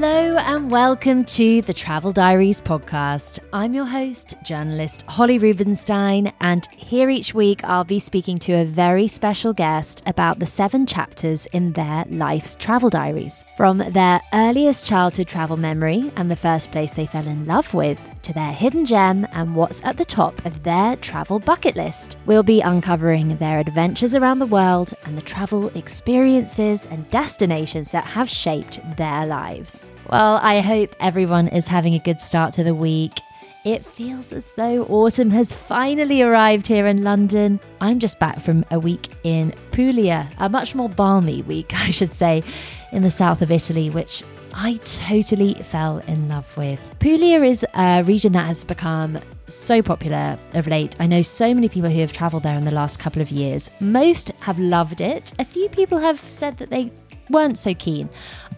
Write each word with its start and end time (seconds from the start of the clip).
Hello 0.00 0.38
and 0.38 0.70
welcome 0.70 1.26
to 1.26 1.60
the 1.60 1.74
Travel 1.74 2.10
Diaries 2.10 2.58
podcast. 2.58 3.38
I'm 3.52 3.74
your 3.74 3.84
host, 3.84 4.34
journalist 4.42 5.02
Holly 5.02 5.36
Rubenstein, 5.36 6.32
and 6.40 6.66
here 6.74 7.10
each 7.10 7.34
week 7.34 7.62
I'll 7.64 7.84
be 7.84 7.98
speaking 7.98 8.38
to 8.38 8.54
a 8.54 8.64
very 8.64 9.06
special 9.08 9.52
guest 9.52 10.02
about 10.06 10.38
the 10.38 10.46
seven 10.46 10.86
chapters 10.86 11.44
in 11.52 11.74
their 11.74 12.06
life's 12.08 12.56
travel 12.56 12.88
diaries. 12.88 13.44
From 13.58 13.76
their 13.90 14.22
earliest 14.32 14.86
childhood 14.86 15.28
travel 15.28 15.58
memory 15.58 16.10
and 16.16 16.30
the 16.30 16.34
first 16.34 16.72
place 16.72 16.94
they 16.94 17.04
fell 17.04 17.26
in 17.26 17.44
love 17.44 17.74
with, 17.74 18.00
to 18.22 18.32
their 18.32 18.52
hidden 18.52 18.86
gem 18.86 19.26
and 19.32 19.54
what's 19.54 19.82
at 19.84 19.96
the 19.96 20.04
top 20.04 20.44
of 20.44 20.62
their 20.62 20.96
travel 20.96 21.38
bucket 21.38 21.76
list. 21.76 22.16
We'll 22.26 22.42
be 22.42 22.60
uncovering 22.60 23.36
their 23.36 23.58
adventures 23.58 24.14
around 24.14 24.38
the 24.38 24.46
world 24.46 24.94
and 25.04 25.16
the 25.16 25.22
travel 25.22 25.68
experiences 25.76 26.86
and 26.86 27.08
destinations 27.10 27.92
that 27.92 28.04
have 28.04 28.28
shaped 28.28 28.80
their 28.96 29.26
lives. 29.26 29.84
Well, 30.10 30.40
I 30.42 30.58
hope 30.58 30.96
everyone 30.98 31.46
is 31.46 31.68
having 31.68 31.94
a 31.94 32.00
good 32.00 32.20
start 32.20 32.52
to 32.54 32.64
the 32.64 32.74
week. 32.74 33.20
It 33.64 33.86
feels 33.86 34.32
as 34.32 34.50
though 34.56 34.84
autumn 34.86 35.30
has 35.30 35.52
finally 35.52 36.20
arrived 36.20 36.66
here 36.66 36.88
in 36.88 37.04
London. 37.04 37.60
I'm 37.80 38.00
just 38.00 38.18
back 38.18 38.40
from 38.40 38.64
a 38.72 38.80
week 38.80 39.06
in 39.22 39.54
Puglia, 39.70 40.28
a 40.38 40.48
much 40.48 40.74
more 40.74 40.88
balmy 40.88 41.42
week, 41.42 41.72
I 41.76 41.90
should 41.90 42.10
say, 42.10 42.42
in 42.90 43.04
the 43.04 43.10
south 43.10 43.40
of 43.40 43.52
Italy, 43.52 43.88
which 43.88 44.24
I 44.52 44.80
totally 44.82 45.54
fell 45.54 45.98
in 45.98 46.28
love 46.28 46.56
with. 46.56 46.80
Puglia 46.98 47.44
is 47.44 47.64
a 47.74 48.02
region 48.02 48.32
that 48.32 48.48
has 48.48 48.64
become 48.64 49.16
so 49.46 49.80
popular 49.80 50.36
of 50.54 50.66
late. 50.66 50.96
I 50.98 51.06
know 51.06 51.22
so 51.22 51.54
many 51.54 51.68
people 51.68 51.88
who 51.90 52.00
have 52.00 52.12
traveled 52.12 52.42
there 52.42 52.56
in 52.56 52.64
the 52.64 52.72
last 52.72 52.98
couple 52.98 53.22
of 53.22 53.30
years. 53.30 53.70
Most 53.78 54.32
have 54.40 54.58
loved 54.58 55.00
it. 55.00 55.32
A 55.38 55.44
few 55.44 55.68
people 55.68 55.98
have 55.98 56.20
said 56.20 56.58
that 56.58 56.70
they 56.70 56.90
weren't 57.30 57.58
so 57.58 57.74
keen. 57.74 58.08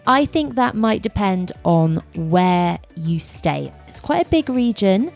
I 0.05 0.25
think 0.25 0.55
that 0.55 0.75
might 0.75 1.01
depend 1.01 1.51
on 1.63 2.03
where 2.15 2.79
you 2.95 3.19
stay. 3.19 3.71
It's 3.87 4.01
quite 4.01 4.27
a 4.27 4.29
big 4.29 4.49
region. 4.49 5.11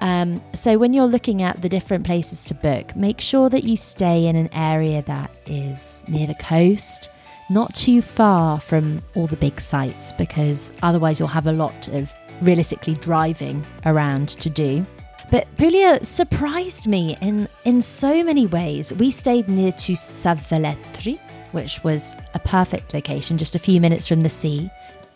Um, 0.00 0.42
so, 0.54 0.76
when 0.76 0.92
you're 0.92 1.06
looking 1.06 1.42
at 1.42 1.62
the 1.62 1.68
different 1.68 2.04
places 2.04 2.44
to 2.46 2.54
book, 2.54 2.94
make 2.96 3.20
sure 3.20 3.48
that 3.48 3.64
you 3.64 3.76
stay 3.76 4.26
in 4.26 4.36
an 4.36 4.50
area 4.52 5.02
that 5.02 5.30
is 5.46 6.02
near 6.08 6.26
the 6.26 6.34
coast, 6.34 7.08
not 7.48 7.74
too 7.74 8.02
far 8.02 8.60
from 8.60 9.00
all 9.14 9.26
the 9.26 9.36
big 9.36 9.60
sites, 9.60 10.12
because 10.12 10.72
otherwise 10.82 11.18
you'll 11.18 11.28
have 11.28 11.46
a 11.46 11.52
lot 11.52 11.88
of 11.88 12.12
realistically 12.42 12.94
driving 12.94 13.64
around 13.86 14.28
to 14.28 14.50
do. 14.50 14.84
But 15.30 15.46
Puglia 15.56 16.04
surprised 16.04 16.86
me 16.86 17.16
in, 17.20 17.48
in 17.64 17.80
so 17.80 18.22
many 18.22 18.46
ways. 18.46 18.92
We 18.92 19.10
stayed 19.10 19.48
near 19.48 19.72
to 19.72 19.92
Savelletri, 19.92 21.18
which 21.54 21.82
was 21.82 22.14
a 22.34 22.38
perfect 22.38 22.92
location, 22.92 23.38
just 23.38 23.54
a 23.54 23.58
few 23.58 23.80
minutes 23.80 24.06
from 24.06 24.20
the 24.20 24.28
sea. 24.28 24.70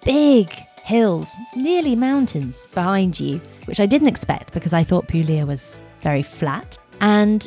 Big 0.05 0.51
hills, 0.83 1.37
nearly 1.55 1.95
mountains 1.95 2.67
behind 2.69 3.21
you, 3.21 3.41
which 3.67 3.81
I 3.81 3.87
didn't 3.87 4.09
expect 4.09 4.55
because 4.55 4.73
I 4.73 4.85
thought 4.85 5.09
Puglia 5.09 5.45
was 5.45 5.79
very 6.01 6.23
flat. 6.23 6.79
And 7.01 7.47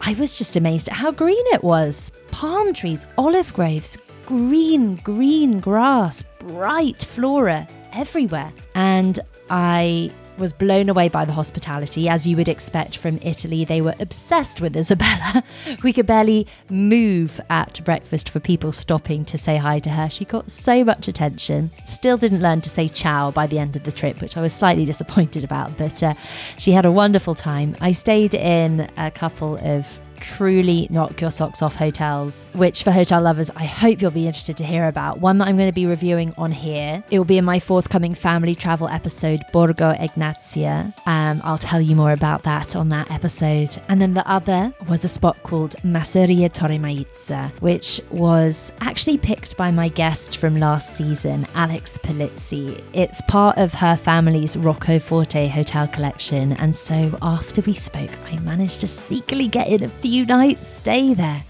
I 0.00 0.14
was 0.14 0.38
just 0.38 0.56
amazed 0.56 0.88
at 0.88 0.94
how 0.94 1.10
green 1.10 1.44
it 1.48 1.62
was 1.62 2.10
palm 2.30 2.72
trees, 2.72 3.06
olive 3.18 3.52
groves, 3.52 3.98
green, 4.26 4.96
green 4.96 5.60
grass, 5.60 6.22
bright 6.38 7.04
flora 7.04 7.68
everywhere. 7.92 8.52
And 8.74 9.20
I 9.50 10.10
was 10.38 10.52
blown 10.52 10.88
away 10.88 11.08
by 11.08 11.24
the 11.24 11.32
hospitality, 11.32 12.08
as 12.08 12.26
you 12.26 12.36
would 12.36 12.48
expect 12.48 12.96
from 12.96 13.18
Italy. 13.22 13.64
They 13.64 13.80
were 13.80 13.94
obsessed 14.00 14.60
with 14.60 14.76
Isabella. 14.76 15.42
We 15.82 15.92
could 15.92 16.06
barely 16.06 16.46
move 16.70 17.40
at 17.50 17.84
breakfast 17.84 18.28
for 18.28 18.40
people 18.40 18.72
stopping 18.72 19.24
to 19.26 19.36
say 19.36 19.56
hi 19.56 19.78
to 19.80 19.90
her. 19.90 20.08
She 20.08 20.24
got 20.24 20.50
so 20.50 20.84
much 20.84 21.08
attention. 21.08 21.70
Still 21.86 22.16
didn't 22.16 22.40
learn 22.40 22.60
to 22.62 22.70
say 22.70 22.88
ciao 22.88 23.30
by 23.30 23.46
the 23.46 23.58
end 23.58 23.76
of 23.76 23.84
the 23.84 23.92
trip, 23.92 24.20
which 24.20 24.36
I 24.36 24.40
was 24.40 24.52
slightly 24.52 24.84
disappointed 24.84 25.44
about, 25.44 25.76
but 25.76 26.02
uh, 26.02 26.14
she 26.58 26.72
had 26.72 26.84
a 26.84 26.92
wonderful 26.92 27.34
time. 27.34 27.76
I 27.80 27.92
stayed 27.92 28.34
in 28.34 28.88
a 28.96 29.10
couple 29.10 29.58
of 29.62 29.86
truly 30.24 30.88
knock 30.90 31.20
your 31.20 31.30
socks 31.30 31.60
off 31.60 31.76
hotels, 31.76 32.46
which 32.54 32.82
for 32.82 32.90
hotel 32.90 33.20
lovers, 33.20 33.50
I 33.50 33.64
hope 33.66 34.00
you'll 34.00 34.10
be 34.10 34.26
interested 34.26 34.56
to 34.56 34.64
hear 34.64 34.88
about. 34.88 35.20
One 35.20 35.38
that 35.38 35.48
I'm 35.48 35.56
going 35.56 35.68
to 35.68 35.74
be 35.74 35.86
reviewing 35.86 36.32
on 36.38 36.50
here. 36.50 37.04
It 37.10 37.18
will 37.18 37.26
be 37.26 37.38
in 37.38 37.44
my 37.44 37.60
forthcoming 37.60 38.14
family 38.14 38.54
travel 38.54 38.88
episode, 38.88 39.42
Borgo 39.52 39.92
Egnazia. 39.92 40.92
Um, 41.06 41.40
I'll 41.44 41.58
tell 41.58 41.80
you 41.80 41.94
more 41.94 42.12
about 42.12 42.42
that 42.44 42.74
on 42.74 42.88
that 42.88 43.10
episode. 43.10 43.76
And 43.88 44.00
then 44.00 44.14
the 44.14 44.28
other 44.28 44.72
was 44.88 45.04
a 45.04 45.08
spot 45.08 45.40
called 45.42 45.76
Masseria 45.84 46.50
Torre 46.52 46.78
Maizza, 46.78 47.50
which 47.60 48.00
was 48.10 48.72
actually 48.80 49.18
picked 49.18 49.56
by 49.56 49.70
my 49.70 49.88
guest 49.88 50.38
from 50.38 50.56
last 50.56 50.96
season, 50.96 51.46
Alex 51.54 51.98
Polizzi. 51.98 52.82
It's 52.94 53.20
part 53.22 53.58
of 53.58 53.74
her 53.74 53.96
family's 53.96 54.56
Rocco 54.56 54.98
Forte 54.98 55.48
hotel 55.48 55.86
collection. 55.86 56.52
And 56.54 56.74
so 56.74 57.16
after 57.20 57.60
we 57.60 57.74
spoke, 57.74 58.10
I 58.30 58.38
managed 58.38 58.80
to 58.80 58.86
sneakily 58.86 59.50
get 59.50 59.68
in 59.68 59.82
a 59.84 59.88
few 59.88 60.13
few 60.14 60.26
nights 60.26 60.64
stay 60.64 61.12
there. 61.12 61.42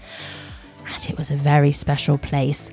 And 0.91 1.05
it 1.07 1.19
was 1.19 1.29
a 1.29 1.35
very 1.35 1.71
special 1.71 2.17
place. 2.17 2.71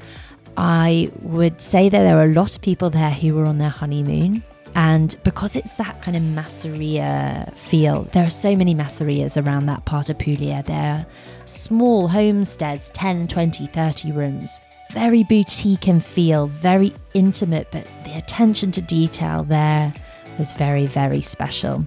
I 0.56 1.10
would 1.20 1.60
say 1.60 1.90
that 1.90 2.02
there 2.02 2.16
were 2.16 2.22
a 2.22 2.34
lot 2.34 2.56
of 2.56 2.62
people 2.62 2.88
there 2.88 3.10
who 3.10 3.34
were 3.34 3.44
on 3.44 3.58
their 3.58 3.68
honeymoon. 3.68 4.42
And 4.74 5.14
because 5.22 5.54
it's 5.54 5.76
that 5.76 6.00
kind 6.00 6.16
of 6.16 6.22
masseria 6.22 7.54
feel, 7.58 8.04
there 8.12 8.26
are 8.26 8.30
so 8.30 8.56
many 8.56 8.74
masserias 8.74 9.36
around 9.36 9.66
that 9.66 9.84
part 9.84 10.08
of 10.08 10.18
Puglia. 10.18 10.62
They're 10.62 11.04
small 11.44 12.08
homesteads, 12.08 12.88
10, 12.94 13.28
20, 13.28 13.66
30 13.66 14.12
rooms. 14.12 14.62
Very 14.92 15.24
boutique 15.24 15.88
and 15.88 16.02
feel, 16.02 16.46
very 16.46 16.94
intimate, 17.12 17.68
but 17.70 17.86
the 18.04 18.16
attention 18.16 18.72
to 18.72 18.80
detail 18.80 19.42
there 19.42 19.92
was 20.38 20.52
very, 20.52 20.86
very 20.86 21.22
special. 21.22 21.86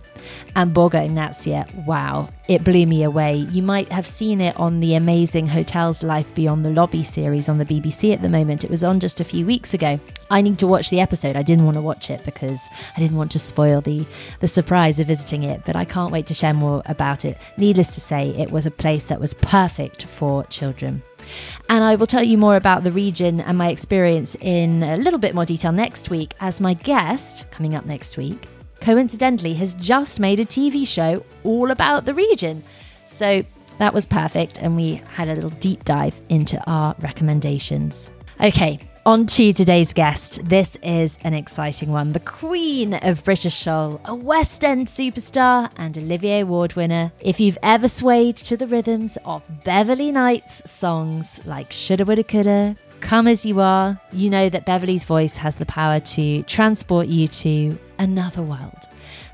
And 0.55 0.73
Borgo 0.73 0.99
Egnazia, 0.99 1.71
wow, 1.85 2.29
it 2.47 2.63
blew 2.63 2.85
me 2.85 3.03
away. 3.03 3.35
You 3.35 3.61
might 3.61 3.89
have 3.89 4.07
seen 4.07 4.39
it 4.41 4.55
on 4.57 4.79
the 4.79 4.95
amazing 4.95 5.47
Hotels 5.47 6.03
Life 6.03 6.33
Beyond 6.33 6.65
the 6.65 6.69
Lobby 6.69 7.03
series 7.03 7.49
on 7.49 7.57
the 7.57 7.65
BBC 7.65 8.13
at 8.13 8.21
the 8.21 8.29
moment. 8.29 8.63
It 8.63 8.69
was 8.69 8.83
on 8.83 8.99
just 8.99 9.19
a 9.19 9.25
few 9.25 9.45
weeks 9.45 9.73
ago. 9.73 9.99
I 10.29 10.41
need 10.41 10.59
to 10.59 10.67
watch 10.67 10.89
the 10.89 10.99
episode. 10.99 11.35
I 11.35 11.43
didn't 11.43 11.65
want 11.65 11.75
to 11.75 11.81
watch 11.81 12.09
it 12.09 12.23
because 12.23 12.67
I 12.95 12.99
didn't 12.99 13.17
want 13.17 13.31
to 13.33 13.39
spoil 13.39 13.81
the, 13.81 14.05
the 14.39 14.47
surprise 14.47 14.99
of 14.99 15.07
visiting 15.07 15.43
it, 15.43 15.61
but 15.65 15.75
I 15.75 15.85
can't 15.85 16.11
wait 16.11 16.27
to 16.27 16.33
share 16.33 16.53
more 16.53 16.81
about 16.85 17.25
it. 17.25 17.37
Needless 17.57 17.93
to 17.95 18.01
say, 18.01 18.29
it 18.29 18.51
was 18.51 18.65
a 18.65 18.71
place 18.71 19.07
that 19.07 19.19
was 19.19 19.33
perfect 19.33 20.05
for 20.05 20.43
children. 20.45 21.03
And 21.69 21.83
I 21.83 21.95
will 21.95 22.07
tell 22.07 22.23
you 22.23 22.37
more 22.37 22.55
about 22.55 22.83
the 22.83 22.91
region 22.91 23.41
and 23.41 23.57
my 23.57 23.69
experience 23.69 24.35
in 24.41 24.83
a 24.83 24.97
little 24.97 25.19
bit 25.19 25.35
more 25.35 25.45
detail 25.45 25.71
next 25.71 26.09
week, 26.09 26.33
as 26.39 26.61
my 26.61 26.73
guest, 26.73 27.49
coming 27.51 27.75
up 27.75 27.85
next 27.85 28.17
week, 28.17 28.47
coincidentally 28.81 29.53
has 29.55 29.73
just 29.75 30.19
made 30.19 30.39
a 30.39 30.45
TV 30.45 30.85
show 30.87 31.25
all 31.43 31.71
about 31.71 32.05
the 32.05 32.13
region. 32.13 32.63
So 33.07 33.43
that 33.77 33.93
was 33.93 34.05
perfect, 34.05 34.59
and 34.59 34.75
we 34.75 35.01
had 35.13 35.27
a 35.27 35.35
little 35.35 35.49
deep 35.49 35.83
dive 35.83 36.19
into 36.29 36.61
our 36.69 36.95
recommendations. 36.99 38.09
Okay, 38.41 38.79
on 39.05 39.27
to 39.27 39.53
today's 39.53 39.93
guest. 39.93 40.39
This 40.45 40.75
is 40.81 41.19
an 41.23 41.35
exciting 41.35 41.91
one. 41.91 42.13
The 42.13 42.19
Queen 42.19 42.95
of 42.95 43.23
British 43.23 43.53
Soul, 43.53 44.01
a 44.03 44.15
West 44.15 44.65
End 44.65 44.87
superstar 44.87 45.71
and 45.77 45.95
Olivier 45.95 46.39
Award 46.39 46.73
winner. 46.73 47.11
If 47.19 47.39
you've 47.39 47.59
ever 47.61 47.87
swayed 47.87 48.35
to 48.37 48.57
the 48.57 48.65
rhythms 48.65 49.17
of 49.23 49.43
Beverley 49.63 50.11
Knights 50.11 50.69
songs 50.69 51.39
like 51.45 51.71
Shoulda 51.71 52.03
Woulda 52.03 52.23
Coulda, 52.23 52.75
Come 52.99 53.27
As 53.27 53.45
You 53.45 53.61
Are, 53.61 54.01
you 54.11 54.31
know 54.31 54.49
that 54.49 54.65
Beverley's 54.65 55.03
voice 55.03 55.35
has 55.35 55.57
the 55.57 55.67
power 55.67 55.99
to 55.99 56.41
transport 56.43 57.05
you 57.05 57.27
to 57.27 57.77
another 57.99 58.41
world. 58.41 58.87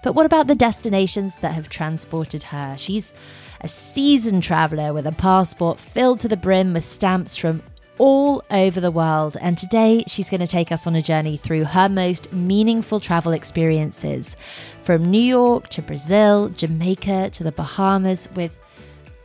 But 0.04 0.16
what 0.16 0.26
about 0.26 0.48
the 0.48 0.56
destinations 0.56 1.40
that 1.40 1.54
have 1.54 1.70
transported 1.70 2.44
her? 2.44 2.76
She's 2.78 3.14
a 3.62 3.70
seasoned 3.70 4.44
traveller 4.44 4.92
with 4.92 5.08
a 5.08 5.12
passport 5.14 5.80
filled 5.80 6.20
to 6.22 6.28
the 6.28 6.36
brim 6.36 6.74
with 6.74 6.84
stamps 6.84 7.38
from 7.38 7.62
all 7.98 8.44
over 8.52 8.80
the 8.80 8.92
world. 8.92 9.38
And 9.42 9.58
today 9.58 10.04
she's 10.08 10.30
going 10.30 10.42
to 10.42 10.48
take 10.48 10.72
us 10.72 10.88
on 10.88 10.96
a 10.96 11.02
journey 11.02 11.38
through 11.38 11.66
her 11.66 11.90
most 11.90 12.32
meaningful 12.34 13.00
travel 13.00 13.32
experiences 13.32 14.36
from 14.80 15.06
New 15.06 15.22
York 15.22 15.70
to 15.70 15.82
Brazil, 15.82 16.50
Jamaica 16.50 17.30
to 17.32 17.44
the 17.44 17.52
Bahamas 17.52 18.28
with 18.36 18.58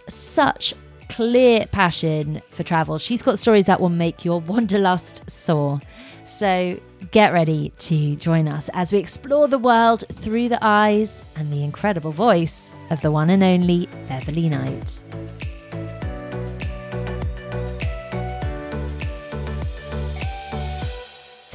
such 0.09 0.75
clear 1.09 1.67
passion 1.67 2.43
for 2.51 2.63
travel. 2.63 2.99
She's 2.99 3.23
got 3.23 3.39
stories 3.39 3.67
that 3.67 3.81
will 3.81 3.89
make 3.89 4.25
your 4.25 4.41
wanderlust 4.41 5.29
soar. 5.31 5.81
So 6.25 6.81
get 7.13 7.33
ready 7.33 7.73
to 7.79 8.17
join 8.17 8.49
us 8.49 8.69
as 8.75 8.93
we 8.93 8.99
explore 8.99 9.49
the 9.49 9.59
world 9.59 10.05
through 10.13 10.49
the 10.49 10.59
eyes 10.61 11.23
and 11.37 11.53
the 11.53 11.63
incredible 11.63 12.11
voice 12.11 12.73
of 12.91 13.01
the 13.01 13.11
one 13.11 13.31
and 13.31 13.43
only 13.43 13.89
Beverley 14.09 14.49
Knight. 14.49 15.03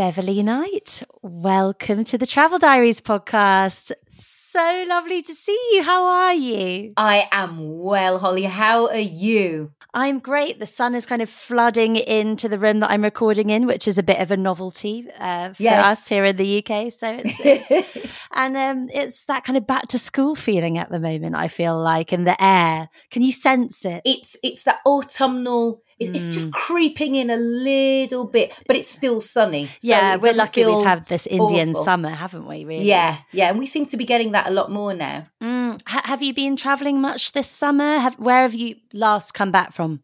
Beverley 0.02 0.42
Knight, 0.42 1.04
welcome 1.22 2.04
to 2.06 2.18
the 2.18 2.26
Travel 2.26 2.58
Diaries 2.58 3.00
podcast. 3.00 3.92
so 4.10 4.86
lovely 4.90 5.22
to 5.22 5.36
see 5.36 5.70
you. 5.74 5.84
How 5.84 6.06
are 6.06 6.34
you? 6.34 6.94
I 6.98 7.30
am 7.32 7.78
well, 7.78 8.18
Holly. 8.18 8.46
How 8.46 8.88
are 8.88 8.98
you? 8.98 9.74
I'm 9.94 10.18
great. 10.18 10.58
The 10.58 10.66
sun 10.66 10.96
is 10.96 11.06
kind 11.06 11.22
of 11.22 11.30
flooding 11.30 11.98
into 11.98 12.50
the 12.50 12.58
room 12.58 12.80
that 12.80 12.90
I'm 12.90 13.04
recording 13.04 13.52
in, 13.52 13.68
which 13.68 13.88
is 13.88 14.00
a 14.00 14.04
bit 14.04 14.20
of 14.20 14.32
a 14.32 14.38
novelty 14.38 15.08
uh, 15.20 15.54
for 15.54 15.62
yes. 15.62 15.86
us 15.86 16.08
here 16.08 16.26
in 16.26 16.36
the 16.36 16.66
UK. 16.66 16.92
So 16.92 17.22
it's, 17.24 17.40
it's 17.40 18.08
and 18.32 18.58
um, 18.58 18.90
it's 18.92 19.26
that 19.26 19.44
kind 19.44 19.56
of 19.56 19.68
back 19.68 19.90
to 19.90 20.00
school 20.00 20.34
feeling 20.34 20.80
at 20.80 20.90
the 20.90 21.00
moment. 21.00 21.36
I 21.36 21.48
feel 21.48 21.80
like 21.80 22.12
in 22.12 22.24
the 22.24 22.44
air. 22.44 22.90
Can 23.12 23.22
you 23.22 23.32
sense 23.32 23.86
it? 23.86 24.02
It's 24.04 24.36
it's 24.42 24.64
that 24.64 24.80
autumnal 24.84 25.84
it's, 26.02 26.28
mm. 26.28 26.34
just 26.34 26.52
creeping 26.54 27.16
in 27.16 27.30
a 27.30 27.38
little 27.38 28.26
bit, 28.26 28.54
but 28.68 28.76
it's 28.76 28.90
still 28.90 29.22
sunny. 29.22 29.68
So 29.78 29.88
yeah, 29.88 30.16
we're 30.16 30.34
lucky 30.34 30.66
we've 30.66 30.86
had 30.86 31.06
this 31.08 31.28
Indian 31.28 31.70
awful. 31.72 31.84
summer, 31.84 32.10
haven't 32.10 32.48
we? 32.48 32.66
Really? 32.66 32.86
Yeah, 32.86 33.18
yeah, 33.32 33.50
and 33.50 33.60
we 33.60 33.68
seem 33.68 33.86
to 33.88 33.98
be 33.98 34.06
getting 34.06 34.32
that 34.32 34.48
a 34.48 34.52
lot 34.52 34.72
more 34.72 34.94
now. 34.94 35.28
Mm. 35.42 35.76
H- 35.76 36.06
have 36.06 36.22
you 36.22 36.34
been 36.34 36.56
traveling 36.56 37.00
much 37.00 37.34
this 37.34 37.48
summer? 37.48 38.00
Have, 38.00 38.20
where 38.20 38.42
have 38.42 38.54
you 38.54 38.76
last 38.94 39.34
come 39.34 39.52
back 39.52 39.74
from? 39.74 40.04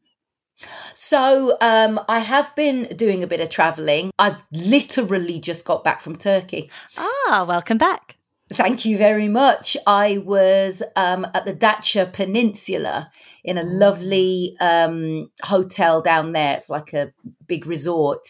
So 0.96 1.58
um, 1.62 2.00
I 2.08 2.20
have 2.20 2.56
been 2.56 2.96
doing 2.96 3.24
a 3.24 3.28
bit 3.28 3.42
of 3.42 3.50
traveling. 3.50 4.12
I've 4.18 4.44
literally 4.52 5.40
just 5.40 5.66
got 5.66 5.84
back 5.84 6.02
from 6.02 6.16
Turkey. 6.16 6.70
Ah, 6.98 7.46
welcome 7.48 7.78
back. 7.78 8.17
Thank 8.50 8.86
you 8.86 8.98
very 8.98 9.28
much. 9.28 9.76
I 9.86 10.20
was 10.20 10.82
um, 10.96 11.28
at 11.34 11.46
the 11.46 11.54
Datça 11.54 12.12
Peninsula 12.14 13.12
in 13.44 13.58
a 13.58 13.64
lovely 13.64 14.56
um, 14.62 15.30
hotel 15.44 16.02
down 16.02 16.32
there. 16.32 16.56
It's 16.56 16.70
like 16.70 16.94
a 16.94 17.12
big 17.46 17.66
resort. 17.68 18.26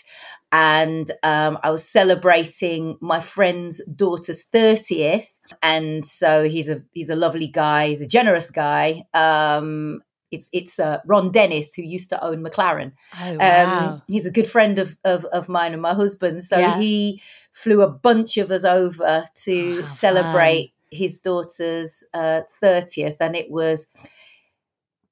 And 0.51 1.11
um, 1.21 1.59
I 1.61 1.69
was 1.69 1.87
celebrating 1.87 2.97
my 2.99 3.19
friend's 3.19 3.85
daughter's 3.85 4.45
30th. 4.51 5.27
And 5.61 6.03
so 6.03 6.49
he's 6.49 6.69
a 6.69 6.81
he's 6.93 7.09
a 7.09 7.15
lovely 7.15 7.47
guy. 7.47 7.89
He's 7.89 8.01
a 8.01 8.07
generous 8.07 8.49
guy. 8.49 9.03
Um, 9.13 10.01
it's 10.31 10.49
it's 10.53 10.79
uh, 10.79 10.99
Ron 11.05 11.31
Dennis 11.31 11.73
who 11.73 11.81
used 11.81 12.09
to 12.09 12.23
own 12.23 12.43
McLaren. 12.43 12.93
Oh, 13.19 13.29
um, 13.31 13.37
wow. 13.37 13.87
Um, 13.87 14.01
he's 14.07 14.25
a 14.25 14.31
good 14.31 14.47
friend 14.47 14.79
of, 14.79 14.97
of, 15.03 15.25
of 15.25 15.49
mine 15.49 15.73
and 15.73 15.81
my 15.81 15.93
husband. 15.93 16.43
So 16.43 16.57
yeah. 16.57 16.79
he 16.79 17.21
flew 17.51 17.81
a 17.81 17.89
bunch 17.89 18.37
of 18.37 18.51
us 18.51 18.63
over 18.63 19.25
to 19.43 19.81
oh, 19.81 19.85
celebrate 19.85 20.73
fun. 20.91 20.99
his 20.99 21.19
daughter's 21.19 22.03
uh, 22.13 22.41
30th, 22.61 23.17
and 23.19 23.35
it 23.35 23.49
was 23.49 23.89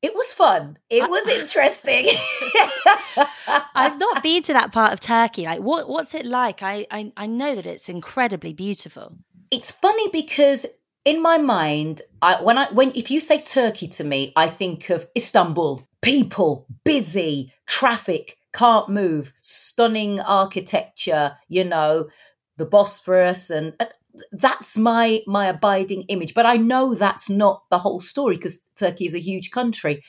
it 0.01 0.13
was 0.13 0.31
fun. 0.33 0.77
It 0.89 1.09
was 1.09 1.27
interesting. 1.39 2.07
I've 3.75 3.97
not 3.97 4.21
been 4.21 4.43
to 4.43 4.53
that 4.53 4.71
part 4.71 4.93
of 4.93 4.99
Turkey. 4.99 5.45
Like, 5.45 5.61
what 5.61 5.89
what's 5.89 6.13
it 6.13 6.25
like? 6.25 6.61
I, 6.61 6.85
I 6.91 7.11
I 7.17 7.27
know 7.27 7.55
that 7.55 7.65
it's 7.65 7.89
incredibly 7.89 8.53
beautiful. 8.53 9.15
It's 9.51 9.71
funny 9.71 10.09
because 10.09 10.65
in 11.05 11.21
my 11.21 11.37
mind, 11.37 12.01
I, 12.21 12.41
when 12.41 12.57
I 12.57 12.65
when 12.71 12.91
if 12.95 13.11
you 13.11 13.21
say 13.21 13.39
Turkey 13.39 13.87
to 13.89 14.03
me, 14.03 14.33
I 14.35 14.47
think 14.47 14.89
of 14.89 15.07
Istanbul, 15.15 15.87
people, 16.01 16.65
busy, 16.83 17.53
traffic, 17.67 18.37
can't 18.53 18.89
move, 18.89 19.31
stunning 19.39 20.19
architecture, 20.19 21.37
you 21.47 21.63
know, 21.63 22.09
the 22.57 22.65
Bosphorus, 22.65 23.51
and 23.51 23.73
uh, 23.79 23.85
that's 24.31 24.77
my 24.77 25.21
my 25.27 25.45
abiding 25.45 26.03
image. 26.07 26.33
But 26.33 26.47
I 26.47 26.57
know 26.57 26.95
that's 26.95 27.29
not 27.29 27.63
the 27.69 27.77
whole 27.77 28.01
story 28.01 28.37
because 28.37 28.65
Turkey 28.75 29.05
is 29.05 29.13
a 29.13 29.19
huge 29.19 29.51
country. 29.51 30.03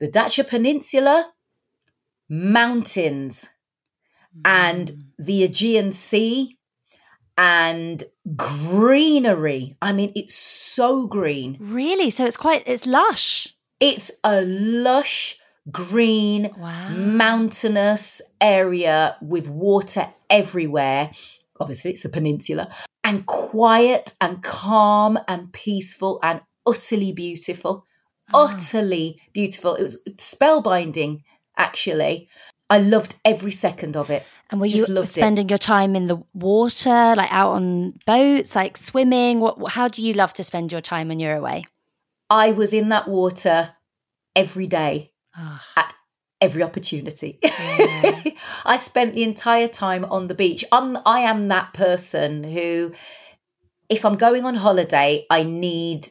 The 0.00 0.08
Datça 0.08 0.48
Peninsula, 0.48 1.30
mountains, 2.30 3.50
mm. 4.34 4.40
and 4.46 4.90
the 5.18 5.44
Aegean 5.44 5.92
Sea 5.92 6.58
and 7.36 8.04
greenery. 8.36 9.76
I 9.80 9.92
mean, 9.92 10.12
it's 10.14 10.34
so 10.34 11.06
green. 11.06 11.56
Really? 11.60 12.10
So 12.10 12.24
it's 12.24 12.36
quite, 12.36 12.62
it's 12.66 12.86
lush. 12.86 13.54
It's 13.80 14.12
a 14.22 14.42
lush, 14.42 15.38
green, 15.70 16.50
wow. 16.56 16.90
mountainous 16.90 18.22
area 18.40 19.16
with 19.20 19.48
water 19.48 20.08
everywhere. 20.30 21.10
Obviously, 21.60 21.92
it's 21.92 22.04
a 22.04 22.08
peninsula 22.08 22.74
and 23.04 23.26
quiet 23.26 24.14
and 24.20 24.42
calm 24.42 25.18
and 25.28 25.52
peaceful 25.52 26.18
and 26.22 26.40
utterly 26.66 27.12
beautiful. 27.12 27.86
Oh. 28.32 28.50
Utterly 28.52 29.20
beautiful. 29.32 29.74
It 29.74 29.82
was 29.82 30.02
spellbinding, 30.16 31.22
actually. 31.56 32.28
I 32.72 32.78
loved 32.78 33.16
every 33.22 33.52
second 33.52 33.98
of 33.98 34.08
it. 34.08 34.24
And 34.50 34.58
were 34.58 34.66
Just 34.66 34.88
you 34.88 35.06
spending 35.06 35.46
it. 35.46 35.50
your 35.50 35.58
time 35.58 35.94
in 35.94 36.06
the 36.06 36.22
water, 36.32 37.14
like 37.14 37.30
out 37.30 37.52
on 37.52 37.98
boats, 38.06 38.56
like 38.56 38.78
swimming? 38.78 39.40
What? 39.40 39.72
How 39.72 39.88
do 39.88 40.02
you 40.02 40.14
love 40.14 40.32
to 40.34 40.44
spend 40.44 40.72
your 40.72 40.80
time 40.80 41.08
when 41.08 41.20
you're 41.20 41.36
away? 41.36 41.66
I 42.30 42.52
was 42.52 42.72
in 42.72 42.88
that 42.88 43.08
water 43.08 43.74
every 44.34 44.66
day 44.66 45.12
oh. 45.36 45.60
at 45.76 45.94
every 46.40 46.62
opportunity. 46.62 47.38
Yeah. 47.42 48.22
I 48.64 48.78
spent 48.78 49.14
the 49.14 49.22
entire 49.22 49.68
time 49.68 50.06
on 50.06 50.28
the 50.28 50.34
beach. 50.34 50.64
I'm, 50.72 50.96
I 51.04 51.20
am 51.20 51.48
that 51.48 51.74
person 51.74 52.42
who, 52.42 52.94
if 53.90 54.04
I'm 54.06 54.16
going 54.16 54.46
on 54.46 54.54
holiday, 54.54 55.26
I 55.28 55.42
need 55.42 56.08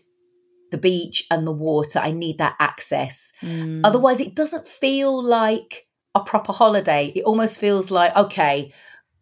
the 0.71 0.77
beach 0.77 1.25
and 1.31 1.47
the 1.47 1.51
water. 1.51 1.97
I 1.97 2.11
need 2.11 2.37
that 2.37 2.55
access. 2.59 3.33
Mm. 3.41 3.81
Otherwise, 3.83 4.19
it 4.19 4.35
doesn't 4.35 4.67
feel 4.67 5.21
like 5.23 5.87
a 6.15 6.21
proper 6.21 6.53
holiday. 6.53 7.11
It 7.15 7.23
almost 7.23 7.59
feels 7.59 7.91
like, 7.91 8.15
okay, 8.15 8.73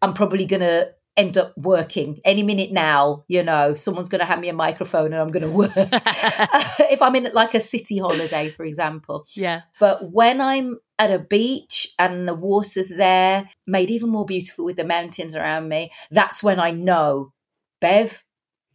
I'm 0.02 0.14
probably 0.14 0.46
going 0.46 0.60
to 0.60 0.92
end 1.16 1.36
up 1.36 1.52
working 1.56 2.20
any 2.24 2.42
minute 2.42 2.72
now. 2.72 3.24
You 3.28 3.42
know, 3.42 3.74
someone's 3.74 4.08
going 4.08 4.20
to 4.20 4.24
hand 4.24 4.40
me 4.40 4.48
a 4.48 4.54
microphone 4.54 5.12
and 5.12 5.16
I'm 5.16 5.30
going 5.30 5.42
to 5.42 5.50
work. 5.50 5.72
if 5.76 7.02
I'm 7.02 7.16
in 7.16 7.30
like 7.32 7.54
a 7.54 7.60
city 7.60 7.98
holiday, 7.98 8.50
for 8.50 8.64
example. 8.64 9.26
Yeah. 9.34 9.62
But 9.78 10.10
when 10.10 10.40
I'm 10.40 10.78
at 10.98 11.12
a 11.12 11.18
beach 11.18 11.88
and 11.98 12.26
the 12.26 12.34
water's 12.34 12.88
there, 12.88 13.48
made 13.66 13.90
even 13.90 14.10
more 14.10 14.24
beautiful 14.24 14.64
with 14.64 14.76
the 14.76 14.84
mountains 14.84 15.34
around 15.34 15.68
me, 15.68 15.92
that's 16.10 16.42
when 16.42 16.58
I 16.58 16.70
know, 16.70 17.32
Bev, 17.80 18.24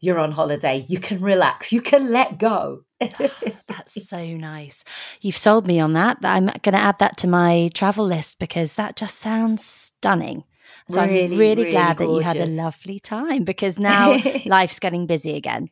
you're 0.06 0.20
on 0.20 0.32
holiday. 0.32 0.86
You 0.88 1.00
can 1.00 1.20
relax. 1.20 1.74
You 1.74 1.82
can 1.82 2.12
let 2.12 2.38
go. 2.38 2.84
That's 3.00 4.08
so 4.08 4.24
nice. 4.24 4.84
You've 5.20 5.36
sold 5.36 5.66
me 5.66 5.80
on 5.80 5.94
that. 5.94 6.18
I'm 6.24 6.46
going 6.46 6.74
to 6.74 6.76
add 6.76 7.00
that 7.00 7.18
to 7.18 7.28
my 7.28 7.70
travel 7.74 8.06
list 8.06 8.38
because 8.38 8.76
that 8.76 8.96
just 8.96 9.18
sounds 9.18 9.66
stunning. 9.66 10.44
So 10.88 11.02
really, 11.02 11.24
I'm 11.24 11.32
really, 11.32 11.38
really 11.38 11.72
glad 11.72 11.98
gorgeous. 11.98 12.26
that 12.28 12.36
you 12.36 12.40
had 12.40 12.50
a 12.50 12.52
lovely 12.52 13.00
time 13.00 13.44
because 13.44 13.80
now 13.80 14.20
life's 14.46 14.80
getting 14.80 15.08
busy 15.08 15.36
again. 15.36 15.70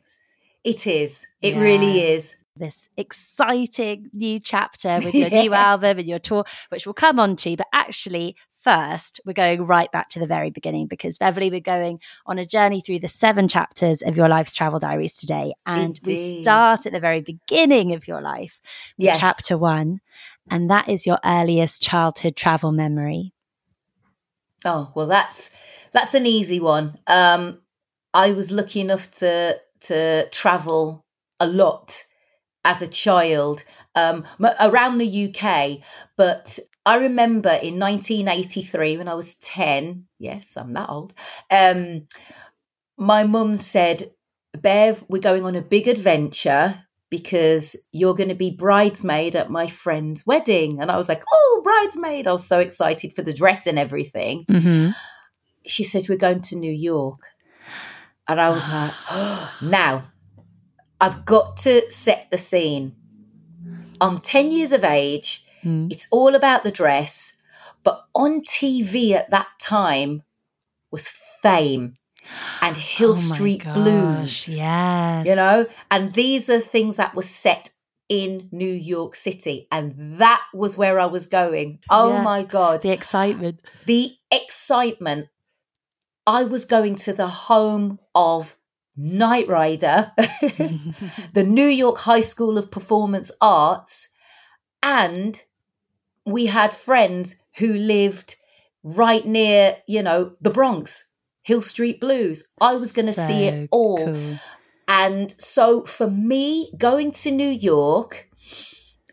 It 0.63 0.87
is. 0.87 1.25
It 1.41 1.53
yeah. 1.53 1.61
really 1.61 2.01
is. 2.01 2.37
This 2.55 2.89
exciting 2.97 4.09
new 4.13 4.39
chapter 4.39 4.99
with 5.03 5.13
your 5.13 5.29
new 5.29 5.53
album 5.53 5.99
and 5.99 6.07
your 6.07 6.19
tour, 6.19 6.45
which 6.69 6.85
we'll 6.87 6.93
come 6.93 7.19
on 7.19 7.35
to. 7.37 7.55
But 7.55 7.67
actually, 7.73 8.35
first, 8.63 9.19
we're 9.25 9.33
going 9.33 9.65
right 9.65 9.91
back 9.91 10.09
to 10.09 10.19
the 10.19 10.27
very 10.27 10.49
beginning 10.49 10.87
because 10.87 11.17
Beverley, 11.17 11.49
we're 11.49 11.59
going 11.59 11.99
on 12.25 12.39
a 12.39 12.45
journey 12.45 12.81
through 12.81 12.99
the 12.99 13.07
seven 13.07 13.47
chapters 13.47 14.01
of 14.01 14.15
your 14.15 14.29
life's 14.29 14.55
travel 14.55 14.79
diaries 14.79 15.17
today. 15.17 15.53
And 15.65 15.99
Indeed. 15.99 16.07
we 16.07 16.41
start 16.41 16.85
at 16.85 16.93
the 16.93 16.99
very 16.99 17.21
beginning 17.21 17.93
of 17.93 18.07
your 18.07 18.21
life, 18.21 18.61
yes. 18.97 19.19
chapter 19.19 19.57
one. 19.57 19.99
And 20.49 20.69
that 20.69 20.89
is 20.89 21.05
your 21.05 21.19
earliest 21.23 21.81
childhood 21.81 22.35
travel 22.35 22.71
memory. 22.71 23.33
Oh, 24.65 24.91
well, 24.95 25.07
that's 25.07 25.55
that's 25.91 26.13
an 26.13 26.25
easy 26.25 26.59
one. 26.59 26.97
Um, 27.07 27.59
I 28.13 28.31
was 28.31 28.51
lucky 28.51 28.81
enough 28.81 29.11
to 29.11 29.59
to 29.81 30.29
travel 30.29 31.05
a 31.39 31.47
lot 31.47 32.03
as 32.63 32.81
a 32.81 32.87
child 32.87 33.63
um, 33.95 34.25
around 34.59 34.97
the 34.97 35.33
UK, 35.33 35.79
but 36.17 36.59
I 36.85 36.97
remember 36.97 37.49
in 37.49 37.79
1983 37.79 38.97
when 38.97 39.07
I 39.07 39.13
was 39.13 39.35
10, 39.37 40.05
yes, 40.19 40.57
I'm 40.57 40.73
that 40.73 40.89
old, 40.89 41.13
um, 41.49 42.07
my 42.97 43.23
mum 43.23 43.57
said, 43.57 44.11
Bev, 44.57 45.03
we're 45.07 45.21
going 45.21 45.45
on 45.45 45.55
a 45.55 45.61
big 45.61 45.87
adventure 45.87 46.83
because 47.09 47.87
you're 47.91 48.15
going 48.15 48.29
to 48.29 48.35
be 48.35 48.49
bridesmaid 48.49 49.35
at 49.35 49.51
my 49.51 49.67
friend's 49.67 50.25
wedding. 50.25 50.81
And 50.81 50.89
I 50.89 50.97
was 50.97 51.07
like, 51.07 51.23
oh, 51.31 51.61
bridesmaid. 51.63 52.27
I 52.27 52.31
was 52.31 52.45
so 52.45 52.59
excited 52.59 53.13
for 53.13 53.21
the 53.21 53.33
dress 53.33 53.67
and 53.67 53.77
everything. 53.77 54.45
Mm-hmm. 54.45 54.91
She 55.65 55.83
said, 55.83 56.09
we're 56.09 56.17
going 56.17 56.41
to 56.41 56.55
New 56.55 56.71
York. 56.71 57.19
And 58.27 58.41
I 58.41 58.49
was 58.49 58.67
like, 58.67 58.93
oh, 59.11 59.53
now 59.61 60.05
I've 60.99 61.23
got 61.23 61.57
to 61.57 61.89
set 61.91 62.31
the 62.31 62.37
scene. 62.37 62.95
I'm 64.03 64.19
10 64.19 64.51
years 64.51 64.71
of 64.71 64.83
age 64.83 65.43
Mm. 65.63 65.91
It's 65.91 66.07
all 66.11 66.35
about 66.35 66.63
the 66.63 66.71
dress. 66.71 67.37
But 67.83 68.05
on 68.13 68.41
TV 68.41 69.11
at 69.11 69.29
that 69.29 69.47
time 69.59 70.23
was 70.91 71.07
fame 71.41 71.95
and 72.61 72.77
Hill 72.97 73.11
oh 73.11 73.15
Street 73.15 73.63
gosh, 73.63 73.73
Blues. 73.73 74.55
Yes. 74.55 75.27
You 75.27 75.35
know, 75.35 75.65
and 75.91 76.13
these 76.13 76.49
are 76.49 76.59
things 76.59 76.97
that 76.97 77.15
were 77.15 77.23
set 77.23 77.71
in 78.07 78.47
New 78.51 78.71
York 78.71 79.15
City. 79.15 79.67
And 79.71 79.93
that 80.19 80.41
was 80.53 80.77
where 80.77 80.99
I 80.99 81.05
was 81.07 81.25
going. 81.25 81.79
Oh 81.89 82.13
yeah, 82.13 82.21
my 82.21 82.43
God. 82.43 82.81
The 82.81 82.91
excitement. 82.91 83.59
The 83.85 84.15
excitement. 84.31 85.27
I 86.25 86.45
was 86.45 86.63
going 86.63 86.95
to 86.95 87.11
the 87.11 87.27
home 87.27 87.99
of 88.15 88.55
Knight 88.95 89.47
Rider, 89.47 90.11
the 91.33 91.43
New 91.43 91.67
York 91.67 91.99
High 91.99 92.21
School 92.21 92.57
of 92.57 92.71
Performance 92.71 93.31
Arts, 93.41 94.13
and 94.81 95.41
we 96.25 96.47
had 96.47 96.73
friends 96.73 97.43
who 97.57 97.73
lived 97.73 98.35
right 98.83 99.25
near, 99.25 99.77
you 99.87 100.03
know, 100.03 100.33
the 100.41 100.49
Bronx, 100.49 101.09
Hill 101.43 101.61
Street 101.61 101.99
Blues. 101.99 102.47
I 102.61 102.73
was 102.73 102.93
going 102.93 103.07
to 103.07 103.13
so 103.13 103.27
see 103.27 103.45
it 103.45 103.69
all. 103.71 103.97
Cool. 103.97 104.39
And 104.87 105.31
so 105.41 105.83
for 105.85 106.09
me, 106.09 106.71
going 106.77 107.11
to 107.11 107.31
New 107.31 107.49
York, 107.49 108.29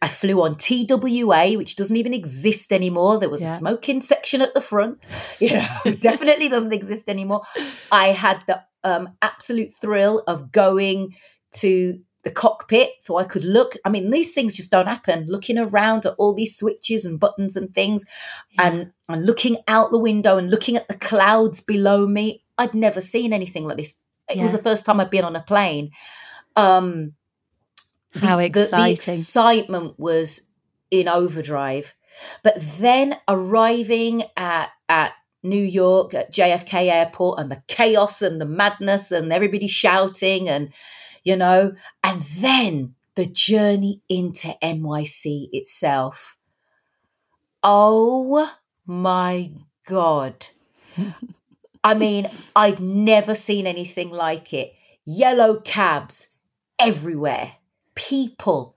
I 0.02 0.08
flew 0.08 0.42
on 0.42 0.56
TWA, 0.56 1.52
which 1.56 1.76
doesn't 1.76 1.96
even 1.96 2.14
exist 2.14 2.72
anymore. 2.72 3.18
There 3.18 3.28
was 3.28 3.42
yeah. 3.42 3.54
a 3.54 3.58
smoking 3.58 4.00
section 4.00 4.42
at 4.42 4.54
the 4.54 4.60
front. 4.60 5.06
You 5.40 5.54
know, 5.84 5.92
definitely 5.98 6.48
doesn't 6.48 6.72
exist 6.72 7.08
anymore. 7.08 7.42
I 7.90 8.08
had 8.08 8.44
the 8.46 8.62
um, 8.84 9.10
absolute 9.22 9.74
thrill 9.74 10.22
of 10.26 10.52
going 10.52 11.16
to 11.52 12.00
the 12.22 12.30
cockpit 12.30 12.90
so 13.00 13.16
I 13.16 13.24
could 13.24 13.44
look. 13.44 13.76
I 13.84 13.88
mean, 13.88 14.10
these 14.10 14.34
things 14.34 14.56
just 14.56 14.70
don't 14.70 14.86
happen. 14.86 15.26
Looking 15.26 15.60
around 15.60 16.04
at 16.06 16.14
all 16.18 16.34
these 16.34 16.56
switches 16.56 17.04
and 17.04 17.18
buttons 17.18 17.56
and 17.56 17.74
things 17.74 18.04
yeah. 18.52 18.66
and, 18.66 18.92
and 19.08 19.24
looking 19.24 19.58
out 19.66 19.90
the 19.90 19.98
window 19.98 20.36
and 20.36 20.50
looking 20.50 20.76
at 20.76 20.88
the 20.88 20.94
clouds 20.94 21.62
below 21.62 22.06
me. 22.06 22.44
I'd 22.58 22.74
never 22.74 23.00
seen 23.00 23.32
anything 23.32 23.64
like 23.64 23.78
this. 23.78 23.98
It 24.28 24.36
yeah. 24.36 24.42
was 24.42 24.52
the 24.52 24.58
first 24.58 24.84
time 24.84 25.00
I'd 25.00 25.10
been 25.10 25.24
on 25.24 25.34
a 25.34 25.40
plane. 25.40 25.92
Um, 26.56 27.14
How 28.14 28.36
the, 28.36 28.44
exciting. 28.44 28.70
The, 28.70 28.84
the 28.84 28.90
excitement 28.90 29.98
was 29.98 30.50
in 30.90 31.08
overdrive. 31.08 31.94
But 32.42 32.56
then 32.78 33.16
arriving 33.28 34.24
at, 34.36 34.70
at 34.88 35.12
New 35.42 35.62
York 35.62 36.14
at 36.14 36.32
JFK 36.32 36.90
airport 36.90 37.38
and 37.38 37.50
the 37.50 37.62
chaos 37.66 38.22
and 38.22 38.40
the 38.40 38.46
madness 38.46 39.10
and 39.10 39.32
everybody 39.32 39.66
shouting 39.66 40.48
and, 40.48 40.72
you 41.24 41.36
know, 41.36 41.72
and 42.02 42.22
then 42.22 42.94
the 43.14 43.26
journey 43.26 44.02
into 44.08 44.54
NYC 44.62 45.48
itself. 45.52 46.36
Oh 47.62 48.50
my 48.86 49.50
God. 49.86 50.46
I 51.84 51.94
mean, 51.94 52.28
I'd 52.54 52.80
never 52.80 53.34
seen 53.34 53.66
anything 53.66 54.10
like 54.10 54.52
it. 54.52 54.74
Yellow 55.06 55.60
cabs 55.60 56.34
everywhere, 56.78 57.52
people 57.94 58.76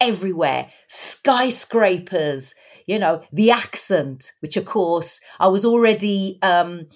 everywhere, 0.00 0.70
skyscrapers, 0.86 2.54
you 2.86 2.98
know, 2.98 3.22
the 3.32 3.50
accent, 3.50 4.32
which 4.40 4.56
of 4.56 4.64
course 4.64 5.20
I 5.40 5.48
was 5.48 5.64
already 5.64 6.38
um, 6.42 6.86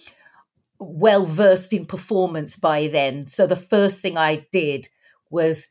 well 0.78 1.24
versed 1.24 1.72
in 1.72 1.86
performance 1.86 2.56
by 2.56 2.88
then. 2.88 3.26
So 3.26 3.46
the 3.46 3.56
first 3.56 4.00
thing 4.02 4.16
I 4.16 4.46
did 4.52 4.88
was 5.30 5.68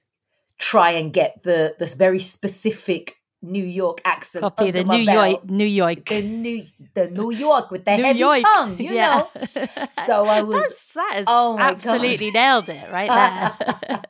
try 0.60 0.92
and 0.92 1.14
get 1.14 1.44
the 1.44 1.76
this 1.80 1.96
very 1.96 2.20
specific 2.20 3.18
New 3.42 3.64
York 3.64 4.02
accent. 4.04 4.42
Copy 4.42 4.72
the 4.72 4.84
New 4.84 5.06
belt. 5.06 5.30
York, 5.30 5.50
New 5.50 5.66
York, 5.66 6.06
the 6.06 6.22
New, 6.22 6.64
the 6.96 7.08
New 7.10 7.32
York 7.32 7.70
with 7.70 7.86
the 7.86 7.96
New 7.96 8.04
heavy 8.04 8.20
York. 8.20 8.42
tongue. 8.42 8.80
You 8.80 8.94
yeah. 8.94 9.24
know. 9.56 9.68
So 10.06 10.26
I 10.26 10.42
was. 10.42 10.62
That's, 10.62 10.94
that 10.94 11.16
is 11.20 11.26
oh 11.28 11.58
absolutely 11.60 12.32
God. 12.32 12.34
nailed 12.34 12.70
it 12.70 12.92
right 12.92 13.10
there. 13.10 14.02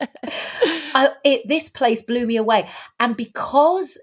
I, 0.93 1.11
it, 1.23 1.47
this 1.47 1.69
place 1.69 2.03
blew 2.03 2.25
me 2.25 2.37
away, 2.37 2.69
and 2.99 3.17
because 3.17 3.99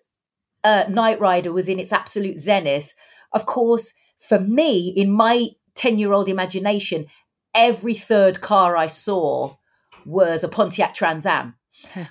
uh, 0.65 0.85
Knight 0.89 1.21
Rider 1.21 1.53
was 1.53 1.69
in 1.69 1.79
its 1.79 1.93
absolute 1.93 2.39
zenith, 2.39 2.95
of 3.33 3.47
course, 3.47 3.95
for 4.19 4.41
me, 4.41 4.89
in 4.89 5.11
my 5.11 5.51
10 5.75 5.99
year 5.99 6.13
old 6.13 6.29
imagination, 6.29 7.07
every 7.55 7.95
third 7.95 8.41
car 8.41 8.77
I 8.77 8.87
saw 8.87 9.55
was 10.05 10.43
a 10.43 10.49
Pontiac 10.49 10.95
Trans 10.95 11.27
Am. 11.27 11.55
uh, 11.97 12.07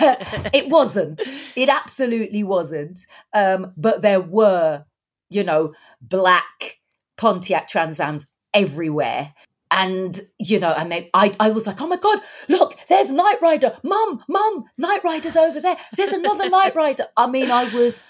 it 0.52 0.68
wasn't. 0.68 1.22
It 1.54 1.68
absolutely 1.68 2.42
wasn't. 2.42 3.00
Um, 3.32 3.72
but 3.76 4.02
there 4.02 4.20
were, 4.20 4.84
you 5.30 5.44
know, 5.44 5.74
black 6.00 6.80
Pontiac 7.16 7.68
Trans 7.68 8.00
Ams 8.00 8.32
everywhere 8.52 9.34
and 9.70 10.20
you 10.38 10.60
know 10.60 10.72
and 10.76 10.92
then 10.92 11.06
I, 11.12 11.34
I 11.40 11.50
was 11.50 11.66
like 11.66 11.80
oh 11.80 11.88
my 11.88 11.96
god 11.96 12.20
look 12.48 12.73
there's 12.88 13.12
Knight 13.12 13.40
Rider. 13.40 13.76
Mum 13.82 14.22
mum 14.28 14.64
Knight 14.78 15.04
Rider's 15.04 15.36
over 15.36 15.60
there. 15.60 15.76
There's 15.96 16.12
another 16.12 16.48
Knight 16.48 16.74
Rider. 16.82 17.06
I 17.16 17.26
mean 17.26 17.50
i 17.50 17.64
was 17.74 18.02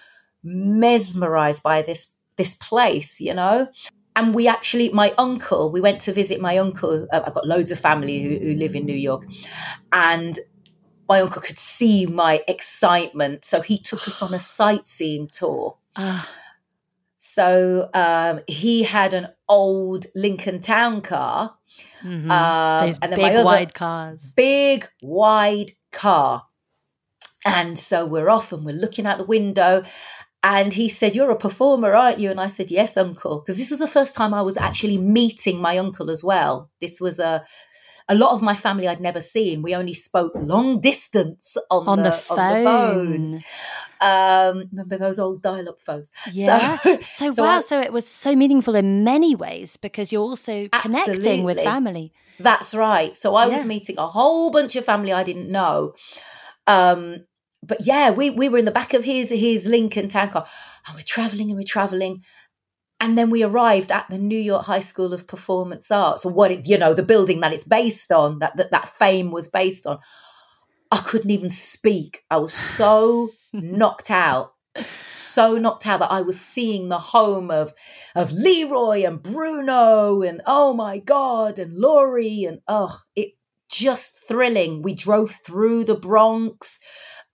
mesmerized 0.42 1.62
by 1.62 1.82
this 1.82 2.16
this 2.36 2.56
place 2.56 3.20
you 3.20 3.34
know? 3.34 3.68
And 4.16 4.34
we 4.34 4.46
actually 4.46 4.90
my 4.90 5.12
uncle 5.18 5.70
we 5.70 5.80
went 5.80 6.00
to 6.02 6.12
visit 6.12 6.40
my 6.40 6.58
uncle. 6.58 7.06
Uh, 7.12 7.22
i've 7.26 7.34
got 7.34 7.46
loads 7.46 7.70
of 7.70 7.80
family 7.80 8.22
who, 8.22 8.38
who 8.38 8.54
live 8.54 8.74
in 8.74 8.86
new 8.86 8.94
york. 8.94 9.24
And 9.92 10.38
my 11.08 11.20
uncle 11.20 11.42
could 11.42 11.58
see 11.58 12.06
my 12.06 12.42
excitement. 12.48 13.44
So 13.44 13.60
he 13.60 13.78
took 13.78 14.08
us 14.08 14.22
on 14.22 14.32
a 14.32 14.40
sightseeing 14.40 15.28
tour. 15.32 15.76
Uh 15.96 16.24
so 17.26 17.88
um, 17.94 18.40
he 18.46 18.82
had 18.82 19.14
an 19.14 19.28
old 19.48 20.04
Lincoln 20.14 20.60
Town 20.60 21.00
car. 21.00 21.56
Mm-hmm. 22.04 22.30
Um, 22.30 22.92
and 23.00 23.12
then 23.12 23.18
big, 23.18 23.44
wide 23.46 23.72
cars. 23.72 24.34
Big, 24.36 24.86
wide 25.00 25.72
car. 25.90 26.44
And 27.46 27.78
so 27.78 28.04
we're 28.04 28.28
off 28.28 28.52
and 28.52 28.62
we're 28.62 28.74
looking 28.74 29.06
out 29.06 29.16
the 29.16 29.24
window. 29.24 29.84
And 30.42 30.74
he 30.74 30.90
said, 30.90 31.16
You're 31.16 31.30
a 31.30 31.36
performer, 31.36 31.94
aren't 31.94 32.20
you? 32.20 32.30
And 32.30 32.38
I 32.38 32.48
said, 32.48 32.70
Yes, 32.70 32.98
uncle. 32.98 33.40
Because 33.40 33.56
this 33.56 33.70
was 33.70 33.80
the 33.80 33.88
first 33.88 34.14
time 34.14 34.34
I 34.34 34.42
was 34.42 34.58
actually 34.58 34.98
meeting 34.98 35.62
my 35.62 35.78
uncle 35.78 36.10
as 36.10 36.22
well. 36.22 36.70
This 36.78 37.00
was 37.00 37.18
a 37.18 37.42
a 38.08 38.14
lot 38.14 38.32
of 38.32 38.42
my 38.42 38.54
family 38.54 38.86
I'd 38.86 39.00
never 39.00 39.22
seen. 39.22 39.62
We 39.62 39.74
only 39.74 39.94
spoke 39.94 40.32
long 40.34 40.80
distance 40.80 41.56
on, 41.70 41.88
on 41.88 42.02
the, 42.02 42.10
the, 42.10 42.16
phone. 42.16 42.38
On 42.38 42.52
the 42.52 42.64
phone. 42.64 43.44
Um, 44.00 44.68
remember 44.70 44.96
those 44.98 45.18
old 45.18 45.42
dial-up 45.42 45.80
phones? 45.80 46.12
Yeah. 46.32 46.78
So, 46.78 46.98
so, 47.00 47.30
so 47.30 47.42
wow. 47.42 47.56
I, 47.56 47.60
so 47.60 47.80
it 47.80 47.92
was 47.92 48.06
so 48.06 48.34
meaningful 48.34 48.74
in 48.74 49.04
many 49.04 49.34
ways 49.34 49.76
because 49.76 50.12
you're 50.12 50.22
also 50.22 50.68
absolutely. 50.72 51.14
connecting 51.14 51.44
with 51.44 51.58
family. 51.58 52.12
That's 52.38 52.74
right. 52.74 53.16
So 53.16 53.34
I 53.34 53.46
yeah. 53.46 53.52
was 53.52 53.64
meeting 53.64 53.98
a 53.98 54.06
whole 54.06 54.50
bunch 54.50 54.76
of 54.76 54.84
family 54.84 55.12
I 55.12 55.22
didn't 55.22 55.50
know. 55.50 55.94
Um, 56.66 57.26
but 57.62 57.86
yeah, 57.86 58.10
we 58.10 58.30
we 58.30 58.48
were 58.48 58.58
in 58.58 58.64
the 58.64 58.70
back 58.70 58.94
of 58.94 59.04
his 59.04 59.30
his 59.30 59.66
Lincoln 59.66 60.08
Town 60.08 60.30
car, 60.30 60.46
and 60.86 60.96
we're 60.96 61.04
traveling 61.04 61.50
and 61.50 61.58
we're 61.58 61.64
traveling, 61.64 62.22
and 63.00 63.16
then 63.16 63.30
we 63.30 63.42
arrived 63.42 63.90
at 63.90 64.06
the 64.10 64.18
New 64.18 64.38
York 64.38 64.66
High 64.66 64.80
School 64.80 65.12
of 65.12 65.26
Performance 65.26 65.90
Arts, 65.90 66.24
or 66.24 66.32
what 66.32 66.50
it, 66.50 66.66
you 66.66 66.78
know, 66.78 66.94
the 66.94 67.02
building 67.02 67.40
that 67.40 67.52
it's 67.52 67.64
based 67.64 68.12
on, 68.12 68.38
that, 68.40 68.56
that 68.56 68.70
that 68.70 68.88
fame 68.88 69.30
was 69.30 69.48
based 69.48 69.86
on. 69.86 69.98
I 70.90 70.98
couldn't 70.98 71.30
even 71.30 71.50
speak. 71.50 72.24
I 72.30 72.36
was 72.36 72.52
so 72.52 73.30
knocked 73.54 74.11
out, 74.11 74.54
so 75.08 75.56
knocked 75.56 75.87
out 75.87 76.00
that 76.00 76.11
I 76.11 76.23
was 76.23 76.40
seeing 76.40 76.88
the 76.88 76.99
home 76.99 77.50
of 77.50 77.73
of 78.14 78.32
Leroy 78.32 79.04
and 79.04 79.23
Bruno 79.23 80.23
and 80.23 80.42
oh 80.46 80.75
my 80.75 80.99
god 80.99 81.58
and 81.58 81.75
Laurie 81.75 82.44
and 82.44 82.61
oh, 82.68 83.00
it 83.14 83.32
just 83.70 84.18
thrilling. 84.28 84.82
We 84.82 84.94
drove 84.94 85.30
through 85.30 85.84
the 85.84 85.94
Bronx 85.94 86.80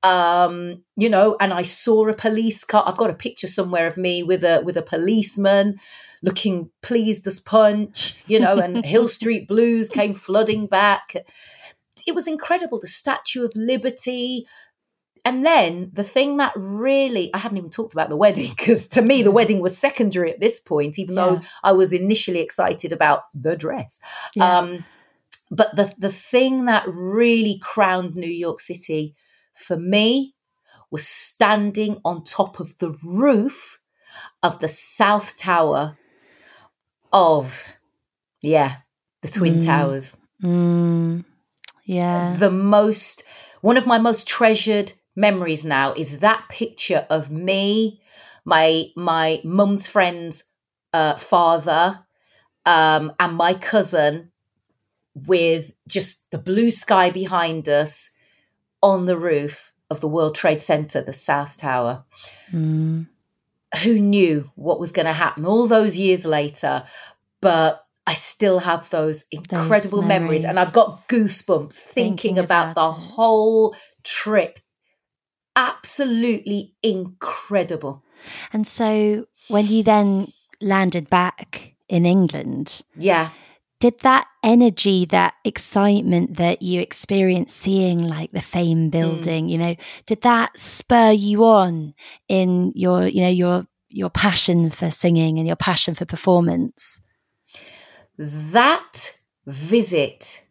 um 0.02 0.82
you 0.96 1.10
know 1.10 1.36
and 1.40 1.52
i 1.52 1.62
saw 1.62 2.08
a 2.08 2.14
police 2.14 2.64
car 2.64 2.82
i've 2.86 2.96
got 2.96 3.10
a 3.10 3.14
picture 3.14 3.46
somewhere 3.46 3.86
of 3.86 3.98
me 3.98 4.22
with 4.22 4.42
a 4.42 4.62
with 4.64 4.76
a 4.76 4.82
policeman 4.82 5.78
looking 6.22 6.70
pleased 6.82 7.26
as 7.26 7.38
punch 7.38 8.16
you 8.26 8.40
know 8.40 8.58
and 8.58 8.84
hill 8.86 9.08
street 9.08 9.46
blues 9.46 9.90
came 9.90 10.14
flooding 10.14 10.66
back 10.66 11.14
it 12.06 12.14
was 12.14 12.26
incredible 12.26 12.80
the 12.80 12.86
statue 12.86 13.44
of 13.44 13.52
liberty 13.54 14.46
and 15.24 15.44
then 15.44 15.90
the 15.92 16.04
thing 16.04 16.36
that 16.38 16.52
really 16.56 17.32
i 17.34 17.38
haven't 17.38 17.58
even 17.58 17.70
talked 17.70 17.92
about 17.92 18.08
the 18.08 18.16
wedding 18.16 18.50
because 18.56 18.88
to 18.88 19.02
me 19.02 19.22
the 19.22 19.30
wedding 19.30 19.60
was 19.60 19.76
secondary 19.76 20.30
at 20.30 20.40
this 20.40 20.60
point 20.60 20.98
even 20.98 21.14
yeah. 21.14 21.24
though 21.24 21.40
i 21.62 21.72
was 21.72 21.92
initially 21.92 22.40
excited 22.40 22.92
about 22.92 23.24
the 23.34 23.56
dress 23.56 24.00
yeah. 24.34 24.58
um 24.58 24.84
but 25.50 25.74
the 25.76 25.92
the 25.98 26.12
thing 26.12 26.66
that 26.66 26.84
really 26.86 27.58
crowned 27.60 28.14
new 28.14 28.26
york 28.26 28.60
city 28.60 29.14
for 29.54 29.76
me 29.76 30.34
was 30.90 31.06
standing 31.06 32.00
on 32.04 32.24
top 32.24 32.58
of 32.58 32.76
the 32.78 32.90
roof 33.04 33.80
of 34.42 34.58
the 34.60 34.68
South 34.68 35.38
Tower 35.38 35.96
of, 37.12 37.76
yeah, 38.42 38.76
the 39.22 39.28
Twin 39.28 39.58
mm. 39.58 39.66
Towers. 39.66 40.16
Mm. 40.42 41.24
Yeah. 41.84 42.34
The 42.38 42.50
most, 42.50 43.24
one 43.60 43.76
of 43.76 43.86
my 43.86 43.98
most 43.98 44.28
treasured 44.28 44.92
memories 45.20 45.64
now 45.64 45.92
is 45.92 46.20
that 46.20 46.48
picture 46.48 47.06
of 47.10 47.30
me, 47.30 48.00
my 48.44 48.90
my 48.96 49.40
mum's 49.44 49.86
friend's 49.86 50.52
uh, 50.92 51.16
father, 51.16 52.00
um, 52.66 53.12
and 53.20 53.36
my 53.36 53.54
cousin 53.54 54.32
with 55.14 55.72
just 55.86 56.30
the 56.30 56.38
blue 56.38 56.70
sky 56.70 57.10
behind 57.10 57.68
us 57.68 58.12
on 58.82 59.06
the 59.06 59.18
roof 59.18 59.72
of 59.90 60.00
the 60.00 60.08
World 60.08 60.34
Trade 60.34 60.62
Center, 60.62 61.02
the 61.02 61.12
South 61.12 61.58
Tower. 61.58 62.04
Mm. 62.52 63.08
Who 63.82 63.98
knew 64.00 64.50
what 64.54 64.80
was 64.80 64.92
going 64.92 65.06
to 65.06 65.12
happen 65.12 65.44
all 65.44 65.66
those 65.66 65.96
years 65.96 66.24
later? 66.24 66.84
But 67.40 67.84
I 68.06 68.14
still 68.14 68.60
have 68.60 68.90
those 68.90 69.26
incredible 69.30 70.00
those 70.00 70.08
memories. 70.08 70.42
memories. 70.42 70.44
and 70.44 70.58
I've 70.58 70.72
got 70.72 71.06
goosebumps 71.08 71.74
thinking, 71.74 72.16
thinking 72.16 72.38
about, 72.38 72.72
about, 72.72 72.74
the 72.74 72.92
whole 72.92 73.76
trip. 74.02 74.58
Absolutely 75.60 76.72
incredible. 76.82 78.02
And 78.50 78.66
so 78.66 79.26
when 79.48 79.66
you 79.66 79.82
then 79.82 80.32
landed 80.60 81.10
back 81.10 81.74
in 81.88 82.06
England, 82.06 82.80
yeah. 82.96 83.30
Did 83.78 84.00
that 84.00 84.26
energy, 84.44 85.06
that 85.06 85.32
excitement 85.42 86.36
that 86.36 86.60
you 86.60 86.82
experienced 86.82 87.56
seeing 87.56 88.06
like 88.06 88.30
the 88.30 88.42
fame 88.42 88.88
mm. 88.88 88.90
building, 88.90 89.46
mm. 89.46 89.50
you 89.50 89.56
know, 89.56 89.76
did 90.04 90.20
that 90.20 90.58
spur 90.60 91.12
you 91.12 91.46
on 91.46 91.94
in 92.28 92.72
your, 92.74 93.06
you 93.08 93.22
know, 93.22 93.30
your 93.30 93.66
your 93.88 94.10
passion 94.10 94.68
for 94.68 94.90
singing 94.90 95.38
and 95.38 95.46
your 95.46 95.56
passion 95.56 95.94
for 95.94 96.04
performance? 96.04 97.00
That 98.18 99.16
visit 99.46 100.44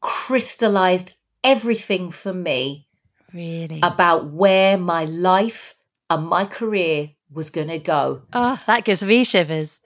crystallized 0.00 1.12
everything 1.44 2.10
for 2.10 2.32
me 2.32 2.88
really 3.32 3.80
about 3.82 4.30
where 4.30 4.76
my 4.76 5.04
life 5.04 5.74
and 6.08 6.26
my 6.26 6.44
career 6.44 7.10
was 7.30 7.50
going 7.50 7.68
to 7.68 7.78
go. 7.78 8.22
Oh, 8.32 8.60
that 8.66 8.84
gives 8.84 9.04
me 9.04 9.24
shivers. 9.24 9.80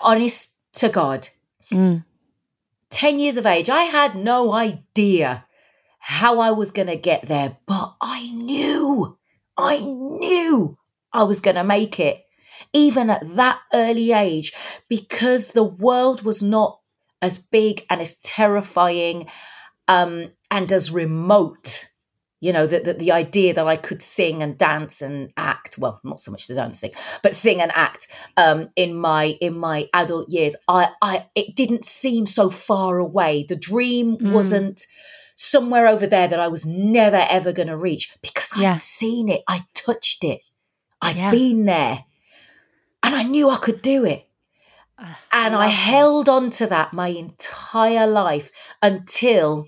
Honest 0.00 0.54
to 0.74 0.88
God. 0.88 1.28
Mm. 1.70 2.04
10 2.90 3.20
years 3.20 3.36
of 3.36 3.46
age, 3.46 3.70
I 3.70 3.84
had 3.84 4.16
no 4.16 4.52
idea 4.52 5.46
how 5.98 6.40
I 6.40 6.50
was 6.50 6.72
going 6.72 6.88
to 6.88 6.96
get 6.96 7.26
there, 7.26 7.56
but 7.66 7.94
I 8.00 8.28
knew, 8.28 9.18
I 9.56 9.78
knew 9.78 10.76
I 11.12 11.22
was 11.22 11.40
going 11.40 11.56
to 11.56 11.64
make 11.64 12.00
it 12.00 12.24
even 12.72 13.10
at 13.10 13.36
that 13.36 13.60
early 13.72 14.12
age, 14.12 14.52
because 14.88 15.52
the 15.52 15.64
world 15.64 16.22
was 16.22 16.42
not 16.42 16.80
as 17.22 17.38
big 17.38 17.84
and 17.90 18.00
as 18.00 18.16
terrifying 18.18 19.28
um, 19.88 20.30
and 20.50 20.70
as 20.72 20.90
remote. 20.90 21.86
You 22.42 22.54
know, 22.54 22.66
that 22.66 22.84
the, 22.84 22.94
the 22.94 23.12
idea 23.12 23.52
that 23.52 23.66
I 23.66 23.76
could 23.76 24.00
sing 24.00 24.42
and 24.42 24.56
dance 24.56 25.02
and 25.02 25.30
act, 25.36 25.76
well, 25.76 26.00
not 26.02 26.20
so 26.22 26.30
much 26.30 26.46
the 26.46 26.54
dancing, 26.54 26.90
but 27.22 27.34
sing 27.34 27.60
and 27.60 27.70
act 27.74 28.08
um, 28.38 28.70
in 28.76 28.94
my 28.94 29.36
in 29.40 29.58
my 29.58 29.88
adult 29.92 30.30
years, 30.30 30.56
I, 30.66 30.90
I 31.02 31.26
it 31.34 31.54
didn't 31.54 31.84
seem 31.84 32.26
so 32.26 32.48
far 32.48 32.98
away. 32.98 33.44
The 33.46 33.56
dream 33.56 34.16
mm. 34.16 34.32
wasn't 34.32 34.86
somewhere 35.34 35.86
over 35.86 36.06
there 36.06 36.28
that 36.28 36.40
I 36.40 36.48
was 36.48 36.66
never 36.66 37.24
ever 37.30 37.52
going 37.52 37.68
to 37.68 37.76
reach 37.76 38.14
because 38.20 38.52
I'd 38.56 38.76
seen 38.76 39.28
it, 39.28 39.42
I 39.48 39.64
touched 39.74 40.24
it, 40.24 40.40
I'd 41.00 41.16
yeah. 41.16 41.30
been 41.30 41.64
there 41.64 42.04
and 43.02 43.14
I 43.14 43.22
knew 43.22 43.48
I 43.48 43.56
could 43.56 43.82
do 43.82 44.04
it. 44.04 44.28
Uh, 44.98 45.14
and 45.32 45.54
I 45.54 45.68
held 45.68 46.28
on 46.28 46.50
to 46.50 46.66
that 46.66 46.92
my 46.92 47.08
entire 47.08 48.06
life 48.06 48.52
until, 48.82 49.66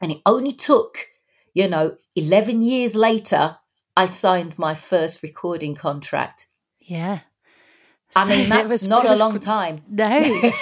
and 0.00 0.12
it 0.12 0.20
only 0.26 0.52
took, 0.52 1.08
you 1.54 1.68
know, 1.68 1.96
11 2.16 2.62
years 2.62 2.94
later, 2.94 3.58
I 3.96 4.06
signed 4.06 4.58
my 4.58 4.74
first 4.74 5.22
recording 5.22 5.74
contract. 5.74 6.46
Yeah. 6.80 7.20
I 8.14 8.24
so 8.24 8.36
mean, 8.36 8.48
that's 8.48 8.70
was, 8.70 8.86
not 8.86 9.04
was, 9.04 9.18
a 9.18 9.22
long 9.22 9.38
time. 9.40 9.82
No. 9.88 10.52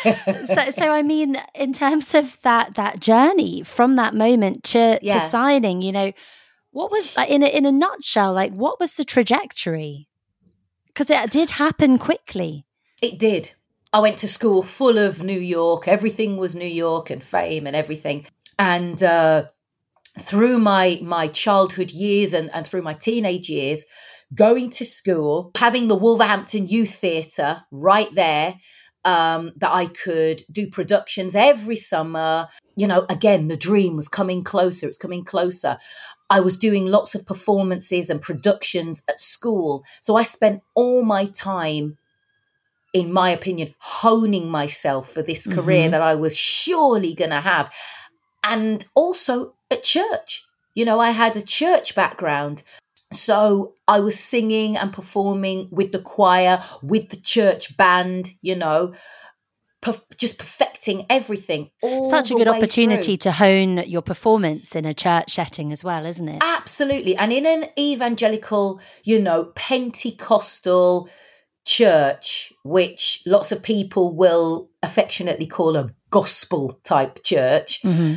so, 0.44 0.70
so 0.70 0.92
I 0.92 1.02
mean, 1.02 1.37
in 1.54 1.73
terms 1.73 2.14
of 2.14 2.40
that 2.42 2.75
that 2.75 3.00
journey 3.00 3.62
from 3.62 3.97
that 3.97 4.14
moment 4.14 4.64
to, 4.64 4.99
yeah. 5.02 5.14
to 5.14 5.20
signing, 5.20 5.82
you 5.82 5.92
know, 5.92 6.12
what 6.73 6.90
was 6.90 7.16
in 7.28 7.42
a, 7.42 7.47
in 7.47 7.66
a 7.66 7.73
nutshell? 7.73 8.32
Like, 8.32 8.52
what 8.52 8.78
was 8.78 8.94
the 8.94 9.04
trajectory? 9.04 10.09
Because 10.87 11.11
it 11.11 11.30
did 11.30 11.52
happen 11.52 11.99
quickly. 11.99 12.66
It 13.02 13.18
did. 13.18 13.52
I 13.92 14.00
went 14.00 14.18
to 14.18 14.28
school 14.28 14.62
full 14.62 14.99
of 14.99 15.23
New 15.23 15.38
York. 15.38 15.88
Everything 15.88 16.37
was 16.37 16.54
New 16.54 16.64
York 16.64 17.11
and 17.11 17.23
fame 17.23 17.66
and 17.66 17.75
everything. 17.75 18.26
And 18.59 19.02
uh, 19.02 19.47
through 20.20 20.58
my 20.58 21.00
my 21.02 21.28
childhood 21.28 21.90
years 21.90 22.32
and, 22.32 22.50
and 22.54 22.66
through 22.66 22.82
my 22.82 22.94
teenage 22.94 23.48
years, 23.48 23.84
going 24.34 24.70
to 24.70 24.84
school, 24.84 25.50
having 25.56 25.88
the 25.88 25.96
Wolverhampton 25.96 26.68
Youth 26.68 26.94
Theatre 26.94 27.62
right 27.70 28.12
there, 28.14 28.56
um, 29.04 29.52
that 29.56 29.72
I 29.72 29.87
could 29.87 30.42
do 30.50 30.68
productions 30.68 31.35
every 31.35 31.76
summer. 31.76 32.48
You 32.76 32.87
know, 32.87 33.06
again, 33.09 33.48
the 33.48 33.56
dream 33.56 33.96
was 33.96 34.09
coming 34.09 34.44
closer. 34.44 34.87
It's 34.87 34.98
coming 34.98 35.24
closer. 35.24 35.78
I 36.28 36.40
was 36.40 36.56
doing 36.56 36.87
lots 36.87 37.14
of 37.14 37.26
performances 37.26 38.09
and 38.09 38.22
productions 38.22 39.02
at 39.09 39.20
school. 39.20 39.85
So 40.00 40.16
I 40.16 40.22
spent 40.22 40.62
all 40.74 41.02
my 41.02 41.24
time, 41.26 41.98
in 42.94 43.12
my 43.12 43.30
opinion, 43.30 43.74
honing 43.78 44.48
myself 44.48 45.11
for 45.11 45.22
this 45.22 45.46
career 45.46 45.85
mm-hmm. 45.85 45.90
that 45.90 46.02
I 46.02 46.14
was 46.14 46.37
surely 46.37 47.14
going 47.14 47.30
to 47.30 47.40
have. 47.40 47.72
And 48.44 48.87
also 48.94 49.54
at 49.70 49.83
church. 49.83 50.44
You 50.74 50.85
know, 50.85 51.00
I 51.00 51.11
had 51.11 51.37
a 51.37 51.42
church 51.42 51.94
background. 51.94 52.62
So 53.12 53.74
I 53.88 53.98
was 54.00 54.18
singing 54.18 54.76
and 54.76 54.92
performing 54.92 55.68
with 55.70 55.90
the 55.90 56.00
choir, 56.00 56.62
with 56.80 57.09
the 57.09 57.16
church 57.16 57.76
band, 57.76 58.28
you 58.40 58.54
know 58.54 58.94
per- 59.80 60.00
just 60.16 60.38
perfecting 60.38 61.06
everything. 61.09 61.70
Such 62.04 62.30
a 62.30 62.35
good 62.35 62.48
opportunity 62.48 63.16
through. 63.16 63.30
to 63.30 63.33
hone 63.33 63.78
your 63.87 64.02
performance 64.02 64.76
in 64.76 64.85
a 64.85 64.94
church 64.94 65.33
setting 65.33 65.72
as 65.72 65.83
well, 65.83 66.06
isn't 66.06 66.28
it? 66.28 66.42
Absolutely. 66.42 67.16
And 67.16 67.33
in 67.33 67.46
an 67.46 67.66
evangelical, 67.78 68.80
you 69.04 69.20
know, 69.20 69.44
Pentecostal 69.54 71.09
church, 71.64 72.52
which 72.64 73.22
lots 73.26 73.52
of 73.52 73.62
people 73.62 74.14
will 74.14 74.70
affectionately 74.83 75.46
call 75.46 75.76
a 75.76 75.90
gospel 76.11 76.80
type 76.85 77.22
church, 77.22 77.83
mm-hmm. 77.83 78.14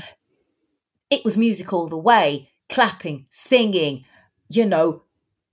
It 1.14 1.24
was 1.24 1.38
music 1.38 1.72
all 1.72 1.88
the 1.88 1.98
way 1.98 2.50
clapping, 2.70 3.28
singing, 3.30 4.04
you 4.50 4.66
know, 4.66 5.04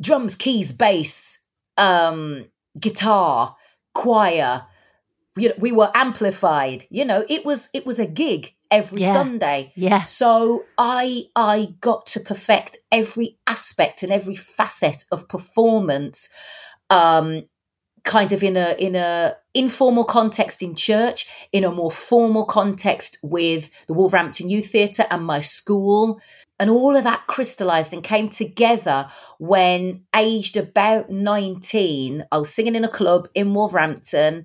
drums, 0.01 0.35
keys, 0.35 0.73
bass, 0.73 1.45
um, 1.77 2.47
guitar, 2.81 3.57
choir, 3.93 4.65
you 5.37 5.51
know, 5.51 5.55
we 5.59 5.71
were 5.71 5.91
amplified. 5.95 6.87
You 6.89 7.05
know, 7.05 7.27
it 7.29 7.45
was 7.45 7.69
it 7.75 7.85
was 7.85 7.99
a 7.99 8.07
gig 8.07 8.55
every 8.71 9.03
yeah. 9.03 9.13
Sunday. 9.13 9.73
Yeah. 9.77 10.01
So 10.01 10.65
I 10.79 11.25
I 11.37 11.75
got 11.81 12.07
to 12.07 12.21
perfect 12.21 12.79
every 12.91 13.39
aspect 13.47 14.03
and 14.03 14.11
every 14.11 14.37
facet 14.37 15.05
of 15.13 15.29
performance. 15.29 16.31
Um, 16.89 17.45
kind 18.05 18.33
of 18.33 18.43
in 18.43 18.57
a 18.57 18.75
in 18.79 18.97
a 18.97 19.37
informal 19.55 20.05
context 20.05 20.63
in 20.63 20.75
church, 20.75 21.29
in 21.53 21.65
a 21.65 21.71
more 21.71 21.91
formal 21.91 22.45
context 22.45 23.19
with 23.23 23.71
the 23.87 23.95
Wolverhampton 23.95 24.49
Youth 24.49 24.71
Theatre 24.71 25.07
and 25.11 25.25
my 25.25 25.41
school. 25.41 26.21
And 26.59 26.69
all 26.69 26.95
of 26.95 27.05
that 27.05 27.27
crystallized 27.27 27.95
and 27.95 28.05
came 28.05 28.29
together 28.29 29.09
when 29.39 30.03
aged 30.15 30.59
about 30.59 31.09
19, 31.09 32.27
I 32.31 32.39
was 32.39 32.53
singing 32.53 32.75
in 32.75 32.85
a 32.85 32.89
club 32.89 33.29
in 33.35 33.55
Wolverhampton. 33.55 34.45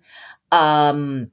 Um, 0.52 1.32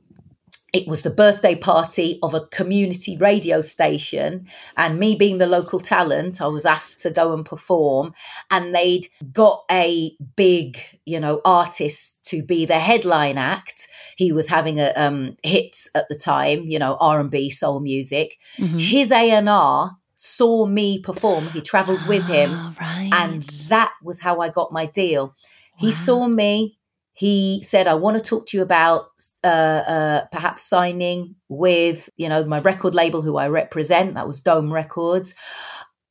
it 0.72 0.88
was 0.88 1.02
the 1.02 1.11
birthday 1.11 1.54
party 1.54 2.18
of 2.22 2.32
a 2.35 2.46
community 2.46 3.16
radio 3.16 3.61
station 3.61 4.46
and 4.76 4.98
me 4.98 5.14
being 5.14 5.38
the 5.38 5.46
local 5.46 5.78
talent 5.78 6.40
i 6.40 6.46
was 6.46 6.66
asked 6.66 7.00
to 7.00 7.11
go 7.11 7.32
and 7.32 7.44
perform 7.46 8.14
and 8.50 8.74
they'd 8.74 9.08
got 9.32 9.62
a 9.70 10.16
big 10.37 10.78
you 11.04 11.20
know 11.20 11.40
artist 11.44 12.24
to 12.24 12.42
be 12.42 12.64
the 12.64 12.78
headline 12.78 13.38
act 13.38 13.88
he 14.16 14.32
was 14.32 14.48
having 14.48 14.78
a 14.78 14.92
um, 14.96 15.37
hits 15.42 15.90
at 15.94 16.08
the 16.08 16.16
time 16.16 16.64
you 16.64 16.78
know 16.78 16.96
r&b 17.00 17.50
soul 17.50 17.80
music 17.80 18.38
mm-hmm. 18.56 18.78
his 18.78 19.11
a&r 19.11 19.96
saw 20.14 20.66
me 20.66 21.00
perform 21.02 21.48
he 21.48 21.61
traveled 21.61 22.06
with 22.06 22.24
him 22.26 22.50
oh, 22.52 22.74
right. 22.80 23.11
and 23.12 23.42
that 23.68 23.92
was 24.02 24.20
how 24.20 24.40
i 24.40 24.48
got 24.48 24.72
my 24.72 24.87
deal 24.87 25.26
wow. 25.26 25.35
he 25.78 25.92
saw 25.92 26.28
me 26.28 26.78
he 27.12 27.62
said, 27.62 27.87
I 27.87 27.94
want 27.94 28.16
to 28.16 28.22
talk 28.22 28.46
to 28.48 28.57
you 28.57 28.62
about 28.62 29.07
uh, 29.44 29.46
uh, 29.46 30.25
perhaps 30.33 30.62
signing 30.62 31.37
with, 31.48 32.09
you 32.16 32.29
know, 32.29 32.44
my 32.44 32.61
record 32.61 32.94
label 32.94 33.22
who 33.22 33.37
I 33.37 33.48
represent. 33.48 34.14
That 34.14 34.27
was 34.27 34.40
Dome 34.40 34.72
Records. 34.72 35.35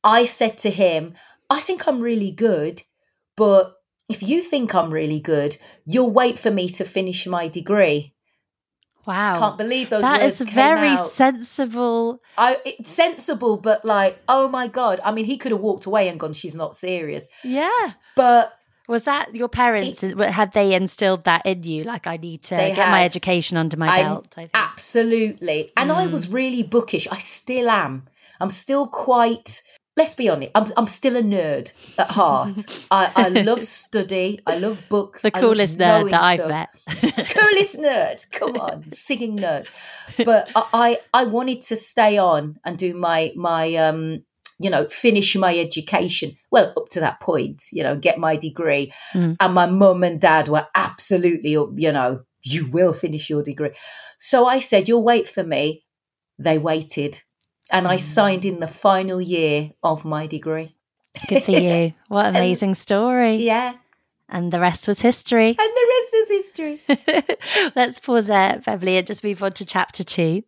I 0.04 0.24
said 0.26 0.58
to 0.58 0.70
him, 0.70 1.14
I 1.50 1.60
think 1.60 1.86
I'm 1.86 2.00
really 2.00 2.30
good, 2.30 2.82
but 3.36 3.74
if 4.08 4.22
you 4.22 4.42
think 4.42 4.74
I'm 4.74 4.92
really 4.92 5.20
good, 5.20 5.56
you'll 5.84 6.10
wait 6.10 6.38
for 6.38 6.50
me 6.50 6.68
to 6.70 6.84
finish 6.84 7.26
my 7.26 7.48
degree. 7.48 8.14
Wow. 9.06 9.38
Can't 9.38 9.58
believe 9.58 9.90
those 9.90 10.02
That 10.02 10.22
is 10.22 10.40
very 10.40 10.90
out. 10.90 11.08
sensible. 11.08 12.20
I 12.38 12.60
it's 12.64 12.92
sensible, 12.92 13.56
but 13.56 13.84
like, 13.84 14.20
oh 14.28 14.48
my 14.48 14.68
God. 14.68 15.00
I 15.04 15.12
mean, 15.12 15.24
he 15.24 15.38
could 15.38 15.50
have 15.50 15.60
walked 15.60 15.86
away 15.86 16.08
and 16.08 16.20
gone, 16.20 16.34
she's 16.34 16.54
not 16.54 16.76
serious. 16.76 17.28
Yeah. 17.42 17.92
But 18.14 18.52
was 18.92 19.04
that 19.04 19.34
your 19.34 19.48
parents? 19.48 20.02
Had 20.02 20.52
they 20.52 20.74
instilled 20.74 21.24
that 21.24 21.46
in 21.46 21.62
you? 21.62 21.82
Like, 21.82 22.06
I 22.06 22.18
need 22.18 22.42
to 22.44 22.56
get 22.56 22.76
had. 22.76 22.90
my 22.90 23.04
education 23.04 23.56
under 23.56 23.78
my 23.78 23.88
I'm, 23.88 24.04
belt. 24.04 24.36
absolutely. 24.52 25.72
And 25.78 25.90
mm. 25.90 25.94
I 25.94 26.06
was 26.08 26.30
really 26.30 26.62
bookish. 26.62 27.08
I 27.10 27.18
still 27.18 27.70
am. 27.70 28.06
I'm 28.38 28.50
still 28.50 28.86
quite 28.86 29.62
let's 29.96 30.14
be 30.14 30.28
honest, 30.28 30.50
I'm, 30.54 30.66
I'm 30.76 30.86
still 30.86 31.16
a 31.16 31.22
nerd 31.22 31.70
at 31.98 32.08
heart. 32.08 32.86
I, 32.90 33.12
I 33.14 33.28
love 33.28 33.64
study. 33.64 34.40
I 34.46 34.58
love 34.58 34.82
books. 34.88 35.22
The 35.22 35.30
coolest 35.30 35.78
nerd 35.78 36.10
that 36.10 36.22
I've 36.22 36.48
met. 36.48 36.68
coolest 36.88 37.78
nerd. 37.78 38.30
Come 38.30 38.56
on, 38.56 38.88
singing 38.88 39.38
nerd. 39.38 39.68
But 40.24 40.50
I, 40.54 41.00
I 41.12 41.24
wanted 41.24 41.62
to 41.62 41.76
stay 41.76 42.18
on 42.18 42.58
and 42.64 42.78
do 42.78 42.94
my 42.94 43.32
my 43.36 43.74
um 43.76 44.24
you 44.62 44.70
know 44.70 44.86
finish 44.88 45.36
my 45.36 45.58
education. 45.58 46.36
Well, 46.50 46.72
up 46.76 46.88
to 46.90 47.00
that 47.00 47.20
point, 47.20 47.62
you 47.72 47.82
know, 47.82 47.96
get 47.96 48.18
my 48.18 48.36
degree. 48.36 48.92
Mm. 49.12 49.36
And 49.40 49.54
my 49.54 49.66
mum 49.66 50.04
and 50.04 50.20
dad 50.20 50.48
were 50.48 50.66
absolutely, 50.74 51.50
you 51.50 51.92
know, 51.92 52.24
you 52.42 52.68
will 52.68 52.92
finish 52.92 53.30
your 53.30 53.42
degree. 53.42 53.70
So 54.18 54.46
I 54.46 54.60
said, 54.60 54.88
you'll 54.88 55.04
wait 55.04 55.28
for 55.28 55.42
me. 55.42 55.84
They 56.38 56.58
waited 56.58 57.22
and 57.72 57.88
I 57.88 57.96
mm. 57.96 58.00
signed 58.00 58.44
in 58.44 58.60
the 58.60 58.68
final 58.68 59.20
year 59.20 59.72
of 59.82 60.04
my 60.04 60.26
degree. 60.26 60.76
Good 61.28 61.44
for 61.44 61.52
you. 61.52 61.94
What 62.08 62.26
amazing 62.36 62.70
and, 62.70 62.76
story. 62.76 63.36
Yeah. 63.36 63.74
And 64.32 64.50
the 64.50 64.60
rest 64.60 64.88
was 64.88 65.00
history. 65.00 65.48
And 65.48 65.58
the 65.58 65.92
rest 66.00 66.14
is 66.14 66.28
history. 66.30 66.80
Let's 67.76 67.98
pause 67.98 68.28
there, 68.28 68.62
Beverley, 68.64 68.96
and 68.96 69.06
just 69.06 69.22
move 69.22 69.42
on 69.42 69.52
to 69.52 69.66
chapter 69.66 70.02
two. 70.02 70.42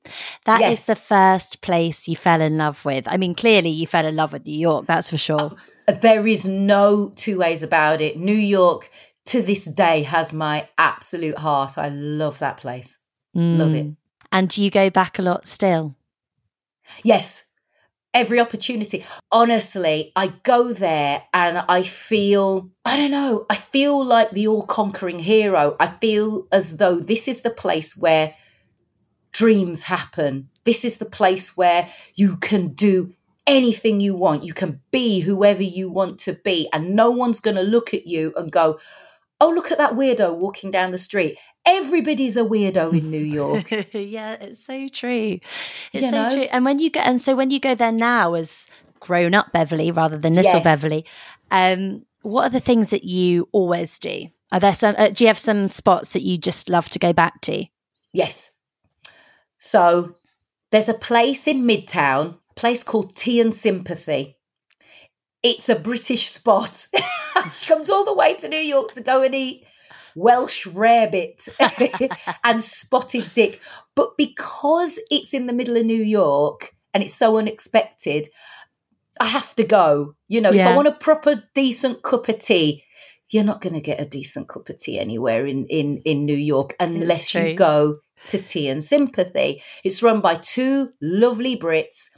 That 0.47 0.61
yes. 0.61 0.81
is 0.81 0.87
the 0.87 0.97
first 0.97 1.61
place 1.61 2.09
you 2.09 2.16
fell 2.16 2.40
in 2.40 2.57
love 2.57 2.83
with. 2.87 3.07
I 3.07 3.18
mean, 3.18 3.35
clearly 3.35 3.68
you 3.68 3.87
fell 3.87 4.07
in 4.07 4.16
love 4.16 4.33
with 4.33 4.47
New 4.47 4.59
York, 4.59 4.87
that's 4.87 5.11
for 5.11 5.18
sure. 5.18 5.38
Oh, 5.38 5.92
there 6.01 6.27
is 6.27 6.49
no 6.49 7.12
two 7.14 7.38
ways 7.38 7.62
about 7.62 8.01
it. 8.01 8.16
New 8.16 8.33
York 8.33 8.90
to 9.27 9.42
this 9.42 9.66
day 9.66 10.03
has 10.05 10.33
my 10.33 10.66
absolute 10.79 11.37
heart. 11.37 11.77
I 11.77 11.90
love 11.90 12.38
that 12.38 12.57
place. 12.57 13.01
Mm. 13.37 13.59
Love 13.59 13.75
it. 13.75 13.87
And 14.33 14.49
do 14.49 14.62
you 14.62 14.70
go 14.70 14.88
back 14.88 15.18
a 15.18 15.23
lot 15.23 15.47
still? 15.47 15.94
Yes, 17.03 17.51
every 18.14 18.40
opportunity. 18.40 19.05
Honestly, 19.31 20.12
I 20.16 20.29
go 20.44 20.72
there 20.72 21.24
and 21.35 21.59
I 21.68 21.83
feel, 21.83 22.70
I 22.85 22.96
don't 22.96 23.11
know, 23.11 23.44
I 23.50 23.57
feel 23.57 24.03
like 24.03 24.31
the 24.31 24.46
all 24.46 24.62
conquering 24.62 25.18
hero. 25.18 25.77
I 25.79 25.88
feel 25.88 26.46
as 26.53 26.79
though 26.79 27.00
this 27.00 27.29
is 27.29 27.42
the 27.42 27.50
place 27.50 27.96
where 27.96 28.35
dreams 29.33 29.83
happen. 29.83 30.48
This 30.62 30.85
is 30.85 30.98
the 30.98 31.05
place 31.05 31.57
where 31.57 31.90
you 32.14 32.37
can 32.37 32.68
do 32.68 33.12
anything 33.46 34.00
you 34.00 34.14
want. 34.14 34.44
You 34.44 34.55
can 34.55 34.81
be 34.90 35.20
whoever 35.20 35.62
you 35.62 35.90
want 35.90 36.18
to 36.20 36.33
be, 36.33 36.68
and 36.72 36.94
no 36.94 37.11
one's 37.11 37.40
going 37.40 37.57
to 37.57 37.62
look 37.62 37.92
at 37.92 38.07
you 38.07 38.33
and 38.37 38.50
go, 38.50 38.79
Oh, 39.40 39.50
look 39.50 39.72
at 39.72 39.79
that 39.79 39.94
weirdo 39.94 40.37
walking 40.37 40.70
down 40.70 40.92
the 40.92 40.96
street 40.96 41.37
everybody's 41.66 42.37
a 42.37 42.42
weirdo 42.42 42.96
in 42.98 43.11
New 43.11 43.18
York. 43.22 43.70
yeah, 43.92 44.33
it's 44.35 44.64
so 44.64 44.88
true. 44.88 45.38
It's 45.92 46.05
you 46.05 46.11
so 46.11 46.11
know? 46.11 46.35
true. 46.35 46.46
And 46.50 46.64
when 46.64 46.79
you 46.79 46.90
go, 46.90 47.00
and 47.00 47.20
so 47.20 47.35
when 47.35 47.50
you 47.50 47.61
go 47.61 47.74
there 47.74 47.92
now 47.92 48.35
as 48.35 48.66
grown 49.00 49.35
up 49.35 49.53
Beverley 49.53 49.90
rather 49.90 50.16
than 50.16 50.35
little 50.35 50.53
yes. 50.53 50.64
Beverley, 50.64 51.05
um, 51.50 52.05
what 52.22 52.44
are 52.44 52.50
the 52.50 52.61
things 52.61 52.90
that 52.90 53.05
you 53.05 53.48
always 53.53 53.98
do? 53.98 54.29
Are 54.53 54.61
there 54.61 54.74
some? 54.74 54.94
Uh, 54.96 55.09
do 55.09 55.24
you 55.24 55.29
have 55.29 55.38
some 55.38 55.66
spots 55.66 56.12
that 56.12 56.22
you 56.22 56.38
just 56.38 56.68
love 56.68 56.88
to 56.90 56.98
go 56.98 57.12
back 57.12 57.40
to? 57.42 57.64
Yes. 58.12 58.53
So 59.59 60.14
there's 60.70 60.88
a 60.88 60.94
place 60.94 61.46
in 61.46 61.62
Midtown, 61.62 62.37
a 62.50 62.55
place 62.55 62.83
called 62.83 63.16
Tea 63.16 63.40
and 63.40 63.55
Sympathy. 63.55 64.37
It's 65.42 65.68
a 65.68 65.79
British 65.79 66.31
spot. 66.31 66.87
she 67.53 67.66
comes 67.66 67.90
all 67.90 68.05
the 68.05 68.14
way 68.14 68.35
to 68.35 68.48
New 68.48 68.57
York 68.57 68.92
to 68.92 69.03
go 69.03 69.22
and 69.22 69.35
eat 69.35 69.63
Welsh 70.16 70.66
rarebit 70.66 71.48
and 72.44 72.62
spotted 72.62 73.31
dick. 73.35 73.61
But 73.94 74.16
because 74.16 75.00
it's 75.11 75.35
in 75.35 75.46
the 75.46 75.53
middle 75.53 75.77
of 75.77 75.87
New 75.87 76.03
York 76.03 76.74
and 76.92 77.03
it's 77.03 77.14
so 77.14 77.38
unexpected, 77.38 78.29
I 79.20 79.27
have 79.27 79.55
to 79.57 79.64
go. 79.64 80.14
You 80.29 80.40
know, 80.40 80.50
yeah. 80.50 80.68
if 80.68 80.72
I 80.72 80.77
want 80.77 80.88
a 80.88 80.92
proper 80.92 81.44
decent 81.55 82.03
cup 82.03 82.29
of 82.29 82.38
tea, 82.38 82.85
you're 83.31 83.44
not 83.44 83.61
going 83.61 83.74
to 83.74 83.81
get 83.81 84.00
a 84.00 84.07
decent 84.07 84.48
cup 84.48 84.68
of 84.68 84.79
tea 84.79 84.98
anywhere 84.98 85.46
in 85.46 85.66
in 85.66 85.98
in 86.05 86.24
New 86.24 86.37
York 86.37 86.74
unless 86.79 87.35
you 87.35 87.55
go 87.55 88.00
to 88.27 88.38
Tea 88.38 88.68
and 88.68 88.83
Sympathy. 88.83 89.62
It's 89.83 90.03
run 90.03 90.20
by 90.20 90.37
two 90.37 90.92
lovely 91.00 91.57
Brits. 91.57 92.11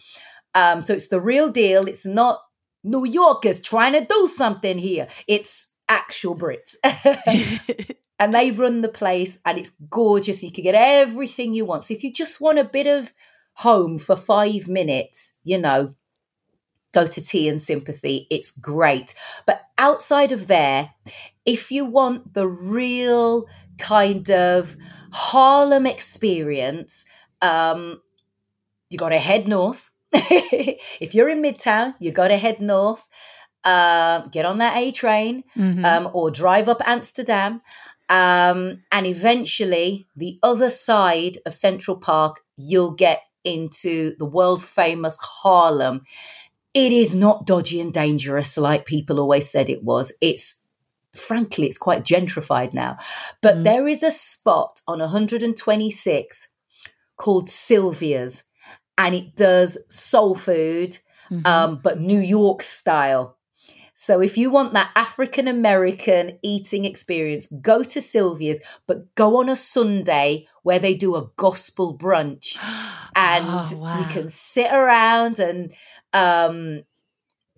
Um, 0.55 0.83
so 0.83 0.95
it's 0.95 1.09
the 1.09 1.21
real 1.21 1.51
deal. 1.51 1.87
It's 1.87 2.07
not 2.07 2.41
New 2.85 3.05
Yorkers 3.05 3.61
trying 3.61 3.93
to 3.93 4.05
do 4.05 4.29
something 4.29 4.79
here. 4.79 5.09
It's 5.27 5.76
actual 5.89 6.37
Brits. 6.37 6.77
and 8.19 8.35
they 8.35 8.51
run 8.51 8.83
the 8.83 8.89
place 8.89 9.41
and 9.45 9.59
it's 9.59 9.77
gorgeous. 9.91 10.43
You 10.43 10.53
can 10.53 10.65
get 10.65 10.75
everything 10.75 11.55
you 11.55 11.65
want. 11.65 11.85
So 11.85 11.95
if 11.95 12.03
you 12.03 12.13
just 12.13 12.41
want 12.41 12.59
a 12.59 12.65
bit 12.65 12.87
of 12.87 13.13
home 13.55 13.99
for 13.99 14.17
five 14.17 14.69
minutes, 14.69 15.39
you 15.45 15.59
know, 15.59 15.95
go 16.93 17.07
to 17.07 17.25
tea 17.25 17.49
and 17.49 17.61
sympathy. 17.61 18.27
It's 18.31 18.57
great. 18.57 19.15
But 19.45 19.63
outside 19.77 20.33
of 20.33 20.47
there, 20.47 20.93
if 21.45 21.71
you 21.71 21.85
want 21.85 22.35
the 22.35 22.49
real 22.49 23.47
kind 23.79 24.31
of 24.31 24.77
Harlem 25.13 25.87
experience, 25.87 27.07
um, 27.43 28.01
you 28.89 28.99
got 28.99 29.11
to 29.11 29.19
head 29.19 29.47
north. 29.47 29.91
if 30.13 31.15
you're 31.15 31.29
in 31.29 31.43
Midtown, 31.43 31.95
you 31.99 32.13
got 32.13 32.29
to 32.29 32.39
head 32.39 32.61
north 32.61 33.07
uh, 33.67 34.27
get 34.29 34.47
on 34.47 34.59
that 34.59 34.77
A 34.77 34.93
train 34.93 35.45
mm-hmm. 35.57 35.85
um, 35.85 36.11
or 36.15 36.31
drive 36.31 36.69
up 36.69 36.81
Amsterdam. 36.87 37.61
Um, 38.09 38.85
and 38.93 39.07
eventually, 39.07 40.07
the 40.17 40.39
other 40.43 40.71
side 40.71 41.39
of 41.45 41.55
Central 41.55 41.97
Park, 41.97 42.41
you'll 42.57 42.93
get 42.93 43.23
into 43.45 44.17
the 44.19 44.25
world 44.25 44.63
famous 44.63 45.19
Harlem. 45.21 46.03
It 46.73 46.93
is 46.93 47.15
not 47.15 47.47
dodgy 47.47 47.81
and 47.81 47.93
dangerous 47.93 48.57
like 48.57 48.87
people 48.87 49.19
always 49.19 49.51
said 49.51 49.69
it 49.69 49.83
was. 49.83 50.13
It's 50.21 50.63
frankly, 51.15 51.67
it's 51.67 51.79
quite 51.79 52.05
gentrified 52.05 52.73
now. 52.73 52.99
But 53.41 53.57
mm. 53.57 53.65
there 53.65 53.89
is 53.89 54.03
a 54.03 54.11
spot 54.11 54.83
on 54.87 54.99
126th 54.99 56.47
called 57.17 57.49
Sylvia's, 57.49 58.45
and 58.99 59.15
it 59.15 59.35
does 59.35 59.79
soul 59.89 60.35
food, 60.35 60.99
mm-hmm. 61.31 61.47
um, 61.47 61.81
but 61.83 62.01
New 62.01 62.21
York 62.21 62.63
style. 62.63 63.37
So 63.99 64.21
if 64.21 64.37
you 64.37 64.51
want 64.51 64.75
that 64.75 64.91
African 64.95 65.49
American 65.49 66.39
eating 66.43 66.85
experience, 66.85 67.51
go 67.63 67.83
to 67.83 68.03
Sylvia's, 68.03 68.63
but 68.87 69.15
go 69.15 69.39
on 69.41 69.49
a 69.49 69.57
Sunday 69.57 70.47
where 70.63 70.79
they 70.79 70.95
do 70.95 71.17
a 71.17 71.31
gospel 71.37 71.97
brunch 71.97 72.59
and 73.17 73.47
oh, 73.49 73.77
wow. 73.79 73.99
you 73.99 74.05
can 74.09 74.29
sit 74.29 74.71
around 74.71 75.39
and 75.39 75.73
um, 76.13 76.83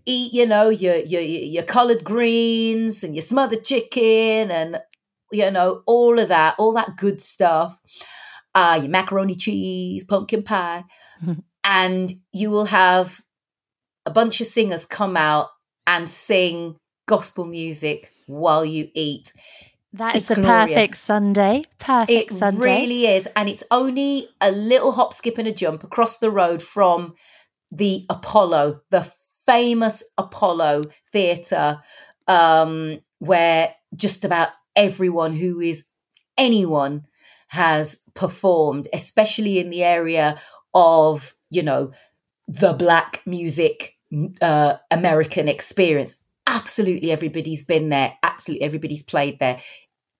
eat, 0.07 0.33
you 0.33 0.46
know, 0.46 0.68
your 0.68 0.98
your 0.98 1.20
your 1.20 1.64
collard 1.64 2.05
greens 2.05 3.03
and 3.03 3.16
your 3.16 3.22
smothered 3.22 3.64
chicken 3.64 4.53
and 4.53 4.81
you 5.33 5.51
know 5.51 5.83
all 5.87 6.20
of 6.20 6.29
that, 6.29 6.55
all 6.57 6.72
that 6.74 6.96
good 6.96 7.20
stuff. 7.20 7.81
Uh, 8.55 8.79
your 8.81 8.90
macaroni 8.90 9.35
cheese, 9.35 10.05
pumpkin 10.05 10.44
pie, 10.44 10.85
and 11.64 12.12
you 12.33 12.48
will 12.48 12.66
have 12.66 13.22
a 14.07 14.11
bunch 14.12 14.40
of 14.40 14.46
singers 14.46 14.87
come 14.87 15.16
out 15.16 15.48
and 15.88 16.09
sing 16.09 16.77
gospel 17.07 17.46
music 17.46 18.12
while 18.27 18.64
you 18.64 18.90
eat. 18.94 19.33
That 19.94 20.14
is 20.14 20.31
it's 20.31 20.38
a 20.38 20.42
glorious. 20.42 20.68
perfect 20.68 20.96
Sunday. 20.98 21.64
Perfect 21.79 22.31
it 22.31 22.35
Sunday. 22.35 22.61
It 22.61 22.64
really 22.64 23.07
is. 23.07 23.27
And 23.35 23.48
it's 23.48 23.64
only 23.70 24.29
a 24.40 24.53
little 24.53 24.92
hop, 24.92 25.14
skip, 25.14 25.38
and 25.38 25.48
a 25.48 25.53
jump 25.53 25.83
across 25.83 26.18
the 26.18 26.31
road 26.31 26.62
from 26.62 27.14
the 27.72 28.05
Apollo, 28.11 28.83
the 28.90 29.11
famous 29.46 30.05
Apollo 30.18 30.85
Theatre, 31.11 31.81
um, 32.29 33.01
where 33.18 33.74
just 33.96 34.27
about 34.27 34.51
everyone 34.77 35.35
who 35.35 35.59
is 35.59 35.87
anyone 36.37 37.07
has 37.48 38.03
performed, 38.12 38.88
especially 38.92 39.59
in 39.59 39.70
the 39.70 39.83
area 39.83 40.38
of, 40.74 41.35
you 41.48 41.62
know, 41.62 41.92
the 42.46 42.74
black 42.74 43.22
music 43.24 43.98
uh, 44.40 44.77
American 44.90 45.49
experience. 45.49 46.16
Absolutely 46.47 47.11
everybody's 47.11 47.64
been 47.64 47.88
there. 47.90 48.16
Absolutely 48.23 48.64
everybody's 48.64 49.05
played 49.05 49.38
there. 49.38 49.61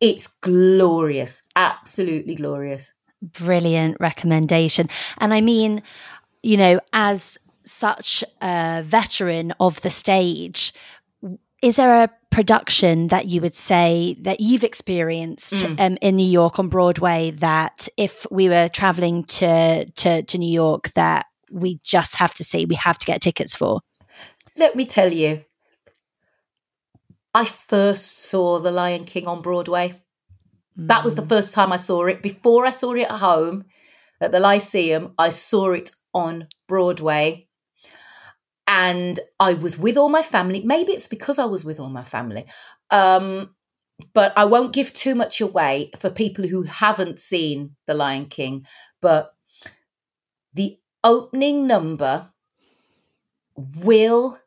It's 0.01 0.29
glorious. 0.29 1.43
Absolutely 1.57 2.35
glorious. 2.35 2.93
Brilliant 3.21 3.97
recommendation. 3.99 4.89
And 5.19 5.35
I 5.35 5.41
mean, 5.41 5.83
you 6.43 6.57
know, 6.57 6.81
as 6.93 7.39
such 7.65 8.23
a 8.41 8.83
veteran 8.85 9.53
of 9.59 9.81
the 9.83 9.91
stage, 9.91 10.73
is 11.63 11.77
there 11.77 12.05
a 12.05 12.11
production 12.31 13.09
that 13.09 13.27
you 13.27 13.41
would 13.41 13.55
say 13.55 14.17
that 14.21 14.41
you've 14.41 14.63
experienced 14.63 15.55
mm. 15.55 15.81
um, 15.81 15.99
in 16.01 16.17
New 16.17 16.27
York 16.27 16.59
on 16.59 16.69
Broadway 16.69 17.33
that 17.33 17.89
if 17.97 18.27
we 18.31 18.49
were 18.49 18.69
traveling 18.69 19.25
to, 19.25 19.87
to, 19.87 20.23
to 20.23 20.39
New 20.39 20.53
York 20.53 20.91
that 20.91 21.27
we 21.51 21.81
just 21.83 22.17
have 22.17 22.35
to 22.35 22.45
see, 22.45 22.65
we 22.65 22.75
have 22.75 22.99
to 22.99 23.07
get 23.07 23.21
tickets 23.21 23.57
for? 23.57 23.81
Let 24.57 24.77
me 24.77 24.87
tell 24.87 25.13
you, 25.13 25.45
I 27.35 27.45
first 27.45 28.23
saw 28.23 28.59
The 28.59 28.71
Lion 28.71 29.05
King 29.05 29.27
on 29.27 29.43
Broadway. 29.43 30.03
Mm. 30.79 30.89
That 30.89 31.05
was 31.05 31.15
the 31.15 31.23
mm. 31.23 31.29
first 31.29 31.55
time 31.55 31.73
I 31.73 31.77
saw 31.77 32.07
it. 32.07 32.23
Before 32.23 32.67
I 32.67 32.71
saw 32.71 32.95
it 32.95 33.03
at 33.03 33.11
home 33.21 33.65
at 34.21 34.33
the 34.33 34.41
Lyceum, 34.41 35.15
I 35.19 35.31
saw 35.31 35.73
it 35.73 35.91
on 36.13 36.49
Broadway. 36.67 37.49
and 38.69 39.19
I 39.41 39.55
was 39.55 39.79
with 39.79 39.97
all 39.97 40.11
my 40.11 40.23
family. 40.23 40.63
Maybe 40.63 40.93
it's 40.93 41.09
because 41.09 41.39
I 41.39 41.47
was 41.47 41.65
with 41.65 41.81
all 41.81 41.89
my 41.89 42.05
family. 42.05 42.45
Um, 42.91 43.55
but 44.13 44.33
I 44.37 44.45
won't 44.45 44.75
give 44.75 44.93
too 44.93 45.15
much 45.15 45.41
away 45.41 45.91
for 45.99 46.11
people 46.11 46.47
who 46.47 46.63
haven't 46.63 47.19
seen 47.19 47.77
The 47.87 47.95
Lion 47.95 48.27
King. 48.27 48.67
But 49.01 49.33
the 50.53 50.79
opening 51.09 51.67
number 51.67 52.29
will 53.57 54.39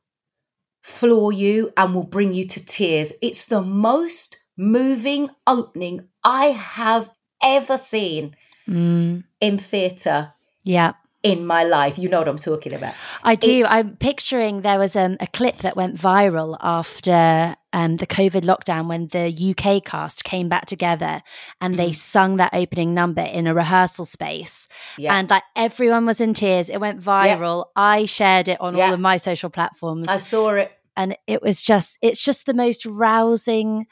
floor 0.81 1.33
you 1.33 1.73
and 1.75 1.95
will 1.95 2.03
bring 2.03 2.33
you 2.33 2.47
to 2.47 2.63
tears. 2.63 3.13
It's 3.21 3.47
the 3.47 3.61
most 3.61 4.37
moving 4.55 5.31
opening 5.47 6.07
I 6.23 6.45
have 6.45 7.09
ever 7.43 7.77
seen 7.77 8.35
mm. 8.69 9.23
in 9.41 9.57
theatre. 9.57 10.33
Yeah 10.63 10.93
in 11.23 11.45
my 11.45 11.63
life. 11.63 11.97
You 11.97 12.09
know 12.09 12.19
what 12.19 12.27
I'm 12.27 12.39
talking 12.39 12.73
about. 12.73 12.95
I 13.23 13.35
do. 13.35 13.59
It's, 13.59 13.69
I'm 13.69 13.95
picturing 13.95 14.61
there 14.61 14.79
was 14.79 14.95
um, 14.95 15.17
a 15.19 15.27
clip 15.27 15.59
that 15.59 15.75
went 15.75 15.95
viral 15.95 16.57
after 16.61 17.55
um, 17.73 17.97
the 17.97 18.07
COVID 18.07 18.41
lockdown 18.41 18.87
when 18.87 19.07
the 19.07 19.55
UK 19.55 19.83
cast 19.83 20.23
came 20.23 20.49
back 20.49 20.65
together 20.65 21.21
and 21.59 21.77
they 21.77 21.91
mm. 21.91 21.95
sung 21.95 22.37
that 22.37 22.53
opening 22.53 22.93
number 22.93 23.21
in 23.21 23.47
a 23.47 23.53
rehearsal 23.53 24.05
space. 24.05 24.67
Yeah. 24.97 25.15
And 25.15 25.29
like 25.29 25.43
everyone 25.55 26.05
was 26.05 26.19
in 26.19 26.33
tears. 26.33 26.69
It 26.69 26.79
went 26.79 27.01
viral. 27.01 27.65
Yeah. 27.65 27.83
I 27.83 28.05
shared 28.05 28.47
it 28.47 28.59
on 28.59 28.75
yeah. 28.75 28.87
all 28.87 28.93
of 28.93 28.99
my 28.99 29.17
social 29.17 29.49
platforms. 29.49 30.07
I 30.07 30.17
saw 30.17 30.51
it. 30.51 30.71
And 30.97 31.15
it 31.27 31.41
was 31.41 31.61
just, 31.61 31.97
it's 32.01 32.23
just 32.23 32.45
the 32.45 32.53
most 32.53 32.85
rousing, 32.85 33.87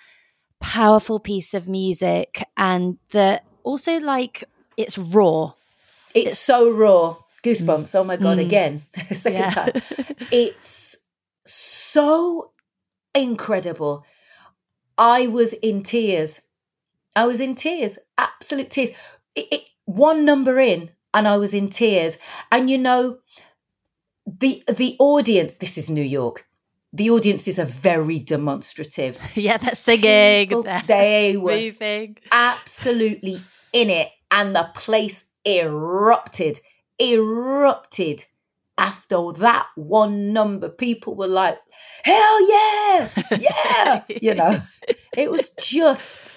powerful 0.59 1.19
piece 1.19 1.53
of 1.53 1.69
music. 1.69 2.43
And 2.57 2.97
the 3.11 3.41
also 3.63 3.99
like, 3.99 4.43
it's 4.75 4.97
raw 4.97 5.53
it's, 6.13 6.27
it's 6.27 6.39
so 6.39 6.69
raw. 6.69 7.17
Goosebumps. 7.43 7.95
Oh 7.95 8.03
my 8.03 8.17
God, 8.17 8.37
mm. 8.37 8.41
again, 8.41 8.83
second 9.13 9.39
yeah. 9.39 9.49
time. 9.49 9.81
It's 10.31 11.05
so 11.45 12.51
incredible. 13.15 14.05
I 14.97 15.27
was 15.27 15.53
in 15.53 15.83
tears. 15.83 16.41
I 17.15 17.25
was 17.25 17.39
in 17.39 17.55
tears, 17.55 17.97
absolute 18.17 18.69
tears. 18.69 18.91
It, 19.35 19.47
it, 19.51 19.69
one 19.85 20.25
number 20.25 20.59
in, 20.59 20.91
and 21.13 21.27
I 21.27 21.37
was 21.37 21.53
in 21.53 21.69
tears. 21.69 22.19
And 22.51 22.69
you 22.69 22.77
know, 22.77 23.19
the 24.25 24.63
the 24.67 24.95
audience. 24.99 25.55
This 25.55 25.77
is 25.77 25.89
New 25.89 26.03
York. 26.03 26.45
The 26.91 27.09
audiences 27.09 27.59
are 27.59 27.65
very 27.65 28.19
demonstrative. 28.19 29.19
yeah, 29.35 29.57
they're 29.57 29.75
singing. 29.75 30.47
People, 30.47 30.63
they 30.87 31.37
were 31.37 31.51
moving. 31.51 32.17
absolutely 32.31 33.39
in 33.71 33.89
it, 33.89 34.09
and 34.29 34.55
the 34.55 34.69
place 34.75 35.28
erupted, 35.57 36.59
erupted 36.99 38.25
after 38.77 39.31
that 39.33 39.67
one 39.75 40.31
number. 40.33 40.69
People 40.69 41.15
were 41.15 41.27
like, 41.27 41.57
hell 42.03 42.49
yeah, 42.49 43.09
yeah, 43.39 44.03
you 44.09 44.33
know, 44.33 44.61
it 45.15 45.31
was 45.31 45.51
just 45.55 46.33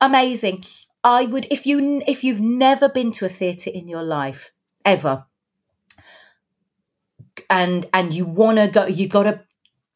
amazing. 0.00 0.64
I 1.02 1.26
would, 1.26 1.46
if 1.50 1.66
you, 1.66 2.02
if 2.06 2.24
you've 2.24 2.40
never 2.40 2.88
been 2.88 3.12
to 3.12 3.26
a 3.26 3.28
theatre 3.28 3.70
in 3.72 3.88
your 3.88 4.02
life 4.02 4.52
ever, 4.84 5.26
and, 7.50 7.86
and 7.92 8.12
you 8.12 8.24
want 8.24 8.58
to 8.58 8.68
go, 8.68 8.86
you 8.86 9.08
got 9.08 9.26
a 9.26 9.42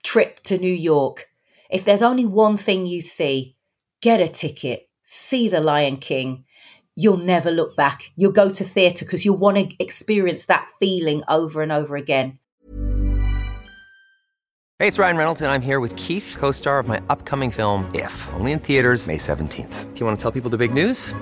trip 0.02 0.40
to 0.40 0.58
New 0.58 0.72
York. 0.72 1.28
If 1.70 1.84
there's 1.84 2.02
only 2.02 2.26
one 2.26 2.56
thing 2.56 2.87
you 2.87 3.02
see, 3.02 3.56
get 4.00 4.20
a 4.20 4.28
ticket, 4.28 4.88
see 5.02 5.48
The 5.48 5.61
Lion 5.61 5.96
King, 5.96 6.44
you'll 6.98 7.16
never 7.16 7.50
look 7.50 7.76
back. 7.76 8.11
You'll 8.16 8.32
go 8.32 8.50
to 8.50 8.64
theatre 8.64 9.04
because 9.04 9.24
you'll 9.24 9.38
want 9.38 9.56
to 9.56 9.82
experience 9.82 10.46
that 10.46 10.68
feeling 10.80 11.22
over 11.28 11.62
and 11.62 11.70
over 11.70 11.96
again. 11.96 12.38
Hey, 14.80 14.87
it's 14.87 14.98
Ryan 14.98 15.16
Reynolds, 15.16 15.42
and 15.42 15.50
I'm 15.50 15.62
here 15.62 15.80
with 15.80 15.96
Keith, 15.96 16.37
co 16.38 16.52
star 16.52 16.78
of 16.78 16.87
my 16.87 17.00
upcoming 17.08 17.50
film, 17.50 17.90
If, 17.94 18.28
only 18.34 18.52
in 18.52 18.58
theaters, 18.58 19.06
May 19.06 19.16
17th. 19.16 19.92
Do 19.92 20.00
you 20.00 20.06
want 20.06 20.18
to 20.18 20.22
tell 20.22 20.32
people 20.32 20.50
the 20.50 20.58
big 20.58 20.72
news? 20.72 21.14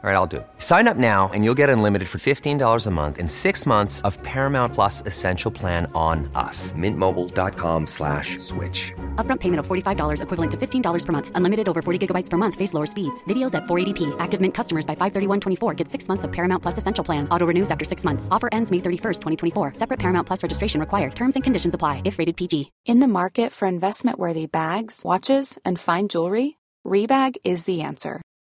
All 0.00 0.08
right, 0.08 0.14
I'll 0.14 0.28
do 0.28 0.36
it. 0.36 0.46
Sign 0.58 0.86
up 0.86 0.96
now 0.96 1.28
and 1.34 1.44
you'll 1.44 1.58
get 1.58 1.68
unlimited 1.68 2.08
for 2.08 2.18
$15 2.18 2.86
a 2.86 2.90
month 2.92 3.18
in 3.18 3.26
six 3.26 3.66
months 3.66 4.00
of 4.02 4.16
Paramount 4.22 4.72
Plus 4.72 5.02
Essential 5.06 5.50
Plan 5.50 5.90
on 5.92 6.30
us. 6.36 6.70
Mintmobile.com 6.72 7.86
slash 7.86 8.38
switch. 8.38 8.92
Upfront 9.16 9.40
payment 9.40 9.58
of 9.58 9.66
$45 9.66 10.22
equivalent 10.22 10.50
to 10.52 10.56
$15 10.56 11.04
per 11.04 11.12
month. 11.12 11.32
Unlimited 11.34 11.68
over 11.68 11.82
40 11.82 12.06
gigabytes 12.06 12.30
per 12.30 12.36
month. 12.36 12.54
Face 12.54 12.74
lower 12.74 12.86
speeds. 12.86 13.24
Videos 13.24 13.56
at 13.56 13.64
480p. 13.64 14.14
Active 14.20 14.40
Mint 14.40 14.54
customers 14.54 14.86
by 14.86 14.94
531.24 14.94 15.76
get 15.76 15.88
six 15.88 16.06
months 16.06 16.22
of 16.22 16.30
Paramount 16.30 16.62
Plus 16.62 16.78
Essential 16.78 17.04
Plan. 17.04 17.28
Auto 17.30 17.46
renews 17.46 17.70
after 17.72 17.84
six 17.84 18.04
months. 18.04 18.28
Offer 18.30 18.48
ends 18.52 18.70
May 18.70 18.78
31st, 18.78 19.20
2024. 19.20 19.74
Separate 19.74 19.98
Paramount 19.98 20.28
Plus 20.28 20.44
registration 20.44 20.78
required. 20.78 21.16
Terms 21.16 21.34
and 21.34 21.42
conditions 21.42 21.74
apply 21.74 22.02
if 22.04 22.20
rated 22.20 22.36
PG. 22.36 22.70
In 22.86 23.00
the 23.00 23.08
market 23.08 23.52
for 23.52 23.66
investment-worthy 23.66 24.46
bags, 24.46 25.02
watches, 25.04 25.58
and 25.64 25.76
fine 25.76 26.06
jewelry, 26.06 26.56
Rebag 26.86 27.36
is 27.42 27.64
the 27.64 27.82
answer. 27.82 28.22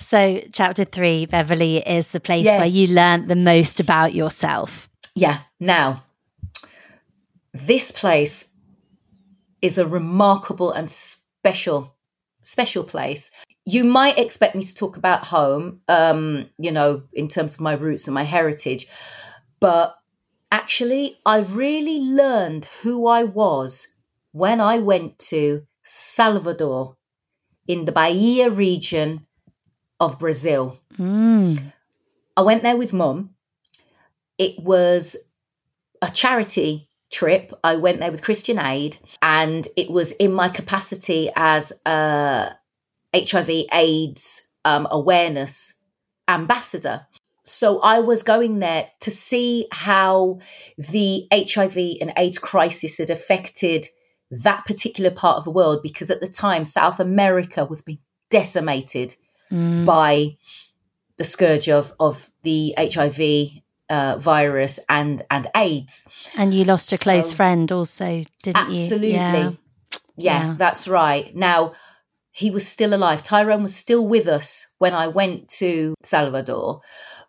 So, 0.00 0.40
chapter 0.52 0.84
three, 0.84 1.26
Beverley, 1.26 1.78
is 1.78 2.12
the 2.12 2.20
place 2.20 2.44
yes. 2.44 2.58
where 2.58 2.66
you 2.66 2.86
learn 2.88 3.26
the 3.26 3.36
most 3.36 3.80
about 3.80 4.14
yourself. 4.14 4.88
Yeah. 5.14 5.40
Now, 5.58 6.04
this 7.52 7.90
place 7.90 8.50
is 9.60 9.78
a 9.78 9.86
remarkable 9.86 10.70
and 10.70 10.88
special, 10.88 11.96
special 12.42 12.84
place. 12.84 13.32
You 13.66 13.84
might 13.84 14.18
expect 14.18 14.54
me 14.54 14.64
to 14.64 14.74
talk 14.74 14.96
about 14.96 15.26
home, 15.26 15.80
um, 15.88 16.48
you 16.58 16.70
know, 16.70 17.02
in 17.12 17.28
terms 17.28 17.54
of 17.54 17.60
my 17.60 17.74
roots 17.74 18.06
and 18.06 18.14
my 18.14 18.24
heritage, 18.24 18.86
but 19.60 19.98
actually, 20.52 21.18
I 21.26 21.40
really 21.40 21.98
learned 21.98 22.66
who 22.82 23.06
I 23.06 23.24
was 23.24 23.96
when 24.32 24.60
I 24.60 24.78
went 24.78 25.18
to 25.30 25.66
Salvador 25.84 26.96
in 27.66 27.84
the 27.84 27.92
Bahia 27.92 28.48
region 28.48 29.26
of 30.00 30.18
Brazil. 30.18 30.78
Mm. 30.98 31.72
I 32.36 32.42
went 32.42 32.62
there 32.62 32.76
with 32.76 32.92
mum. 32.92 33.30
It 34.38 34.58
was 34.58 35.16
a 36.00 36.10
charity 36.10 36.88
trip. 37.10 37.52
I 37.64 37.76
went 37.76 38.00
there 38.00 38.12
with 38.12 38.22
Christian 38.22 38.58
Aid, 38.58 38.96
and 39.22 39.66
it 39.76 39.90
was 39.90 40.12
in 40.12 40.32
my 40.32 40.48
capacity 40.48 41.30
as 41.34 41.72
a 41.86 42.50
HIV 43.14 43.50
AIDS 43.72 44.48
um, 44.64 44.86
awareness 44.90 45.82
ambassador. 46.28 47.06
So 47.44 47.80
I 47.80 48.00
was 48.00 48.22
going 48.22 48.58
there 48.58 48.90
to 49.00 49.10
see 49.10 49.66
how 49.72 50.40
the 50.76 51.26
HIV 51.32 51.76
and 52.00 52.12
AIDS 52.16 52.38
crisis 52.38 52.98
had 52.98 53.08
affected 53.08 53.86
that 54.30 54.66
particular 54.66 55.10
part 55.10 55.38
of 55.38 55.44
the 55.44 55.50
world 55.50 55.82
because 55.82 56.10
at 56.10 56.20
the 56.20 56.28
time 56.28 56.66
South 56.66 57.00
America 57.00 57.64
was 57.64 57.80
being 57.80 58.00
decimated 58.30 59.14
mm. 59.50 59.84
by 59.84 60.36
the 61.16 61.24
scourge 61.24 61.68
of 61.68 61.92
of 62.00 62.30
the 62.42 62.74
HIV 62.78 63.62
uh, 63.90 64.18
virus 64.18 64.80
and 64.88 65.22
and 65.30 65.46
AIDS. 65.56 66.08
And 66.36 66.52
you 66.54 66.64
lost 66.64 66.92
a 66.92 66.98
close 66.98 67.30
so, 67.30 67.36
friend, 67.36 67.70
also, 67.70 68.22
didn't 68.42 68.56
absolutely. 68.56 69.12
you? 69.12 69.18
Absolutely. 69.18 69.58
Yeah. 70.16 70.48
yeah, 70.48 70.54
that's 70.58 70.88
right. 70.88 71.34
Now 71.34 71.74
he 72.32 72.50
was 72.50 72.66
still 72.66 72.94
alive. 72.94 73.22
Tyrone 73.22 73.62
was 73.62 73.74
still 73.74 74.06
with 74.06 74.28
us 74.28 74.74
when 74.78 74.94
I 74.94 75.08
went 75.08 75.48
to 75.58 75.94
Salvador, 76.02 76.82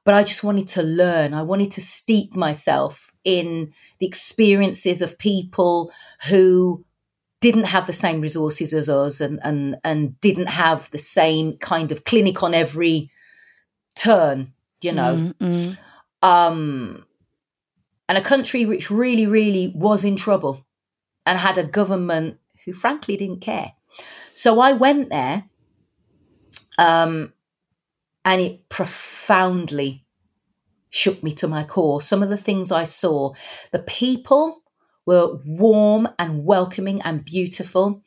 but 0.04 0.14
I 0.14 0.24
just 0.24 0.44
wanted 0.44 0.68
to 0.70 0.84
learn. 0.84 1.34
I 1.34 1.44
wanted 1.44 1.72
to 1.72 1.82
steep 1.82 2.36
myself 2.36 3.12
in 3.24 3.74
the 4.00 4.06
experiences 4.06 5.02
of 5.02 5.18
people 5.18 5.92
who 6.30 6.86
didn't 7.42 7.66
have 7.66 7.88
the 7.88 7.94
same 7.94 8.22
resources 8.22 8.74
as 8.74 8.90
us 8.90 9.22
and 9.22 9.40
and 9.44 9.78
and 9.84 10.20
didn't 10.22 10.48
have 10.48 10.90
the 10.92 10.98
same 10.98 11.58
kind 11.58 11.92
of 11.92 12.04
clinic 12.04 12.44
on 12.44 12.54
every 12.54 13.10
turn 13.96 14.54
you 14.82 14.92
know? 14.94 15.34
Mm-hmm. 15.42 15.74
um 16.28 17.06
and 18.08 18.18
a 18.18 18.22
country 18.22 18.66
which 18.66 18.90
really 18.90 19.26
really 19.28 19.72
was 19.76 20.04
in 20.04 20.16
trouble 20.16 20.66
and 21.26 21.38
had 21.38 21.58
a 21.58 21.64
government 21.64 22.40
who 22.66 22.74
frankly 22.74 23.16
didn't 23.18 23.42
care. 23.42 23.74
So 24.34 24.60
i 24.60 24.74
went 24.74 25.10
there 25.10 25.46
um 26.78 27.34
and 28.26 28.42
it 28.42 28.70
profoundly 28.70 30.06
shook 30.92 31.22
me 31.22 31.32
to 31.34 31.48
my 31.48 31.64
core. 31.64 32.02
Some 32.02 32.24
of 32.24 32.30
the 32.30 32.38
things 32.38 32.72
i 32.72 32.84
saw 32.84 33.34
the 33.72 33.80
people 33.80 34.59
were 35.10 35.40
warm 35.44 36.08
and 36.20 36.46
welcoming 36.46 37.02
and 37.02 37.26
beautiful. 37.26 38.04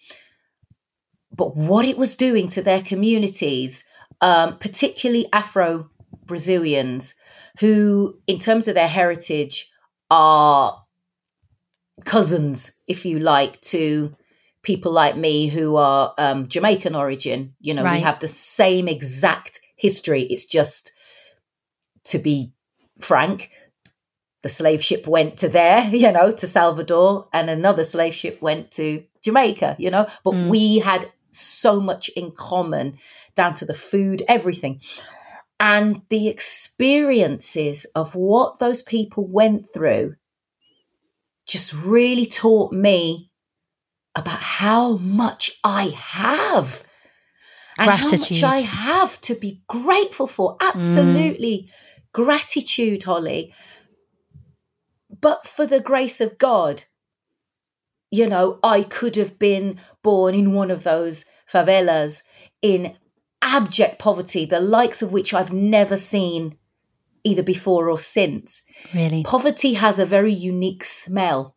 But 1.34 1.56
what 1.56 1.84
it 1.84 1.98
was 1.98 2.14
doing 2.14 2.46
to 2.50 2.62
their 2.62 2.80
communities, 2.80 3.88
um, 4.20 4.56
particularly 4.58 5.28
Afro 5.32 5.90
Brazilians, 6.26 7.16
who, 7.58 8.20
in 8.28 8.38
terms 8.38 8.68
of 8.68 8.74
their 8.74 8.86
heritage, 9.00 9.68
are 10.12 10.84
cousins, 12.04 12.78
if 12.86 13.04
you 13.04 13.18
like, 13.18 13.60
to 13.62 14.14
people 14.62 14.92
like 14.92 15.16
me 15.16 15.48
who 15.48 15.74
are 15.74 16.14
um, 16.18 16.46
Jamaican 16.46 16.94
origin. 16.94 17.54
You 17.58 17.74
know, 17.74 17.82
right. 17.82 17.96
we 17.96 18.02
have 18.02 18.20
the 18.20 18.28
same 18.28 18.86
exact 18.86 19.58
history. 19.74 20.22
It's 20.22 20.46
just, 20.46 20.92
to 22.04 22.18
be 22.20 22.52
frank, 23.00 23.50
the 24.42 24.48
slave 24.48 24.82
ship 24.82 25.06
went 25.06 25.38
to 25.38 25.48
there, 25.48 25.84
you 25.92 26.12
know, 26.12 26.32
to 26.32 26.46
Salvador, 26.46 27.28
and 27.32 27.48
another 27.48 27.84
slave 27.84 28.14
ship 28.14 28.40
went 28.42 28.70
to 28.72 29.04
Jamaica, 29.22 29.76
you 29.78 29.90
know, 29.90 30.08
but 30.24 30.34
mm. 30.34 30.48
we 30.48 30.78
had 30.78 31.10
so 31.30 31.80
much 31.80 32.08
in 32.10 32.32
common 32.32 32.98
down 33.34 33.54
to 33.54 33.64
the 33.64 33.74
food, 33.74 34.22
everything. 34.28 34.80
And 35.58 36.02
the 36.08 36.28
experiences 36.28 37.84
of 37.94 38.14
what 38.14 38.58
those 38.58 38.82
people 38.82 39.26
went 39.26 39.72
through 39.72 40.16
just 41.46 41.72
really 41.72 42.26
taught 42.26 42.72
me 42.72 43.30
about 44.14 44.40
how 44.40 44.96
much 44.96 45.58
I 45.64 45.88
have 45.96 46.84
and 47.78 47.86
Gratitude. 47.86 48.40
how 48.40 48.50
much 48.50 48.58
I 48.58 48.60
have 48.60 49.20
to 49.22 49.34
be 49.34 49.62
grateful 49.68 50.26
for. 50.26 50.56
Mm. 50.58 50.74
Absolutely. 50.74 51.68
Mm. 51.68 52.12
Gratitude, 52.12 53.04
Holly. 53.04 53.54
But 55.22 55.46
for 55.46 55.64
the 55.64 55.80
grace 55.80 56.20
of 56.20 56.36
God, 56.36 56.84
you 58.10 58.28
know, 58.28 58.58
I 58.62 58.82
could 58.82 59.16
have 59.16 59.38
been 59.38 59.80
born 60.02 60.34
in 60.34 60.52
one 60.52 60.70
of 60.70 60.84
those 60.84 61.24
favelas 61.50 62.24
in 62.60 62.96
abject 63.40 63.98
poverty, 63.98 64.44
the 64.44 64.60
likes 64.60 65.00
of 65.00 65.12
which 65.12 65.32
I've 65.32 65.52
never 65.52 65.96
seen 65.96 66.58
either 67.24 67.42
before 67.42 67.88
or 67.88 67.98
since. 67.98 68.66
Really? 68.92 69.22
Poverty 69.22 69.74
has 69.74 69.98
a 69.98 70.04
very 70.04 70.32
unique 70.32 70.84
smell. 70.84 71.56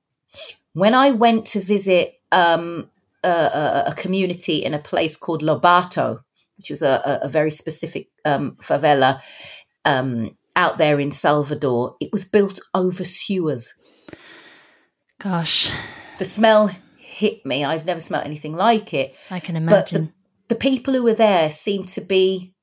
When 0.74 0.94
I 0.94 1.12
went 1.12 1.46
to 1.48 1.60
visit 1.60 2.14
um, 2.32 2.90
a, 3.24 3.86
a, 3.88 3.94
community 3.98 4.64
in 4.64 4.74
a 4.74 4.80
place 4.80 5.18
called 5.18 5.42
Lobato, 5.42 6.20
which 6.58 6.70
was 6.70 6.82
a, 6.82 7.20
a 7.24 7.30
very 7.30 7.52
specific 7.52 8.10
um, 8.24 8.58
favela 8.62 9.22
um, 9.86 10.38
out 10.56 10.78
there 10.78 11.00
in 11.00 11.12
Salvador, 11.12 11.96
it 12.00 12.12
was 12.12 12.26
built 12.26 12.60
over 12.74 13.04
sewers. 13.04 13.74
Gosh. 15.20 15.72
The 16.18 16.26
smell 16.26 16.72
hit 16.98 17.46
me. 17.46 17.64
I've 17.64 17.86
never 17.86 18.00
smelled 18.00 18.26
anything 18.26 18.56
like 18.56 18.94
it. 18.94 19.16
I 19.32 19.40
can 19.40 19.56
imagine 19.56 20.14
the 20.48 20.56
people 20.56 20.94
who 20.94 21.04
were 21.04 21.14
there 21.14 21.52
seemed 21.52 21.88
to 21.90 22.02
be 22.02 22.54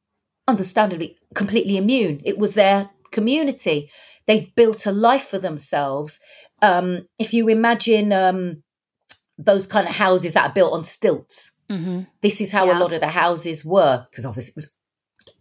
understandably 0.47 1.17
completely 1.35 1.77
immune. 1.77 2.21
It 2.25 2.39
was 2.39 2.55
their 2.55 2.91
community. 3.11 3.91
They 4.27 4.53
built 4.57 4.87
a 4.87 4.93
life 4.93 5.29
for 5.29 5.39
themselves. 5.39 6.21
Um, 6.61 7.09
if 7.19 7.35
you 7.35 7.49
imagine 7.49 8.13
um, 8.13 8.63
those 9.39 9.67
kind 9.67 9.89
of 9.89 9.97
houses 9.97 10.35
that 10.35 10.51
are 10.51 10.55
built 10.55 10.73
on 10.73 10.85
stilts, 10.85 11.61
mm-hmm. 11.69 12.03
this 12.21 12.41
is 12.41 12.53
how 12.53 12.67
yeah. 12.67 12.79
a 12.79 12.81
lot 12.81 12.93
of 12.93 13.01
the 13.01 13.09
houses 13.09 13.65
were, 13.65 14.07
because 14.11 14.25
obviously 14.25 14.53
it 14.53 14.57
was 14.57 14.77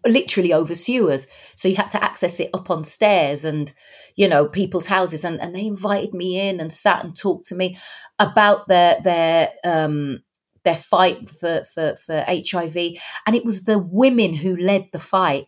literally 0.05 0.53
over 0.53 0.75
sewers. 0.75 1.27
So 1.55 1.67
you 1.67 1.75
had 1.75 1.91
to 1.91 2.03
access 2.03 2.39
it 2.39 2.49
up 2.53 2.69
on 2.69 2.83
stairs 2.83 3.45
and, 3.45 3.71
you 4.15 4.27
know, 4.27 4.47
people's 4.47 4.87
houses. 4.87 5.23
And, 5.23 5.39
and 5.41 5.55
they 5.55 5.65
invited 5.65 6.13
me 6.13 6.39
in 6.39 6.59
and 6.59 6.73
sat 6.73 7.03
and 7.03 7.15
talked 7.15 7.45
to 7.47 7.55
me 7.55 7.77
about 8.19 8.67
their, 8.67 8.99
their, 9.01 9.51
um, 9.63 10.23
their 10.63 10.75
fight 10.75 11.29
for, 11.29 11.63
for, 11.63 11.95
for 11.95 12.25
HIV. 12.27 12.77
And 13.25 13.35
it 13.35 13.45
was 13.45 13.63
the 13.63 13.79
women 13.79 14.33
who 14.33 14.55
led 14.55 14.89
the 14.91 14.99
fight. 14.99 15.47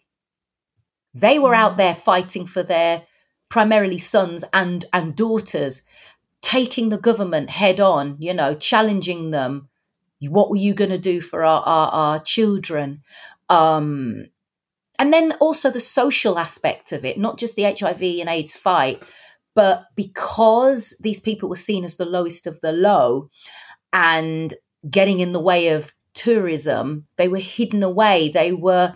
They 1.13 1.39
were 1.39 1.53
out 1.53 1.73
mm. 1.73 1.77
there 1.77 1.95
fighting 1.95 2.47
for 2.47 2.63
their 2.63 3.03
primarily 3.49 3.99
sons 3.99 4.43
and, 4.51 4.85
and 4.91 5.15
daughters, 5.15 5.85
taking 6.41 6.89
the 6.89 6.97
government 6.97 7.51
head 7.51 7.79
on, 7.79 8.17
you 8.19 8.33
know, 8.33 8.55
challenging 8.55 9.31
them. 9.31 9.69
What 10.21 10.49
were 10.49 10.57
you 10.57 10.73
going 10.73 10.89
to 10.89 10.97
do 10.97 11.21
for 11.21 11.43
our, 11.43 11.61
our, 11.61 11.91
our 11.91 12.19
children? 12.19 13.03
Um, 13.49 14.27
and 15.03 15.11
then 15.11 15.33
also 15.41 15.69
the 15.69 15.81
social 15.81 16.39
aspect 16.39 16.93
of 16.93 17.03
it, 17.03 17.19
not 17.19 17.37
just 17.37 17.57
the 17.57 17.63
HIV 17.63 18.01
and 18.21 18.29
AIDS 18.29 18.55
fight, 18.55 19.03
but 19.53 19.83
because 19.97 20.95
these 21.01 21.19
people 21.19 21.49
were 21.49 21.57
seen 21.57 21.83
as 21.83 21.97
the 21.97 22.05
lowest 22.05 22.47
of 22.47 22.61
the 22.61 22.71
low 22.71 23.29
and 23.91 24.53
getting 24.89 25.19
in 25.19 25.33
the 25.33 25.41
way 25.41 25.67
of 25.67 25.93
tourism. 26.13 27.05
They 27.17 27.27
were 27.27 27.39
hidden 27.39 27.83
away. 27.83 28.29
They 28.29 28.53
were 28.53 28.95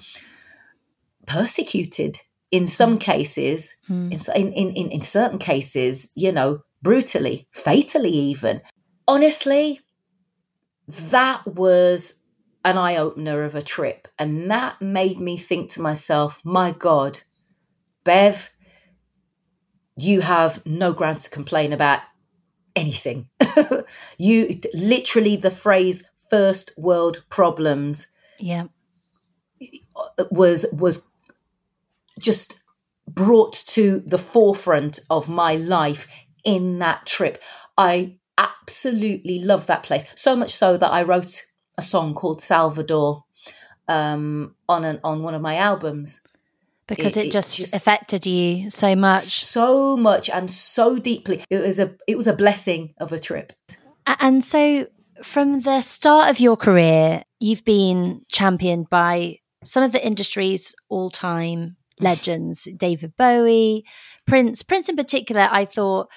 persecuted 1.26 2.22
in 2.52 2.67
some 2.67 2.93
hmm. 2.93 3.00
cases, 3.00 3.76
mm. 3.89 4.10
in, 4.34 4.54
in, 4.54 4.74
in, 4.76 4.91
in 4.91 5.02
certain 5.02 5.39
cases, 5.39 6.13
you 6.15 6.32
know, 6.32 6.62
brutally, 6.82 7.50
fatally, 7.52 8.13
even. 8.13 8.62
Honestly, 9.10 9.82
that 10.88 11.46
was 11.46 12.22
an 12.67 12.77
eye 12.77 12.97
opener 12.97 13.43
of 13.43 13.56
a 13.56 13.62
trip. 13.62 14.10
And 14.19 14.51
that 14.51 14.82
made 14.82 15.19
me 15.19 15.38
think 15.38 15.69
to 15.71 15.82
myself, 15.82 16.41
my 16.43 16.71
God, 16.71 17.21
Bev, 18.03 18.51
you 19.95 20.19
have 20.19 20.65
no 20.65 20.91
grounds 20.91 21.23
to 21.23 21.30
complain 21.30 21.71
about 21.71 22.01
anything. 22.75 23.30
you 24.17 24.60
literally 24.73 25.38
the 25.38 25.49
phrase 25.49 26.08
first 26.30 26.77
world 26.77 27.23
problems 27.30 28.08
yeah 28.38 28.65
was 30.30 30.65
was 30.73 31.10
just 32.19 32.62
brought 33.08 33.53
to 33.53 34.03
the 34.06 34.17
forefront 34.17 34.99
of 35.10 35.30
my 35.30 35.56
life 35.56 36.10
in 36.43 36.80
that 36.80 37.06
trip. 37.06 37.41
I 37.77 38.17
absolutely 38.38 39.39
love 39.39 39.67
that 39.67 39.84
place 39.84 40.06
so 40.15 40.36
much 40.36 40.53
so 40.53 40.75
that 40.77 40.91
I 40.91 41.03
wrote 41.03 41.41
a 41.78 41.82
song 41.82 42.13
called 42.13 42.42
Salvador 42.42 43.24
um, 43.88 44.56
on 44.68 44.84
an, 44.84 45.00
on 45.04 45.24
one 45.24 45.34
of 45.34 45.42
my 45.42 45.58
albums. 45.58 46.22
Because 46.88 47.18
it, 47.18 47.28
it, 47.28 47.32
just, 47.32 47.58
just, 47.58 47.76
affected 47.76 48.26
you 48.26 48.70
so 48.70 48.96
much. 48.96 49.24
So 49.24 49.98
much 49.98 50.30
and 50.30 50.50
so 50.50 50.98
deeply. 50.98 51.44
It 51.50 51.60
was 51.60 51.80
a 51.80 51.98
it 52.08 52.16
was 52.16 52.28
a 52.28 52.34
blessing 52.34 52.94
of 52.98 53.12
a 53.12 53.20
trip. 53.20 53.52
And 54.06 54.42
so 54.42 54.88
from 55.24 55.62
the 55.62 55.82
start 55.82 56.30
of 56.30 56.40
your 56.40 56.58
career 56.58 57.24
you've 57.40 57.66
been 57.66 58.22
championed 58.32 58.90
by 58.90 59.40
some 59.63 59.84
of 59.84 59.92
the 59.92 60.06
industry's 60.06 60.76
all-time 60.90 61.76
legends 62.00 62.68
david 62.78 63.16
bowie 63.18 63.84
prince. 64.26 64.62
Prince 64.62 64.90
in 64.90 64.96
particular 64.96 65.48
i 65.52 65.66
thought 65.66 66.10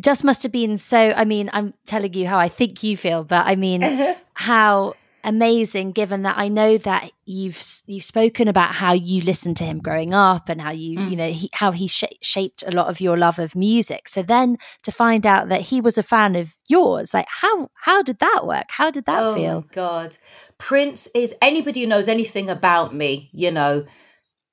just 0.00 0.24
must 0.24 0.42
have 0.42 0.52
been 0.52 0.76
so 0.76 1.12
i 1.12 1.24
mean 1.24 1.50
i'm 1.52 1.74
telling 1.86 2.12
you 2.14 2.26
how 2.26 2.38
i 2.38 2.48
think 2.48 2.82
you 2.82 2.96
feel 2.96 3.24
but 3.24 3.46
i 3.46 3.54
mean 3.54 3.82
how 4.34 4.94
amazing 5.24 5.90
given 5.90 6.22
that 6.22 6.36
I 6.38 6.48
know 6.48 6.76
that 6.78 7.10
you've 7.24 7.60
you've 7.86 8.04
spoken 8.04 8.46
about 8.46 8.74
how 8.74 8.92
you 8.92 9.22
listened 9.22 9.56
to 9.56 9.64
him 9.64 9.78
growing 9.78 10.12
up 10.12 10.48
and 10.48 10.60
how 10.60 10.70
you 10.70 10.98
mm. 10.98 11.10
you 11.10 11.16
know 11.16 11.30
he, 11.30 11.48
how 11.54 11.72
he 11.72 11.88
sh- 11.88 12.04
shaped 12.20 12.62
a 12.66 12.70
lot 12.70 12.88
of 12.88 13.00
your 13.00 13.16
love 13.16 13.38
of 13.38 13.56
music. 13.56 14.08
So 14.08 14.22
then 14.22 14.58
to 14.82 14.92
find 14.92 15.26
out 15.26 15.48
that 15.48 15.62
he 15.62 15.80
was 15.80 15.96
a 15.98 16.02
fan 16.02 16.36
of 16.36 16.54
yours 16.68 17.14
like 17.14 17.26
how 17.28 17.70
how 17.74 18.02
did 18.02 18.18
that 18.18 18.42
work? 18.44 18.66
How 18.68 18.90
did 18.90 19.06
that 19.06 19.22
oh 19.22 19.34
feel? 19.34 19.64
God. 19.72 20.16
Prince 20.58 21.08
is 21.14 21.34
anybody 21.42 21.80
who 21.80 21.86
knows 21.86 22.06
anything 22.06 22.48
about 22.50 22.94
me 22.94 23.30
you 23.32 23.50
know 23.50 23.86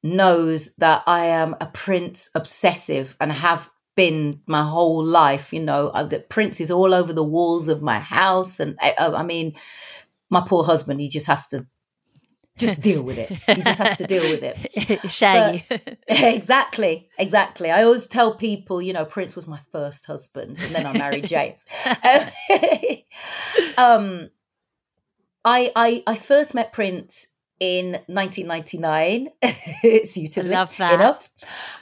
knows 0.01 0.75
that 0.75 1.03
I 1.05 1.25
am 1.25 1.55
a 1.61 1.67
prince 1.67 2.31
obsessive 2.33 3.15
and 3.19 3.31
have 3.31 3.69
been 4.09 4.41
my 4.47 4.63
whole 4.63 5.03
life 5.03 5.53
you 5.53 5.61
know 5.61 5.89
uh, 5.89 6.03
the 6.03 6.19
prince 6.19 6.59
is 6.59 6.71
all 6.71 6.93
over 6.93 7.13
the 7.13 7.23
walls 7.23 7.69
of 7.69 7.81
my 7.81 7.99
house 7.99 8.59
and 8.59 8.77
I, 8.81 8.95
I 8.97 9.23
mean 9.23 9.55
my 10.31 10.41
poor 10.47 10.63
husband, 10.63 10.99
he 11.01 11.09
just 11.09 11.27
has 11.27 11.47
to 11.49 11.67
just 12.57 12.81
deal 12.83 13.03
with 13.03 13.19
it. 13.19 13.29
He 13.29 13.61
just 13.61 13.77
has 13.79 13.97
to 13.97 14.07
deal 14.07 14.23
with 14.23 14.43
it. 14.43 15.11
Shaggy. 15.11 15.65
exactly, 16.07 17.09
exactly. 17.19 17.69
I 17.69 17.83
always 17.83 18.07
tell 18.07 18.35
people, 18.35 18.81
you 18.81 18.93
know, 18.93 19.05
Prince 19.05 19.35
was 19.35 19.47
my 19.47 19.59
first 19.71 20.07
husband, 20.07 20.57
and 20.59 20.73
then 20.73 20.87
I 20.87 20.93
married 20.97 21.27
James. 21.27 21.65
um, 23.77 24.29
I, 25.43 25.71
I 25.75 26.03
I 26.07 26.15
first 26.15 26.55
met 26.55 26.71
Prince 26.71 27.30
in 27.61 27.91
1999. 28.07 29.29
it's 29.83 30.17
you 30.17 30.27
to 30.27 30.43
love 30.43 30.75
that 30.77 30.95
enough. 30.95 31.29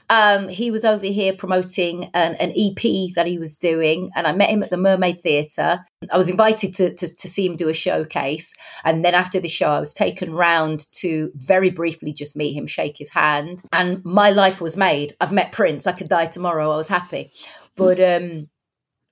Um, 0.09 0.49
he 0.49 0.71
was 0.71 0.83
over 0.83 1.05
here 1.05 1.33
promoting 1.33 2.09
an, 2.13 2.35
an, 2.35 2.51
EP 2.51 3.13
that 3.15 3.27
he 3.27 3.37
was 3.37 3.57
doing, 3.57 4.09
and 4.15 4.27
I 4.27 4.33
met 4.33 4.49
him 4.49 4.61
at 4.61 4.71
the 4.71 4.77
Mermaid 4.77 5.23
Theatre. 5.23 5.85
I 6.11 6.17
was 6.17 6.29
invited 6.29 6.73
to, 6.75 6.93
to, 6.95 7.07
to 7.07 7.27
see 7.27 7.45
him 7.45 7.55
do 7.55 7.69
a 7.69 7.73
showcase, 7.73 8.55
and 8.83 9.05
then 9.05 9.13
after 9.13 9.39
the 9.39 9.47
show, 9.47 9.69
I 9.69 9.79
was 9.79 9.93
taken 9.93 10.33
round 10.33 10.91
to 10.95 11.31
very 11.35 11.69
briefly 11.69 12.11
just 12.11 12.35
meet 12.35 12.53
him, 12.55 12.67
shake 12.67 12.97
his 12.97 13.11
hand, 13.11 13.61
and 13.71 14.03
my 14.03 14.31
life 14.31 14.59
was 14.59 14.75
made. 14.75 15.15
I've 15.21 15.31
met 15.31 15.53
Prince. 15.53 15.87
I 15.87 15.93
could 15.93 16.09
die 16.09 16.25
tomorrow. 16.25 16.71
I 16.71 16.77
was 16.77 16.89
happy, 16.89 17.31
but 17.77 18.01
um, 18.01 18.49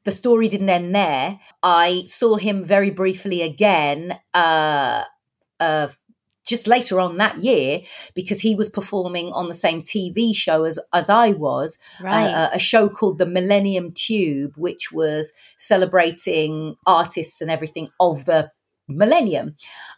the 0.03 0.11
story 0.11 0.49
didn't 0.49 0.70
end 0.70 0.95
there. 0.95 1.39
I 1.61 2.03
saw 2.07 2.38
him 2.38 2.65
very 2.65 2.89
briefly 2.89 3.41
again 3.43 4.20
uh, 4.34 5.03
just 6.47 6.65
later 6.65 6.99
on 6.99 7.17
that 7.17 7.43
year 7.43 7.81
because 8.15 8.39
he 8.39 8.55
was 8.55 8.69
performing 8.69 9.31
on 9.33 9.49
the 9.49 9.53
same 9.53 9.81
TV 9.81 10.35
show 10.35 10.63
as, 10.63 10.79
as 10.93 11.09
I 11.09 11.31
was, 11.31 11.79
uh, 11.99 12.05
right. 12.05 12.27
uh, 12.27 12.49
a 12.53 12.59
show 12.59 12.89
called 12.89 13.17
The 13.17 13.25
Millennium 13.25 13.91
Tube, 13.91 14.53
which 14.55 14.91
was 14.91 15.33
celebrating 15.57 16.77
artists 16.87 17.41
and 17.41 17.51
everything 17.51 17.89
of 17.99 18.25
the 18.25 18.51
millennium. 18.87 19.57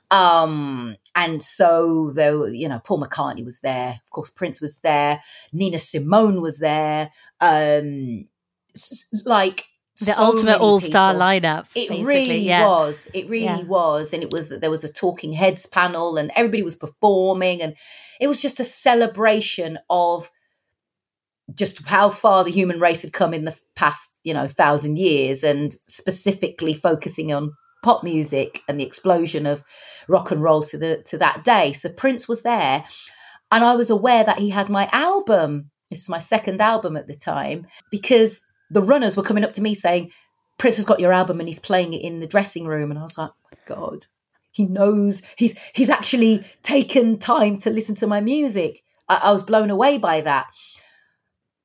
Um, 0.10 0.95
and 1.16 1.43
so 1.43 2.12
though, 2.16 2.45
you 2.45 2.68
know, 2.68 2.80
Paul 2.80 3.04
McCartney 3.04 3.45
was 3.45 3.62
there, 3.62 4.00
of 4.04 4.10
course, 4.10 4.32
Prince 4.32 4.60
was 4.60 4.80
there, 4.80 5.22
Nina 5.54 5.78
Simone 5.78 6.41
was 6.41 6.60
there, 6.60 7.12
um, 7.39 8.26
like 9.24 9.66
the 10.00 10.14
so 10.14 10.24
ultimate 10.24 10.60
all 10.60 10.80
star 10.80 11.14
lineup. 11.14 11.66
It 11.76 11.89
really 12.06 12.39
yeah. 12.39 12.66
was. 12.66 13.10
It 13.14 13.28
really 13.30 13.43
yeah. 13.43 13.64
was. 13.64 14.14
And 14.14 14.24
it 14.24 14.32
was 14.32 14.50
that 14.50 14.62
there 14.62 14.72
was 14.72 14.84
a 14.84 14.91
talking 14.91 15.34
heads 15.34 15.66
panel 15.66 16.18
and 16.18 16.32
everybody 16.36 16.64
was 16.64 16.76
performing. 16.76 17.62
And 17.62 17.76
it 18.20 18.28
was 18.28 18.41
just 18.41 18.60
a 18.60 18.66
celebration 18.66 19.80
of 19.89 20.32
just 21.54 21.86
how 21.88 22.10
far 22.10 22.43
the 22.43 22.52
human 22.52 22.80
race 22.80 23.02
had 23.02 23.14
come 23.14 23.34
in 23.34 23.45
the 23.45 23.58
past, 23.76 24.20
you 24.24 24.34
know, 24.34 24.47
thousand 24.47 24.97
years 24.97 25.43
and 25.43 25.74
specifically 25.74 26.74
focusing 26.74 27.34
on 27.34 27.54
pop 27.84 28.04
music 28.04 28.62
and 28.68 28.80
the 28.80 28.86
explosion 28.86 29.45
of 29.45 29.64
rock 30.08 30.32
and 30.32 30.43
roll 30.43 30.64
to 30.64 30.78
the 30.78 31.02
to 31.08 31.18
that 31.18 31.43
day. 31.43 31.74
So 31.74 31.89
Prince 31.89 32.28
was 32.28 32.43
there 32.43 32.86
and 33.52 33.64
I 33.64 33.76
was 33.76 33.89
aware 33.89 34.24
that 34.24 34.39
he 34.39 34.50
had 34.50 34.70
my 34.70 34.89
album. 34.91 35.72
This 35.89 36.04
is 36.04 36.10
my 36.10 36.20
second 36.20 36.62
album 36.62 36.95
at 36.95 37.08
the 37.08 37.16
time 37.16 37.68
because 37.89 38.45
the 38.70 38.82
runners 38.82 39.18
were 39.18 39.24
coming 39.24 39.44
up 39.44 39.54
to 39.54 39.62
me 39.62 39.76
saying, 39.76 40.12
Prince 40.58 40.76
has 40.76 40.86
got 40.86 41.00
your 41.00 41.14
album 41.14 41.40
and 41.40 41.48
he's 41.48 41.60
playing 41.60 41.94
it 41.94 42.02
in 42.02 42.20
the 42.20 42.28
dressing 42.28 42.66
room. 42.66 42.92
And 42.92 43.00
I 43.00 43.04
was 43.04 43.18
like, 43.18 43.32
oh 43.32 43.58
God, 43.66 44.06
he 44.52 44.66
knows 44.66 45.24
he's 45.38 45.58
he's 45.74 45.90
actually 45.90 46.46
taken 46.62 47.18
time 47.18 47.58
to 47.60 47.70
listen 47.70 47.96
to 47.96 48.08
my 48.08 48.20
music. 48.20 48.84
I, 49.08 49.22
I 49.24 49.32
was 49.32 49.44
blown 49.44 49.70
away 49.70 49.98
by 49.98 50.22
that. 50.22 50.48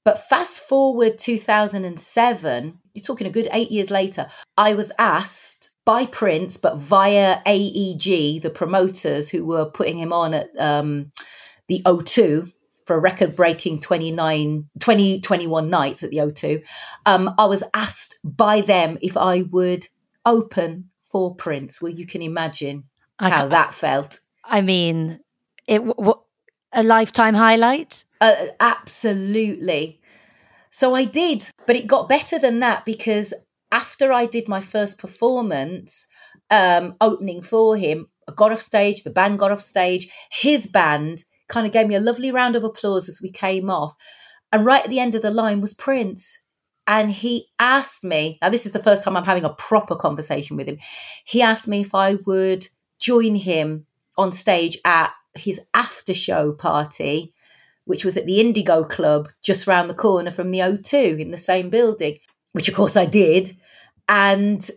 But 0.05 0.29
fast 0.29 0.61
forward 0.61 1.19
2007, 1.19 2.79
you're 2.93 3.03
talking 3.03 3.27
a 3.27 3.31
good 3.31 3.49
eight 3.53 3.71
years 3.71 3.91
later, 3.91 4.29
I 4.57 4.75
was 4.75 4.93
asked 4.99 5.77
by 5.87 6.07
Prince, 6.07 6.59
but 6.59 6.77
via 6.77 7.41
AEG, 7.47 8.43
the 8.43 8.53
promoters 8.55 9.31
who 9.31 9.47
were 9.47 9.65
putting 9.65 9.99
him 9.99 10.13
on 10.13 10.35
at 10.35 10.51
um, 10.59 11.11
the 11.69 11.83
O2, 11.87 12.53
for 12.85 12.97
a 12.97 13.01
record 13.01 13.35
breaking 13.35 13.80
29, 13.80 14.68
20, 14.78 15.20
21 15.20 15.70
nights 15.70 16.03
at 16.03 16.11
the 16.11 16.18
O2, 16.18 16.62
um, 17.07 17.35
I 17.39 17.47
was 17.47 17.64
asked 17.72 18.18
by 18.22 18.61
them 18.61 18.99
if 19.01 19.16
I 19.16 19.43
would 19.43 19.87
open 20.26 20.91
for 21.05 21.35
Prince. 21.35 21.80
Well, 21.80 21.93
you 21.93 22.07
can 22.07 22.22
imagine 22.22 22.85
I 23.18 23.30
how 23.30 23.49
that 23.49 23.74
felt. 23.74 24.20
I 24.45 24.61
mean, 24.61 25.20
it 25.66 25.85
w- 25.87 26.20
a 26.72 26.82
lifetime 26.82 27.35
highlight? 27.35 28.05
Uh, 28.20 28.47
absolutely. 28.61 30.01
So 30.70 30.95
I 30.95 31.05
did, 31.05 31.49
but 31.66 31.76
it 31.76 31.87
got 31.87 32.09
better 32.09 32.39
than 32.39 32.61
that 32.61 32.85
because 32.85 33.32
after 33.70 34.12
I 34.12 34.26
did 34.26 34.49
my 34.49 34.61
first 34.61 34.99
performance, 34.99 36.09
um, 36.51 36.97
opening 37.01 37.43
for 37.43 37.76
him, 37.76 38.09
I 38.28 38.32
got 38.32 38.53
off 38.53 38.61
stage, 38.61 39.03
the 39.03 39.11
band 39.11 39.39
got 39.39 39.53
off 39.53 39.62
stage, 39.62 40.11
his 40.30 40.66
band 40.66 41.24
kind 41.55 41.67
of 41.67 41.73
gave 41.73 41.87
me 41.87 41.95
a 41.95 42.01
lovely 42.01 42.31
round 42.31 42.57
of 42.57 42.65
applause 42.65 43.09
as 43.09 43.21
we 43.23 43.31
came 43.31 43.71
off. 43.71 43.95
And 44.53 44.67
right 44.67 44.85
at 44.85 44.91
the 44.91 44.99
end 44.99 45.15
of 45.15 45.23
the 45.23 45.31
line 45.31 45.61
was 45.61 45.73
Prince. 45.73 46.45
And 46.87 47.11
he 47.11 47.47
asked 47.59 48.05
me, 48.05 48.39
now 48.43 48.51
this 48.51 48.67
is 48.67 48.73
the 48.73 48.83
first 48.83 49.05
time 49.05 49.17
I'm 49.17 49.25
having 49.25 49.45
a 49.45 49.55
proper 49.55 49.97
conversation 49.97 50.57
with 50.57 50.67
him. 50.67 50.79
He 51.25 51.41
asked 51.41 51.67
me 51.67 51.81
if 51.81 51.95
I 51.95 52.17
would 52.27 52.67
join 53.01 53.37
him 53.37 53.87
on 54.19 54.33
stage 54.33 54.79
at 54.85 55.13
his 55.35 55.63
after 55.73 56.13
show 56.13 56.53
party, 56.53 57.33
which 57.85 58.05
was 58.05 58.17
at 58.17 58.27
the 58.27 58.41
Indigo 58.41 58.85
Club 58.85 59.31
just 59.43 59.67
round 59.67 59.89
the 59.89 59.95
corner 59.95 60.31
from 60.31 60.51
the 60.51 60.59
O2 60.59 61.19
in 61.21 61.31
the 61.31 61.39
same 61.39 61.71
building, 61.71 62.19
which 62.53 62.69
of 62.69 62.75
course 62.75 62.97
I 62.97 63.07
did. 63.07 63.57
And 64.09 64.69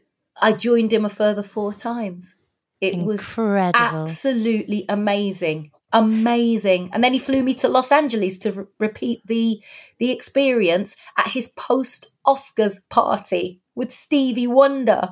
I 0.42 0.54
joined 0.54 0.94
him 0.94 1.04
a 1.04 1.10
further 1.10 1.44
four 1.44 1.74
times. 1.74 2.36
It 2.80 2.94
Incredible. 2.94 3.08
was 3.08 4.10
absolutely 4.10 4.86
amazing 4.88 5.72
amazing. 5.94 6.90
And 6.94 7.04
then 7.04 7.14
he 7.14 7.20
flew 7.20 7.44
me 7.44 7.54
to 7.56 7.68
Los 7.68 7.92
Angeles 7.92 8.38
to 8.40 8.52
re- 8.52 8.66
repeat 8.80 9.22
the 9.26 9.62
the 10.00 10.12
experience 10.12 10.98
at 11.18 11.28
his 11.28 11.50
post 11.50 12.12
Oscars 12.26 12.88
party 12.90 13.62
with 13.76 13.92
Stevie 13.92 14.48
Wonder, 14.48 15.10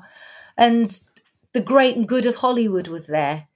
and 0.58 1.00
the 1.54 1.62
great 1.62 1.96
and 1.96 2.08
good 2.08 2.26
of 2.26 2.38
Hollywood 2.38 2.88
was 2.88 3.08
there. 3.08 3.48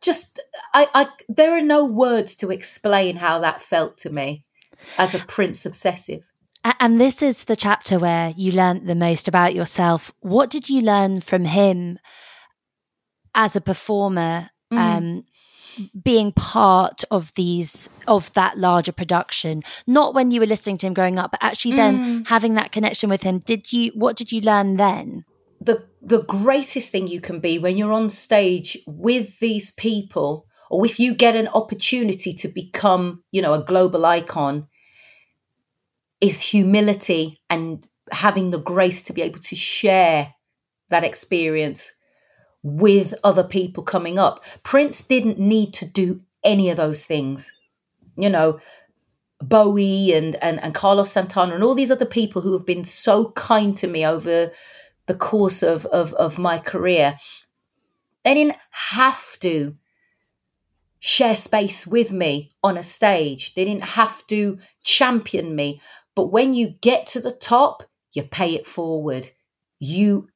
Just, 0.00 0.40
I, 0.72 0.88
I, 0.94 1.08
there 1.28 1.52
are 1.52 1.60
no 1.60 1.84
words 1.84 2.34
to 2.36 2.50
explain 2.50 3.16
how 3.16 3.38
that 3.40 3.60
felt 3.60 3.98
to 3.98 4.10
me 4.10 4.44
as 4.96 5.14
a 5.14 5.18
Prince 5.18 5.66
obsessive. 5.66 6.22
And 6.78 7.00
this 7.00 7.22
is 7.22 7.44
the 7.44 7.56
chapter 7.56 7.98
where 7.98 8.32
you 8.36 8.52
learned 8.52 8.86
the 8.86 8.94
most 8.94 9.28
about 9.28 9.54
yourself. 9.54 10.12
What 10.20 10.48
did 10.48 10.70
you 10.70 10.80
learn 10.80 11.20
from 11.20 11.44
him 11.44 11.98
as 13.34 13.56
a 13.56 13.60
performer? 13.60 14.50
Mm. 14.72 14.78
Um, 14.78 15.24
being 16.02 16.32
part 16.32 17.04
of 17.10 17.34
these 17.34 17.88
of 18.06 18.32
that 18.34 18.58
larger 18.58 18.92
production. 18.92 19.62
Not 19.86 20.14
when 20.14 20.30
you 20.30 20.40
were 20.40 20.46
listening 20.46 20.78
to 20.78 20.86
him 20.86 20.94
growing 20.94 21.18
up 21.18 21.30
but 21.32 21.40
actually 21.42 21.76
then 21.76 21.98
mm. 21.98 22.28
having 22.28 22.54
that 22.54 22.72
connection 22.72 23.08
with 23.08 23.22
him. 23.22 23.38
Did 23.38 23.72
you 23.72 23.92
what 23.94 24.16
did 24.16 24.32
you 24.32 24.40
learn 24.40 24.76
then? 24.76 25.24
The 25.60 25.86
the 26.02 26.22
greatest 26.22 26.90
thing 26.90 27.06
you 27.06 27.20
can 27.20 27.40
be 27.40 27.58
when 27.58 27.76
you're 27.76 27.92
on 27.92 28.08
stage 28.08 28.78
with 28.86 29.38
these 29.40 29.72
people 29.72 30.46
or 30.70 30.86
if 30.86 31.00
you 31.00 31.14
get 31.14 31.36
an 31.36 31.48
opportunity 31.48 32.32
to 32.34 32.48
become 32.48 33.22
you 33.30 33.42
know 33.42 33.54
a 33.54 33.64
global 33.64 34.06
icon 34.06 34.66
is 36.20 36.40
humility 36.40 37.40
and 37.48 37.86
having 38.12 38.50
the 38.50 38.60
grace 38.60 39.02
to 39.04 39.12
be 39.12 39.22
able 39.22 39.40
to 39.40 39.56
share 39.56 40.34
that 40.90 41.04
experience 41.04 41.94
with 42.62 43.14
other 43.24 43.44
people 43.44 43.82
coming 43.82 44.18
up. 44.18 44.44
Prince 44.62 45.04
didn't 45.04 45.38
need 45.38 45.72
to 45.74 45.86
do 45.90 46.20
any 46.44 46.70
of 46.70 46.76
those 46.76 47.04
things. 47.04 47.52
You 48.16 48.30
know, 48.30 48.60
Bowie 49.40 50.12
and, 50.12 50.36
and, 50.36 50.60
and 50.62 50.74
Carlos 50.74 51.10
Santana 51.10 51.54
and 51.54 51.64
all 51.64 51.74
these 51.74 51.90
other 51.90 52.04
people 52.04 52.42
who 52.42 52.52
have 52.52 52.66
been 52.66 52.84
so 52.84 53.30
kind 53.32 53.76
to 53.78 53.86
me 53.86 54.04
over 54.04 54.52
the 55.06 55.14
course 55.14 55.62
of, 55.62 55.86
of, 55.86 56.12
of 56.14 56.38
my 56.38 56.58
career, 56.58 57.18
they 58.24 58.34
didn't 58.34 58.58
have 58.70 59.38
to 59.40 59.76
share 61.00 61.36
space 61.36 61.86
with 61.86 62.12
me 62.12 62.50
on 62.62 62.76
a 62.76 62.82
stage. 62.82 63.54
They 63.54 63.64
didn't 63.64 63.84
have 63.84 64.26
to 64.26 64.58
champion 64.82 65.56
me. 65.56 65.80
But 66.14 66.26
when 66.26 66.52
you 66.52 66.74
get 66.80 67.06
to 67.08 67.20
the 67.20 67.32
top, 67.32 67.84
you 68.12 68.22
pay 68.22 68.54
it 68.54 68.66
forward. 68.66 69.30
You 69.78 70.28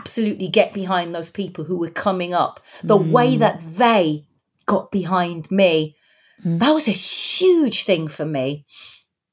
absolutely 0.00 0.48
get 0.48 0.72
behind 0.72 1.14
those 1.14 1.30
people 1.30 1.64
who 1.64 1.76
were 1.76 1.90
coming 1.90 2.32
up. 2.32 2.60
The 2.82 2.98
mm. 2.98 3.10
way 3.10 3.36
that 3.36 3.60
they 3.60 4.26
got 4.66 4.90
behind 4.90 5.50
me, 5.50 5.96
mm. 6.44 6.58
that 6.58 6.72
was 6.72 6.88
a 6.88 6.92
huge 6.92 7.84
thing 7.84 8.08
for 8.08 8.24
me. 8.24 8.64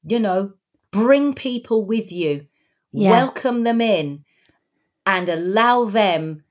You 0.04 0.20
know, 0.20 0.52
bring 0.90 1.34
people 1.34 1.86
with 1.86 2.12
you, 2.12 2.46
yeah. 2.92 3.10
welcome 3.10 3.64
them 3.64 3.80
in, 3.80 4.24
and 5.06 5.28
allow 5.28 5.86
them, 5.86 6.44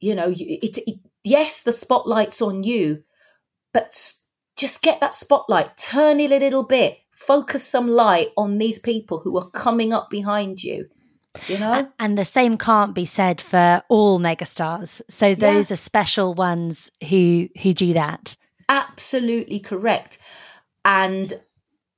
you 0.00 0.14
know, 0.14 0.30
it, 0.30 0.78
it, 0.86 0.98
yes, 1.22 1.62
the 1.62 1.72
spotlight's 1.72 2.40
on 2.40 2.62
you, 2.62 3.02
but 3.74 4.14
just 4.56 4.82
get 4.82 5.00
that 5.00 5.14
spotlight, 5.14 5.76
turn 5.76 6.18
it 6.18 6.32
a 6.32 6.38
little 6.38 6.64
bit, 6.64 6.98
focus 7.12 7.66
some 7.66 7.88
light 7.88 8.28
on 8.36 8.56
these 8.56 8.78
people 8.78 9.20
who 9.20 9.36
are 9.38 9.50
coming 9.50 9.92
up 9.92 10.08
behind 10.08 10.64
you 10.64 10.88
you 11.46 11.58
know? 11.58 11.88
and 11.98 12.18
the 12.18 12.24
same 12.24 12.56
can't 12.56 12.94
be 12.94 13.04
said 13.04 13.40
for 13.40 13.82
all 13.88 14.18
megastars. 14.18 15.00
So 15.08 15.34
those 15.34 15.70
yeah. 15.70 15.74
are 15.74 15.76
special 15.76 16.34
ones 16.34 16.90
who 17.08 17.48
who 17.62 17.72
do 17.72 17.92
that. 17.94 18.36
Absolutely 18.68 19.60
correct. 19.60 20.18
And 20.84 21.32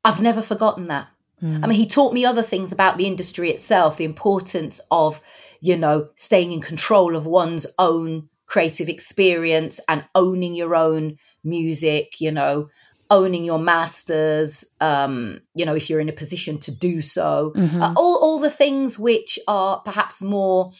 i've 0.05 0.20
never 0.20 0.43
forgotten 0.43 0.89
that. 0.89 1.09
Mm. 1.43 1.64
i 1.64 1.66
mean 1.66 1.78
he 1.78 1.87
taught 1.87 2.14
me 2.14 2.24
other 2.24 2.43
things 2.43 2.72
about 2.72 2.99
the 2.99 3.07
industry 3.07 3.51
itself 3.51 3.97
the 3.97 4.05
importance 4.05 4.80
of 4.91 5.20
you 5.61 5.76
know 5.76 6.09
staying 6.14 6.53
in 6.53 6.61
control 6.61 7.16
of 7.16 7.26
one's 7.26 7.66
own 7.78 8.28
creative 8.47 8.89
experience 8.89 9.80
and 9.89 10.05
owning 10.14 10.55
your 10.55 10.76
own 10.76 11.16
music 11.43 12.20
you 12.20 12.30
know 12.30 12.68
owning 13.12 13.44
your 13.44 13.58
masters, 13.58 14.64
um, 14.80 15.40
you 15.54 15.66
know, 15.66 15.74
if 15.74 15.90
you're 15.90 16.00
in 16.00 16.08
a 16.08 16.14
position 16.14 16.58
to 16.58 16.74
do 16.74 17.02
so, 17.02 17.52
mm-hmm. 17.54 17.82
uh, 17.82 17.92
all, 17.94 18.16
all 18.16 18.38
the 18.40 18.50
things 18.50 18.98
which 18.98 19.38
are 19.46 19.80
perhaps 19.80 20.22
more 20.22 20.72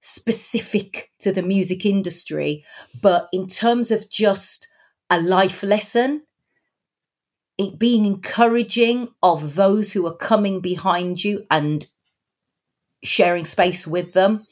specific 0.00 1.12
to 1.20 1.32
the 1.32 1.42
music 1.42 1.86
industry. 1.86 2.64
But 3.00 3.28
in 3.32 3.46
terms 3.46 3.92
of 3.92 4.10
just 4.10 4.66
a 5.08 5.20
life 5.22 5.62
lesson, 5.62 6.22
it 7.56 7.78
being 7.78 8.04
encouraging 8.04 9.08
of 9.22 9.54
those 9.54 9.92
who 9.92 10.06
are 10.08 10.16
coming 10.16 10.60
behind 10.60 11.22
you 11.22 11.46
and 11.52 11.86
sharing 13.04 13.44
space 13.44 13.86
with 13.86 14.12
them. 14.12 14.44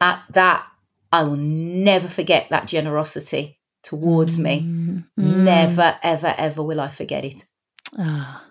At 0.00 0.22
that, 0.30 0.66
I 1.12 1.24
will 1.24 1.36
never 1.36 2.08
forget 2.08 2.48
that 2.48 2.68
generosity 2.68 3.57
towards 3.82 4.38
me. 4.38 4.62
Mm. 4.62 5.04
Never, 5.16 5.98
ever, 6.02 6.34
ever 6.36 6.62
will 6.62 6.80
I 6.80 6.88
forget 6.88 7.24
it. 7.24 7.44
Oh. 7.98 8.42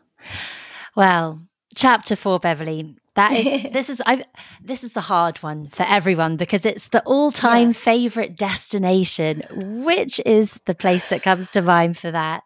Well, 0.96 1.42
chapter 1.76 2.16
four, 2.16 2.40
Beverley. 2.40 2.96
That 3.16 3.34
is 3.34 3.64
this 3.74 3.90
is 3.90 4.02
I 4.06 4.24
this 4.64 4.84
is 4.84 4.94
the 4.94 5.02
hard 5.02 5.38
one 5.40 5.68
for 5.68 5.84
everyone 5.84 6.38
because 6.38 6.66
it's 6.66 6.90
the 6.90 7.04
all-time 7.04 7.70
yeah. 7.70 7.74
favorite 7.74 8.38
destination. 8.38 9.44
Which 9.84 10.20
is 10.26 10.62
the 10.66 10.76
place 10.76 11.10
that 11.10 11.24
comes 11.24 11.52
to 11.52 11.62
mind 11.62 11.98
for 11.98 12.12
that? 12.12 12.44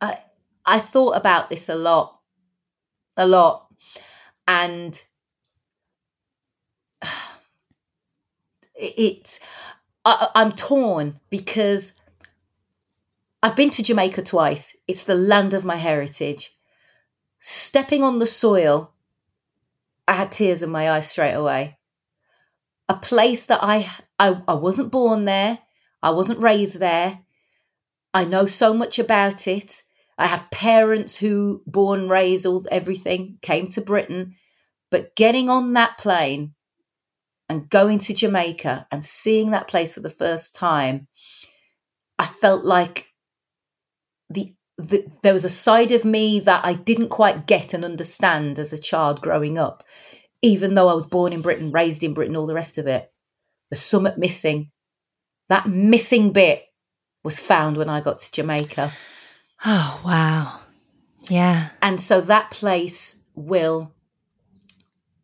I 0.00 0.18
I 0.66 0.80
thought 0.80 1.16
about 1.16 1.50
this 1.50 1.68
a 1.68 1.74
lot. 1.74 2.20
A 3.16 3.26
lot. 3.26 3.66
And 4.46 5.00
it 8.74 9.40
I, 10.08 10.30
I'm 10.34 10.52
torn 10.52 11.20
because 11.28 11.94
I've 13.42 13.56
been 13.56 13.68
to 13.70 13.82
Jamaica 13.82 14.22
twice. 14.22 14.74
It's 14.88 15.04
the 15.04 15.14
land 15.14 15.52
of 15.52 15.66
my 15.66 15.76
heritage. 15.76 16.56
Stepping 17.40 18.02
on 18.02 18.18
the 18.18 18.26
soil, 18.26 18.94
I 20.06 20.14
had 20.14 20.32
tears 20.32 20.62
in 20.62 20.70
my 20.70 20.90
eyes 20.90 21.10
straight 21.10 21.34
away. 21.34 21.78
A 22.88 22.94
place 22.94 23.44
that 23.46 23.62
I, 23.62 23.90
I, 24.18 24.42
I 24.48 24.54
wasn't 24.54 24.90
born 24.90 25.26
there, 25.26 25.58
I 26.02 26.10
wasn't 26.10 26.42
raised 26.42 26.80
there. 26.80 27.20
I 28.14 28.24
know 28.24 28.46
so 28.46 28.72
much 28.72 28.98
about 28.98 29.46
it. 29.46 29.82
I 30.16 30.26
have 30.26 30.50
parents 30.50 31.18
who, 31.18 31.62
born, 31.66 32.08
raised, 32.08 32.46
all 32.46 32.66
everything, 32.70 33.38
came 33.42 33.68
to 33.68 33.82
Britain. 33.82 34.36
But 34.90 35.14
getting 35.14 35.50
on 35.50 35.74
that 35.74 35.98
plane 35.98 36.54
and 37.48 37.70
going 37.70 37.98
to 38.00 38.14
Jamaica 38.14 38.86
and 38.90 39.04
seeing 39.04 39.50
that 39.50 39.68
place 39.68 39.94
for 39.94 40.00
the 40.00 40.10
first 40.10 40.54
time, 40.54 41.08
I 42.18 42.26
felt 42.26 42.64
like 42.64 43.12
the, 44.28 44.54
the, 44.76 45.06
there 45.22 45.32
was 45.32 45.44
a 45.44 45.50
side 45.50 45.92
of 45.92 46.04
me 46.04 46.40
that 46.40 46.64
I 46.64 46.74
didn't 46.74 47.08
quite 47.08 47.46
get 47.46 47.72
and 47.72 47.84
understand 47.84 48.58
as 48.58 48.72
a 48.72 48.80
child 48.80 49.20
growing 49.20 49.56
up, 49.56 49.82
even 50.42 50.74
though 50.74 50.88
I 50.88 50.94
was 50.94 51.06
born 51.06 51.32
in 51.32 51.42
Britain, 51.42 51.72
raised 51.72 52.02
in 52.02 52.14
Britain, 52.14 52.36
all 52.36 52.46
the 52.46 52.54
rest 52.54 52.76
of 52.78 52.86
it. 52.86 53.10
The 53.70 53.76
something 53.76 54.14
missing. 54.18 54.70
That 55.48 55.66
missing 55.66 56.32
bit 56.32 56.66
was 57.24 57.38
found 57.38 57.76
when 57.76 57.88
I 57.88 58.00
got 58.00 58.18
to 58.20 58.32
Jamaica. 58.32 58.92
Oh, 59.64 60.00
wow. 60.04 60.60
Yeah. 61.28 61.70
And 61.82 62.00
so 62.00 62.20
that 62.22 62.50
place 62.50 63.24
will 63.34 63.92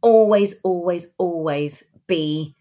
always, 0.00 0.60
always, 0.62 1.14
always 1.18 1.84
be 2.06 2.54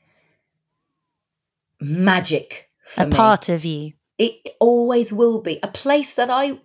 magic 1.79 2.69
a 2.97 3.05
me. 3.05 3.15
part 3.15 3.49
of 3.49 3.65
you 3.65 3.93
it 4.17 4.55
always 4.59 5.11
will 5.11 5.41
be 5.41 5.59
a 5.63 5.67
place 5.67 6.15
that 6.15 6.29
I, 6.29 6.59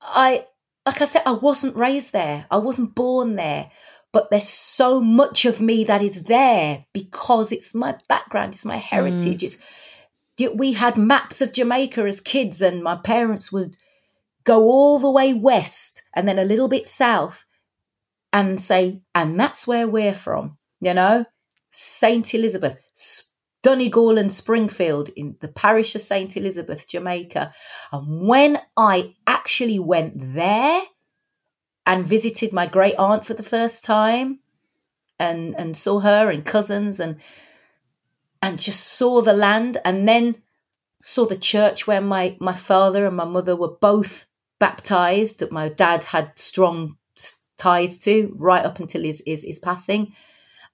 I, 0.00 0.46
like 0.86 1.00
I 1.00 1.04
said, 1.04 1.22
I 1.26 1.32
wasn't 1.32 1.76
raised 1.76 2.12
there. 2.12 2.46
I 2.50 2.56
wasn't 2.56 2.94
born 2.94 3.36
there, 3.36 3.70
but 4.12 4.30
there's 4.30 4.48
so 4.48 5.00
much 5.00 5.44
of 5.44 5.60
me 5.60 5.84
that 5.84 6.02
is 6.02 6.24
there 6.24 6.86
because 6.92 7.52
it's 7.52 7.74
my 7.74 7.96
background, 8.08 8.54
it's 8.54 8.64
my 8.64 8.78
heritage. 8.78 9.42
Mm. 9.42 9.62
It's, 10.38 10.54
we 10.54 10.72
had 10.72 10.96
maps 10.96 11.40
of 11.40 11.52
Jamaica 11.52 12.02
as 12.02 12.20
kids, 12.20 12.62
and 12.62 12.82
my 12.82 12.96
parents 12.96 13.52
would 13.52 13.76
go 14.44 14.62
all 14.62 14.98
the 14.98 15.10
way 15.10 15.32
west 15.32 16.02
and 16.16 16.26
then 16.26 16.38
a 16.38 16.44
little 16.44 16.68
bit 16.68 16.86
south 16.86 17.44
and 18.32 18.60
say, 18.60 19.02
and 19.14 19.38
that's 19.38 19.68
where 19.68 19.86
we're 19.86 20.14
from, 20.14 20.56
you 20.80 20.94
know, 20.94 21.26
St. 21.72 22.34
Elizabeth, 22.34 22.78
Donegal 23.62 24.18
and 24.18 24.32
Springfield 24.32 25.08
in 25.10 25.36
the 25.40 25.48
parish 25.48 25.94
of 25.94 26.00
St. 26.00 26.36
Elizabeth, 26.36 26.88
Jamaica. 26.88 27.52
And 27.90 28.26
when 28.26 28.60
I 28.76 29.14
actually 29.26 29.78
went 29.78 30.34
there 30.34 30.82
and 31.86 32.06
visited 32.06 32.52
my 32.52 32.66
great 32.66 32.96
aunt 32.96 33.26
for 33.26 33.34
the 33.34 33.42
first 33.42 33.84
time 33.84 34.40
and, 35.18 35.54
and 35.58 35.76
saw 35.76 36.00
her 36.00 36.30
and 36.30 36.44
cousins 36.44 37.00
and 37.00 37.16
and 38.44 38.58
just 38.58 38.84
saw 38.84 39.22
the 39.22 39.32
land 39.32 39.78
and 39.84 40.06
then 40.08 40.42
saw 41.00 41.24
the 41.24 41.36
church 41.36 41.86
where 41.86 42.00
my, 42.00 42.36
my 42.40 42.52
father 42.52 43.06
and 43.06 43.16
my 43.16 43.24
mother 43.24 43.54
were 43.54 43.76
both 43.80 44.26
baptized 44.58 45.38
that 45.38 45.52
my 45.52 45.68
dad 45.68 46.04
had 46.04 46.36
strong 46.36 46.96
ties 47.56 47.98
to 48.00 48.34
right 48.36 48.64
up 48.64 48.80
until 48.80 49.02
his, 49.02 49.22
his, 49.24 49.44
his 49.44 49.60
passing 49.60 50.12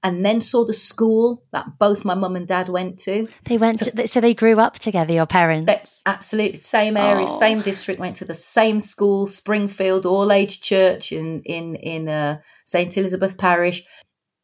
and 0.03 0.25
then 0.25 0.41
saw 0.41 0.65
the 0.65 0.73
school 0.73 1.43
that 1.51 1.79
both 1.79 2.05
my 2.05 2.15
mum 2.15 2.37
and 2.37 2.47
dad 2.47 2.69
went 2.69 2.99
to. 3.01 3.29
They 3.45 3.59
went 3.59 3.81
to, 3.81 4.07
so 4.07 4.21
they 4.21 4.35
grew 4.35 4.61
up 4.61 4.79
together, 4.79 5.13
your 5.13 5.27
parents? 5.27 5.67
That's 5.67 6.03
absolutely. 6.07 6.59
Same 6.59 6.97
area, 6.97 7.27
oh. 7.29 7.39
same 7.39 7.63
district, 7.63 7.99
went 7.99 8.17
to 8.17 8.25
the 8.25 8.35
same 8.35 8.81
school, 8.81 9.27
Springfield 9.27 10.07
All 10.07 10.31
Age 10.31 10.61
Church 10.61 11.11
in, 11.11 11.43
in, 11.43 11.75
in 11.77 12.09
uh, 12.09 12.41
St. 12.65 12.97
Elizabeth 12.97 13.37
Parish. 13.39 13.85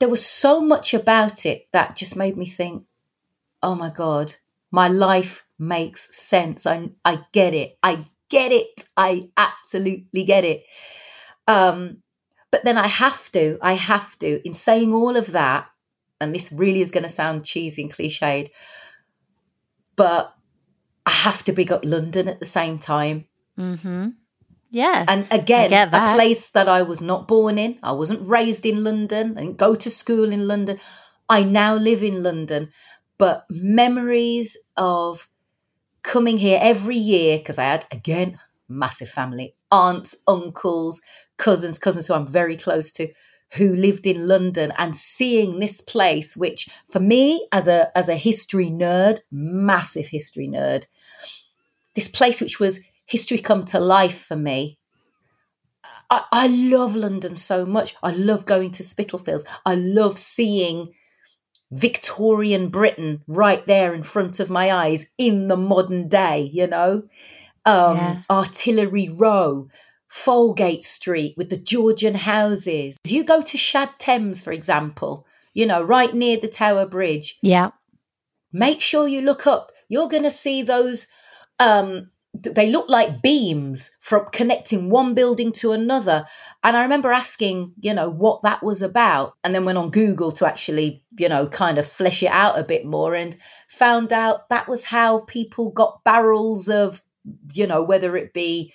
There 0.00 0.08
was 0.08 0.26
so 0.26 0.60
much 0.60 0.92
about 0.92 1.46
it 1.46 1.68
that 1.72 1.96
just 1.96 2.16
made 2.16 2.36
me 2.36 2.46
think, 2.46 2.84
oh 3.62 3.76
my 3.76 3.90
God, 3.90 4.34
my 4.72 4.88
life 4.88 5.46
makes 5.58 6.16
sense. 6.16 6.66
I, 6.66 6.90
I 7.04 7.20
get 7.32 7.54
it. 7.54 7.78
I 7.82 8.06
get 8.28 8.50
it. 8.50 8.86
I 8.96 9.30
absolutely 9.36 10.24
get 10.24 10.44
it. 10.44 10.64
Um, 11.46 12.02
but 12.54 12.62
then 12.62 12.78
I 12.78 12.86
have 12.86 13.32
to, 13.32 13.58
I 13.60 13.72
have 13.72 14.16
to, 14.20 14.40
in 14.46 14.54
saying 14.54 14.94
all 14.94 15.16
of 15.16 15.32
that, 15.32 15.66
and 16.20 16.32
this 16.32 16.52
really 16.52 16.82
is 16.82 16.92
going 16.92 17.02
to 17.02 17.08
sound 17.08 17.44
cheesy 17.44 17.82
and 17.82 17.92
cliched, 17.92 18.50
but 19.96 20.32
I 21.04 21.10
have 21.10 21.42
to 21.46 21.52
big 21.52 21.72
up 21.72 21.84
London 21.84 22.28
at 22.28 22.38
the 22.38 22.44
same 22.44 22.78
time. 22.78 23.24
Mm-hmm. 23.58 24.10
Yeah. 24.70 25.04
And 25.08 25.26
again, 25.32 25.72
a 25.72 26.14
place 26.14 26.50
that 26.50 26.68
I 26.68 26.82
was 26.82 27.02
not 27.02 27.26
born 27.26 27.58
in. 27.58 27.80
I 27.82 27.90
wasn't 27.90 28.28
raised 28.28 28.64
in 28.64 28.84
London 28.84 29.36
and 29.36 29.56
go 29.56 29.74
to 29.74 29.90
school 29.90 30.30
in 30.30 30.46
London. 30.46 30.78
I 31.28 31.42
now 31.42 31.74
live 31.74 32.04
in 32.04 32.22
London. 32.22 32.70
But 33.18 33.46
memories 33.50 34.56
of 34.76 35.28
coming 36.04 36.38
here 36.38 36.60
every 36.62 36.98
year, 36.98 37.38
because 37.38 37.58
I 37.58 37.64
had, 37.64 37.86
again, 37.90 38.38
massive 38.68 39.08
family, 39.08 39.56
aunts, 39.72 40.22
uncles, 40.28 41.02
cousins, 41.36 41.78
cousins 41.78 42.06
who 42.06 42.14
I'm 42.14 42.26
very 42.26 42.56
close 42.56 42.92
to, 42.92 43.08
who 43.52 43.74
lived 43.74 44.06
in 44.06 44.26
London 44.26 44.72
and 44.78 44.96
seeing 44.96 45.58
this 45.58 45.80
place, 45.80 46.36
which 46.36 46.68
for 46.88 47.00
me 47.00 47.46
as 47.52 47.68
a 47.68 47.96
as 47.96 48.08
a 48.08 48.16
history 48.16 48.70
nerd, 48.70 49.20
massive 49.30 50.08
history 50.08 50.48
nerd, 50.48 50.86
this 51.94 52.08
place 52.08 52.40
which 52.40 52.58
was 52.58 52.80
history 53.06 53.38
come 53.38 53.64
to 53.66 53.78
life 53.78 54.20
for 54.22 54.36
me. 54.36 54.78
I, 56.10 56.24
I 56.32 56.46
love 56.46 56.96
London 56.96 57.36
so 57.36 57.64
much. 57.64 57.96
I 58.02 58.10
love 58.10 58.46
going 58.46 58.72
to 58.72 58.82
Spitalfields. 58.82 59.46
I 59.64 59.74
love 59.74 60.18
seeing 60.18 60.92
Victorian 61.70 62.68
Britain 62.68 63.22
right 63.26 63.66
there 63.66 63.94
in 63.94 64.02
front 64.02 64.38
of 64.40 64.50
my 64.50 64.72
eyes 64.72 65.10
in 65.18 65.48
the 65.48 65.56
modern 65.56 66.08
day, 66.08 66.50
you 66.52 66.66
know? 66.66 67.04
Um, 67.66 67.96
yeah. 67.96 68.22
Artillery 68.30 69.08
Row, 69.08 69.68
Folgate 70.14 70.84
Street 70.84 71.34
with 71.36 71.50
the 71.50 71.56
Georgian 71.56 72.14
houses. 72.14 72.96
You 73.04 73.24
go 73.24 73.42
to 73.42 73.58
Shad 73.58 73.90
Thames, 73.98 74.44
for 74.44 74.52
example, 74.52 75.26
you 75.54 75.66
know, 75.66 75.82
right 75.82 76.14
near 76.14 76.38
the 76.38 76.48
Tower 76.48 76.86
Bridge. 76.86 77.38
Yeah. 77.42 77.70
Make 78.52 78.80
sure 78.80 79.08
you 79.08 79.20
look 79.20 79.46
up. 79.46 79.72
You're 79.88 80.08
going 80.08 80.22
to 80.22 80.30
see 80.30 80.62
those. 80.62 81.08
Um, 81.58 82.10
they 82.32 82.70
look 82.70 82.88
like 82.88 83.22
beams 83.22 83.90
from 84.00 84.26
connecting 84.32 84.88
one 84.88 85.14
building 85.14 85.52
to 85.52 85.72
another. 85.72 86.26
And 86.62 86.76
I 86.76 86.82
remember 86.82 87.12
asking, 87.12 87.72
you 87.80 87.92
know, 87.92 88.08
what 88.08 88.42
that 88.42 88.62
was 88.62 88.82
about, 88.82 89.34
and 89.42 89.54
then 89.54 89.64
went 89.64 89.78
on 89.78 89.90
Google 89.90 90.32
to 90.32 90.46
actually, 90.46 91.04
you 91.18 91.28
know, 91.28 91.48
kind 91.48 91.76
of 91.76 91.86
flesh 91.86 92.22
it 92.22 92.30
out 92.30 92.58
a 92.58 92.64
bit 92.64 92.86
more, 92.86 93.14
and 93.14 93.36
found 93.68 94.12
out 94.12 94.48
that 94.48 94.68
was 94.68 94.86
how 94.86 95.20
people 95.20 95.70
got 95.70 96.02
barrels 96.04 96.68
of, 96.68 97.02
you 97.52 97.66
know, 97.66 97.82
whether 97.82 98.16
it 98.16 98.32
be 98.32 98.72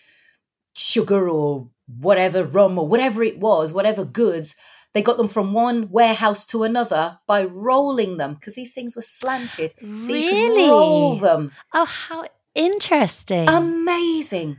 sugar 0.79 1.29
or 1.29 1.69
whatever 1.87 2.43
rum 2.43 2.77
or 2.77 2.87
whatever 2.87 3.23
it 3.23 3.39
was, 3.39 3.73
whatever 3.73 4.05
goods, 4.05 4.55
they 4.93 5.01
got 5.01 5.17
them 5.17 5.27
from 5.27 5.53
one 5.53 5.89
warehouse 5.89 6.45
to 6.47 6.63
another 6.63 7.19
by 7.27 7.43
rolling 7.43 8.17
them 8.17 8.35
because 8.35 8.55
these 8.55 8.73
things 8.73 8.95
were 8.95 9.01
slanted. 9.01 9.73
So 9.79 9.87
really? 9.87 10.23
you 10.23 10.31
could 10.31 10.69
roll 10.69 11.15
them. 11.17 11.51
Oh, 11.73 11.85
how 11.85 12.25
interesting. 12.55 13.47
Amazing. 13.47 14.57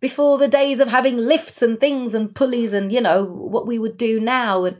Before 0.00 0.38
the 0.38 0.48
days 0.48 0.80
of 0.80 0.88
having 0.88 1.16
lifts 1.16 1.62
and 1.62 1.78
things 1.78 2.14
and 2.14 2.34
pulleys 2.34 2.72
and, 2.72 2.90
you 2.90 3.00
know, 3.00 3.24
what 3.24 3.66
we 3.66 3.78
would 3.78 3.96
do 3.96 4.18
now. 4.18 4.64
And 4.64 4.78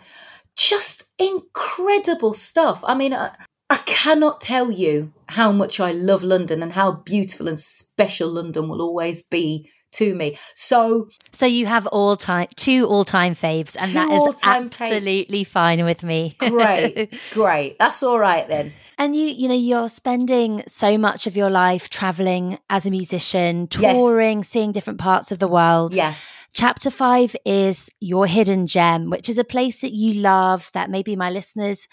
just 0.56 1.04
incredible 1.18 2.34
stuff. 2.34 2.82
I 2.84 2.94
mean, 2.94 3.12
I, 3.12 3.30
I 3.70 3.76
cannot 3.86 4.40
tell 4.40 4.70
you 4.70 5.12
how 5.28 5.52
much 5.52 5.80
I 5.80 5.92
love 5.92 6.22
London 6.22 6.62
and 6.62 6.72
how 6.72 6.92
beautiful 6.92 7.46
and 7.46 7.58
special 7.58 8.30
London 8.30 8.68
will 8.68 8.82
always 8.82 9.22
be 9.22 9.70
to 9.92 10.14
me. 10.14 10.38
So, 10.54 11.08
so 11.32 11.46
you 11.46 11.66
have 11.66 11.86
all 11.88 12.16
time 12.16 12.48
two 12.56 12.86
all 12.86 13.04
time 13.04 13.34
faves, 13.34 13.76
and 13.78 13.92
that 13.94 14.10
is 14.10 14.42
absolutely 14.44 15.44
fine 15.44 15.84
with 15.84 16.02
me. 16.02 16.34
great, 16.38 17.14
great. 17.32 17.78
That's 17.78 18.02
all 18.02 18.18
right 18.18 18.46
then. 18.48 18.72
And 18.98 19.16
you, 19.16 19.26
you 19.26 19.48
know, 19.48 19.54
you're 19.54 19.88
spending 19.88 20.62
so 20.66 20.96
much 20.98 21.26
of 21.26 21.36
your 21.36 21.50
life 21.50 21.88
traveling 21.88 22.58
as 22.70 22.86
a 22.86 22.90
musician, 22.90 23.66
touring, 23.66 24.38
yes. 24.38 24.48
seeing 24.48 24.72
different 24.72 25.00
parts 25.00 25.32
of 25.32 25.38
the 25.38 25.48
world. 25.48 25.94
Yeah. 25.94 26.14
Chapter 26.54 26.90
five 26.90 27.34
is 27.46 27.88
your 28.00 28.26
hidden 28.26 28.66
gem, 28.66 29.08
which 29.08 29.28
is 29.28 29.38
a 29.38 29.44
place 29.44 29.80
that 29.80 29.92
you 29.92 30.20
love 30.20 30.70
that 30.74 30.90
maybe 30.90 31.16
my 31.16 31.30
listeners 31.30 31.88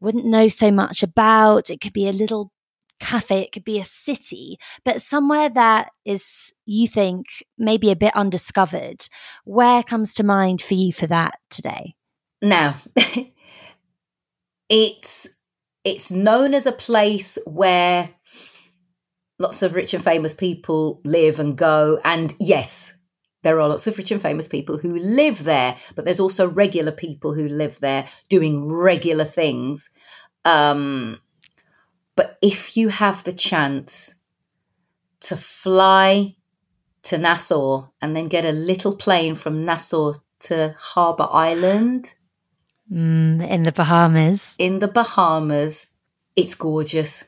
wouldn't 0.00 0.26
know 0.26 0.48
so 0.48 0.70
much 0.70 1.02
about. 1.02 1.70
It 1.70 1.80
could 1.80 1.94
be 1.94 2.06
a 2.06 2.12
little 2.12 2.52
cafe, 3.00 3.42
it 3.42 3.52
could 3.52 3.64
be 3.64 3.78
a 3.78 3.84
city, 3.84 4.58
but 4.84 5.02
somewhere 5.02 5.48
that 5.50 5.90
is, 6.04 6.52
you 6.66 6.88
think, 6.88 7.26
maybe 7.58 7.90
a 7.90 7.96
bit 7.96 8.14
undiscovered. 8.16 9.06
Where 9.44 9.82
comes 9.82 10.14
to 10.14 10.24
mind 10.24 10.62
for 10.62 10.74
you 10.74 10.92
for 10.92 11.06
that 11.06 11.38
today? 11.50 11.94
Now, 12.42 12.76
it's 14.68 15.28
it's 15.84 16.10
known 16.10 16.54
as 16.54 16.66
a 16.66 16.72
place 16.72 17.38
where 17.46 18.10
lots 19.38 19.62
of 19.62 19.74
rich 19.74 19.92
and 19.94 20.02
famous 20.02 20.34
people 20.34 21.00
live 21.04 21.40
and 21.40 21.56
go. 21.56 22.00
And 22.04 22.34
yes, 22.40 22.98
there 23.42 23.60
are 23.60 23.68
lots 23.68 23.86
of 23.86 23.98
rich 23.98 24.10
and 24.10 24.22
famous 24.22 24.48
people 24.48 24.78
who 24.78 24.96
live 24.96 25.44
there, 25.44 25.76
but 25.94 26.04
there's 26.04 26.20
also 26.20 26.48
regular 26.48 26.92
people 26.92 27.34
who 27.34 27.48
live 27.48 27.78
there 27.80 28.08
doing 28.30 28.72
regular 28.72 29.26
things. 29.26 29.90
Um, 30.46 31.20
but 32.16 32.38
if 32.42 32.76
you 32.76 32.88
have 32.88 33.24
the 33.24 33.32
chance 33.32 34.22
to 35.20 35.36
fly 35.36 36.36
to 37.02 37.18
Nassau 37.18 37.88
and 38.00 38.16
then 38.16 38.28
get 38.28 38.44
a 38.44 38.52
little 38.52 38.96
plane 38.96 39.34
from 39.34 39.64
Nassau 39.64 40.14
to 40.40 40.74
Harbour 40.78 41.28
Island, 41.30 42.14
mm, 42.90 43.48
in 43.48 43.62
the 43.62 43.72
Bahamas, 43.72 44.56
in 44.58 44.78
the 44.78 44.88
Bahamas, 44.88 45.94
it's 46.36 46.54
gorgeous. 46.54 47.24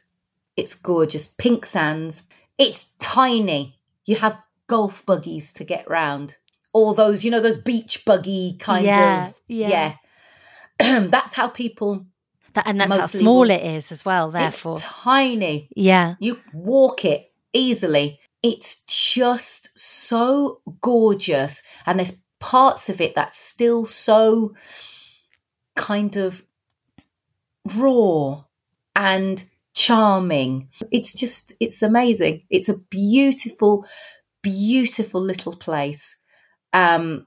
It's 0.56 0.74
gorgeous. 0.74 1.28
Pink 1.28 1.66
sands. 1.66 2.24
It's 2.58 2.92
tiny. 2.98 3.78
You 4.04 4.16
have 4.16 4.40
golf 4.66 5.04
buggies 5.04 5.52
to 5.54 5.64
get 5.64 5.88
round. 5.88 6.36
All 6.72 6.94
those, 6.94 7.24
you 7.24 7.30
know, 7.30 7.40
those 7.40 7.58
beach 7.58 8.04
buggy 8.04 8.56
kind 8.58 8.84
yeah, 8.84 9.28
of. 9.28 9.40
Yeah. 9.48 9.94
Yeah. 10.80 11.00
that's 11.08 11.34
how 11.34 11.48
people. 11.48 12.06
That, 12.56 12.66
and 12.66 12.80
that's 12.80 12.92
how 12.94 13.06
small 13.06 13.50
it 13.50 13.62
is 13.62 13.92
as 13.92 14.02
well, 14.02 14.30
therefore. 14.30 14.78
It's 14.78 14.82
tiny. 14.82 15.68
Yeah. 15.76 16.14
You 16.18 16.40
walk 16.54 17.04
it 17.04 17.30
easily. 17.52 18.18
It's 18.42 18.82
just 18.86 19.78
so 19.78 20.62
gorgeous. 20.80 21.62
And 21.84 21.98
there's 21.98 22.22
parts 22.40 22.88
of 22.88 23.02
it 23.02 23.14
that's 23.14 23.38
still 23.38 23.84
so 23.84 24.54
kind 25.74 26.16
of 26.16 26.46
raw 27.74 28.44
and 28.94 29.44
charming. 29.74 30.70
It's 30.90 31.12
just, 31.12 31.52
it's 31.60 31.82
amazing. 31.82 32.44
It's 32.48 32.70
a 32.70 32.78
beautiful, 32.88 33.84
beautiful 34.42 35.20
little 35.20 35.54
place. 35.54 36.22
Um, 36.72 37.26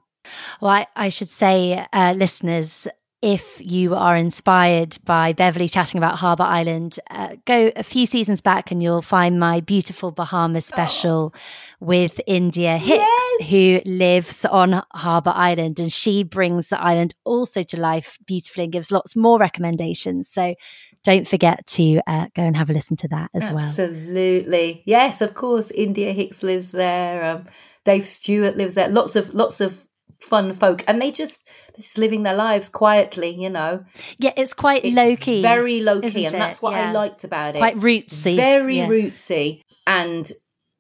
well, 0.60 0.72
I, 0.72 0.88
I 0.96 1.10
should 1.10 1.30
say, 1.30 1.86
uh, 1.94 2.14
listeners, 2.18 2.88
if 3.22 3.60
you 3.60 3.96
are 3.96 4.16
inspired 4.16 4.98
by 5.04 5.34
Beverley 5.34 5.68
chatting 5.68 5.98
about 5.98 6.20
Harbour 6.20 6.44
Island, 6.44 7.00
uh, 7.10 7.36
go 7.46 7.70
a 7.76 7.84
few 7.84 8.06
seasons 8.06 8.40
back 8.40 8.72
and 8.72 8.82
you'll 8.82 9.02
find 9.02 9.38
my 9.40 9.60
beautiful 9.60 10.12
Bahamas 10.12 10.66
special 10.66 11.34
oh. 11.36 11.40
with 11.82 12.22
India 12.26 12.78
Hicks, 12.78 13.04
yes. 13.40 13.50
who 13.50 13.82
lives 13.86 14.46
on 14.46 14.82
Harbour 14.94 15.34
Island. 15.36 15.82
And 15.82 15.92
she 15.92 16.24
brings 16.24 16.70
the 16.70 16.82
island 16.82 17.14
also 17.26 17.62
to 17.64 17.80
life 17.80 18.18
beautifully 18.26 18.64
and 18.64 18.74
gives 18.74 18.90
lots 18.90 19.18
more 19.18 19.38
recommendations. 19.38 20.30
So 20.30 20.56
don't 21.04 21.28
forget 21.28 21.66
to 21.68 22.00
uh, 22.08 22.28
go 22.34 22.44
and 22.44 22.56
have 22.56 22.70
a 22.70 22.74
listen 22.74 22.96
to 22.98 23.10
that 23.10 23.32
as 23.34 23.52
well. 23.52 23.60
Absolutely. 23.60 24.82
Yes, 24.86 25.20
of 25.20 25.34
course. 25.34 25.72
India 25.72 26.14
Hicks 26.14 26.42
lives 26.42 26.72
there. 26.72 27.24
Um, 27.24 27.48
Dave 27.84 28.08
Stewart 28.08 28.56
lives 28.56 28.76
there. 28.76 28.88
Lots 28.88 29.18
of, 29.18 29.34
lots 29.34 29.60
of 29.60 29.89
fun 30.20 30.54
folk. 30.54 30.84
And 30.88 31.02
they 31.02 31.12
just, 31.12 31.48
just 31.76 31.98
living 31.98 32.24
their 32.24 32.36
lives 32.36 32.70
quietly, 32.70 33.30
you 33.30 33.50
know. 33.50 33.86
Yeah, 34.18 34.34
it's 34.36 34.54
quite 34.54 34.84
low 34.86 35.16
key. 35.16 35.42
Very 35.42 35.82
low 35.82 36.02
key. 36.02 36.26
And 36.26 36.36
it? 36.36 36.38
that's 36.38 36.62
what 36.62 36.74
yeah. 36.74 36.90
I 36.90 36.92
liked 36.92 37.24
about 37.24 37.56
it. 37.56 37.60
Quite 37.60 37.78
rootsy. 37.78 38.36
Very 38.36 38.78
yeah. 38.78 38.88
rootsy 38.88 39.62
and 39.88 40.32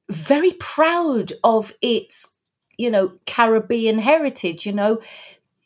very 0.09 0.51
proud 0.53 1.33
of 1.43 1.73
its, 1.81 2.37
you 2.77 2.91
know, 2.91 3.13
Caribbean 3.25 3.99
heritage, 3.99 4.65
you 4.65 4.73
know. 4.73 5.01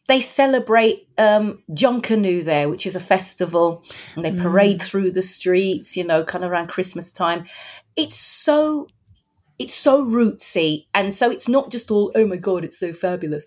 They 0.08 0.20
celebrate 0.20 1.08
um, 1.18 1.64
Junkanoo 1.72 2.44
there, 2.44 2.68
which 2.68 2.86
is 2.86 2.96
a 2.96 3.00
festival, 3.00 3.84
and 4.16 4.26
they 4.26 4.32
mm. 4.32 4.42
parade 4.42 4.80
mm. 4.80 4.84
through 4.84 5.12
the 5.12 5.22
streets, 5.22 5.96
you 5.96 6.04
know, 6.04 6.26
kind 6.26 6.44
of 6.44 6.52
around 6.52 6.68
Christmas 6.68 7.12
time. 7.12 7.46
It's 7.96 8.18
so 8.18 8.88
it's 9.60 9.74
so 9.74 10.06
rootsy 10.06 10.88
and 10.94 11.14
so 11.14 11.30
it's 11.30 11.48
not 11.48 11.72
just 11.72 11.92
all 11.92 12.12
oh 12.16 12.26
my 12.26 12.38
god 12.38 12.64
it's 12.64 12.80
so 12.80 12.92
fabulous 12.92 13.46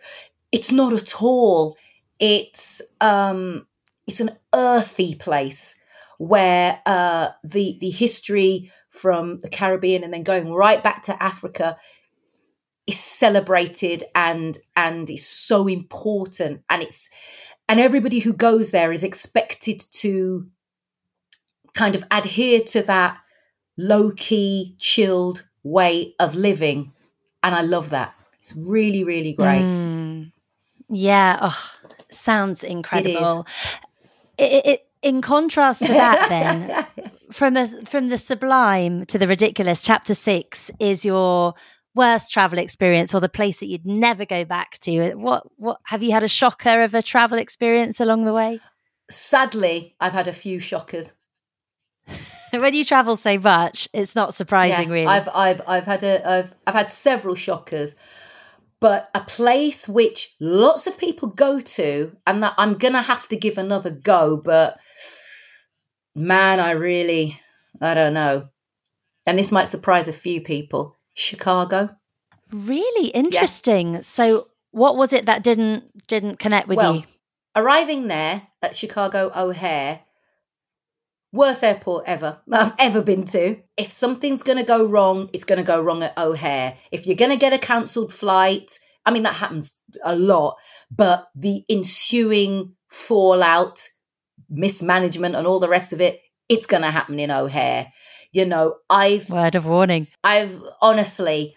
it's 0.52 0.72
not 0.72 0.92
at 0.92 1.22
all. 1.22 1.76
It's 2.18 2.82
um, 3.00 3.66
it's 4.06 4.20
an 4.20 4.30
earthy 4.54 5.14
place 5.14 5.82
where 6.18 6.80
uh, 6.86 7.28
the 7.44 7.76
the 7.80 7.90
history 7.90 8.72
from 8.88 9.40
the 9.40 9.50
Caribbean 9.50 10.02
and 10.02 10.12
then 10.12 10.22
going 10.22 10.50
right 10.52 10.82
back 10.82 11.02
to 11.04 11.22
Africa 11.22 11.76
is 12.86 12.98
celebrated 12.98 14.04
and 14.14 14.56
and 14.74 15.10
is 15.10 15.26
so 15.26 15.66
important 15.66 16.62
and 16.70 16.82
it's 16.82 17.10
and 17.68 17.80
everybody 17.80 18.20
who 18.20 18.32
goes 18.32 18.70
there 18.70 18.92
is 18.92 19.02
expected 19.02 19.82
to 19.92 20.46
kind 21.74 21.94
of 21.94 22.04
adhere 22.10 22.60
to 22.60 22.80
that 22.80 23.18
low 23.76 24.12
key 24.12 24.74
chilled 24.78 25.45
way 25.66 26.14
of 26.18 26.34
living 26.34 26.92
and 27.42 27.54
I 27.54 27.62
love 27.62 27.90
that 27.90 28.14
it's 28.38 28.56
really 28.56 29.04
really 29.04 29.32
great 29.32 29.62
mm. 29.62 30.32
Yeah. 30.88 31.38
Oh, 31.42 31.70
sounds 32.10 32.62
incredible. 32.62 33.46
It, 34.38 34.66
it, 34.66 34.86
in 35.02 35.22
contrast 35.22 35.84
to 35.84 35.92
that, 35.92 36.28
then, 36.96 37.10
from 37.32 37.56
a, 37.56 37.66
from 37.84 38.08
the 38.08 38.18
sublime 38.18 39.06
to 39.06 39.18
the 39.18 39.26
ridiculous, 39.26 39.82
chapter 39.82 40.14
six 40.14 40.70
is 40.78 41.04
your 41.04 41.54
worst 41.94 42.32
travel 42.32 42.58
experience 42.58 43.14
or 43.14 43.20
the 43.20 43.28
place 43.28 43.60
that 43.60 43.66
you'd 43.66 43.86
never 43.86 44.24
go 44.24 44.44
back 44.44 44.78
to. 44.80 45.14
What 45.14 45.44
what 45.56 45.78
have 45.84 46.02
you 46.02 46.12
had 46.12 46.22
a 46.22 46.28
shocker 46.28 46.82
of 46.82 46.94
a 46.94 47.02
travel 47.02 47.38
experience 47.38 48.00
along 48.00 48.24
the 48.24 48.32
way? 48.32 48.60
Sadly, 49.10 49.94
I've 50.00 50.12
had 50.12 50.28
a 50.28 50.32
few 50.32 50.60
shockers. 50.60 51.12
when 52.60 52.74
you 52.74 52.84
travel 52.84 53.16
so 53.16 53.38
much, 53.38 53.88
it's 53.92 54.14
not 54.14 54.34
surprising, 54.34 54.88
yeah, 54.88 54.94
really. 54.94 55.06
I've 55.06 55.28
I've 55.34 55.62
I've 55.66 55.84
had 55.84 56.02
a 56.02 56.28
I've 56.28 56.54
I've 56.66 56.74
had 56.74 56.90
several 56.92 57.34
shockers 57.34 57.96
but 58.78 59.08
a 59.14 59.20
place 59.20 59.88
which 59.88 60.34
lots 60.38 60.86
of 60.86 60.98
people 60.98 61.28
go 61.28 61.60
to 61.60 62.14
and 62.26 62.42
that 62.42 62.54
I'm 62.58 62.74
going 62.74 62.92
to 62.92 63.02
have 63.02 63.26
to 63.28 63.36
give 63.36 63.56
another 63.56 63.90
go 63.90 64.36
but 64.36 64.78
man 66.14 66.60
I 66.60 66.72
really 66.72 67.40
I 67.80 67.94
don't 67.94 68.14
know. 68.14 68.48
And 69.26 69.38
this 69.38 69.52
might 69.52 69.64
surprise 69.64 70.08
a 70.08 70.12
few 70.12 70.40
people. 70.40 70.96
Chicago. 71.14 71.96
Really? 72.52 73.08
Interesting. 73.08 73.94
Yeah. 73.94 74.00
so 74.02 74.48
what 74.70 74.96
was 74.96 75.12
it 75.12 75.26
that 75.26 75.42
didn't 75.42 76.06
didn't 76.06 76.38
connect 76.38 76.68
with 76.68 76.76
well, 76.76 76.96
you? 76.96 77.04
arriving 77.56 78.08
there 78.08 78.42
at 78.62 78.76
Chicago 78.76 79.32
O'Hare 79.34 80.00
worst 81.36 81.62
airport 81.62 82.04
ever 82.06 82.40
I've 82.52 82.74
ever 82.78 83.02
been 83.02 83.24
to. 83.26 83.60
If 83.76 83.92
something's 83.92 84.42
going 84.42 84.58
to 84.58 84.64
go 84.64 84.84
wrong, 84.84 85.30
it's 85.32 85.44
going 85.44 85.58
to 85.58 85.64
go 85.64 85.80
wrong 85.80 86.02
at 86.02 86.16
O'Hare. 86.18 86.76
If 86.90 87.06
you're 87.06 87.16
going 87.16 87.30
to 87.30 87.36
get 87.36 87.52
a 87.52 87.58
cancelled 87.58 88.12
flight, 88.12 88.78
I 89.04 89.12
mean, 89.12 89.22
that 89.22 89.36
happens 89.36 89.76
a 90.02 90.16
lot, 90.16 90.56
but 90.90 91.28
the 91.34 91.64
ensuing 91.68 92.74
fallout, 92.88 93.86
mismanagement, 94.50 95.36
and 95.36 95.46
all 95.46 95.60
the 95.60 95.68
rest 95.68 95.92
of 95.92 96.00
it, 96.00 96.20
it's 96.48 96.66
going 96.66 96.82
to 96.82 96.90
happen 96.90 97.18
in 97.18 97.30
O'Hare. 97.30 97.92
You 98.32 98.46
know, 98.46 98.76
I've. 98.90 99.30
Word 99.30 99.54
of 99.54 99.66
warning. 99.66 100.08
I've 100.24 100.60
honestly. 100.82 101.54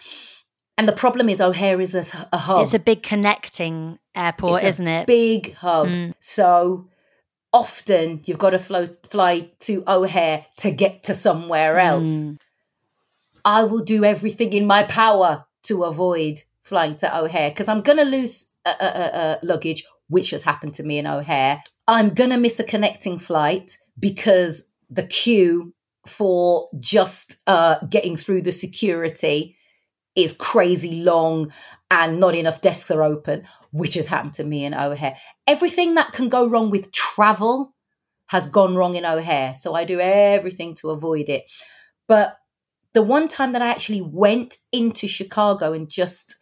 And 0.77 0.87
the 0.87 0.93
problem 0.93 1.27
is 1.27 1.41
O'Hare 1.41 1.81
is 1.81 1.93
a, 1.93 2.05
a 2.31 2.37
hub. 2.37 2.61
It's 2.61 2.73
a 2.73 2.79
big 2.79 3.03
connecting 3.03 3.99
airport, 4.15 4.63
isn't 4.63 4.87
it? 4.87 5.07
Big 5.07 5.53
hub. 5.55 5.87
Mm. 5.87 6.13
So 6.21 6.87
often 7.51 8.21
you've 8.25 8.37
got 8.37 8.51
to 8.51 8.59
flow, 8.59 8.87
fly 9.09 9.49
to 9.61 9.83
O'Hare 9.87 10.45
to 10.57 10.71
get 10.71 11.03
to 11.03 11.15
somewhere 11.15 11.79
else. 11.79 12.11
Mm. 12.11 12.37
I 13.45 13.63
will 13.63 13.83
do 13.83 14.03
everything 14.03 14.53
in 14.53 14.65
my 14.65 14.83
power 14.83 15.45
to 15.63 15.83
avoid 15.83 16.39
flying 16.63 16.97
to 16.97 17.17
O'Hare 17.17 17.49
because 17.49 17.67
I'm 17.67 17.81
going 17.81 17.97
to 17.97 18.03
lose 18.03 18.51
uh, 18.65 18.75
uh, 18.79 18.83
uh, 18.83 19.37
luggage, 19.43 19.85
which 20.07 20.29
has 20.31 20.43
happened 20.43 20.75
to 20.75 20.83
me 20.83 20.99
in 20.99 21.07
O'Hare. 21.07 21.63
I'm 21.87 22.13
going 22.13 22.29
to 22.29 22.37
miss 22.37 22.59
a 22.59 22.63
connecting 22.63 23.17
flight 23.17 23.77
because 23.97 24.71
the 24.89 25.03
queue 25.03 25.73
for 26.05 26.69
just 26.79 27.41
uh, 27.47 27.79
getting 27.87 28.15
through 28.15 28.43
the 28.43 28.51
security 28.51 29.55
is 30.23 30.33
crazy 30.33 31.03
long 31.03 31.51
and 31.91 32.19
not 32.19 32.35
enough 32.35 32.61
desks 32.61 32.91
are 32.91 33.03
open, 33.03 33.47
which 33.71 33.95
has 33.95 34.07
happened 34.07 34.33
to 34.35 34.43
me 34.43 34.65
in 34.65 34.73
O'Hare. 34.73 35.17
Everything 35.47 35.95
that 35.95 36.11
can 36.11 36.29
go 36.29 36.47
wrong 36.47 36.69
with 36.69 36.91
travel 36.91 37.73
has 38.27 38.49
gone 38.49 38.75
wrong 38.75 38.95
in 38.95 39.05
O'Hare. 39.05 39.55
So 39.57 39.73
I 39.73 39.85
do 39.85 39.99
everything 39.99 40.75
to 40.75 40.91
avoid 40.91 41.29
it. 41.29 41.45
But 42.07 42.37
the 42.93 43.01
one 43.01 43.27
time 43.27 43.53
that 43.53 43.61
I 43.61 43.67
actually 43.67 44.01
went 44.01 44.57
into 44.71 45.07
Chicago 45.07 45.73
and 45.73 45.89
just 45.89 46.35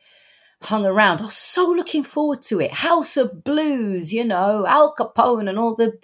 hung 0.63 0.85
around, 0.85 1.21
I 1.21 1.25
was 1.25 1.35
so 1.35 1.69
looking 1.69 2.03
forward 2.03 2.41
to 2.43 2.59
it. 2.59 2.71
House 2.71 3.15
of 3.15 3.43
Blues, 3.43 4.11
you 4.11 4.23
know, 4.23 4.65
Al 4.67 4.95
Capone 4.95 5.49
and 5.49 5.59
all 5.59 5.75
the 5.75 5.97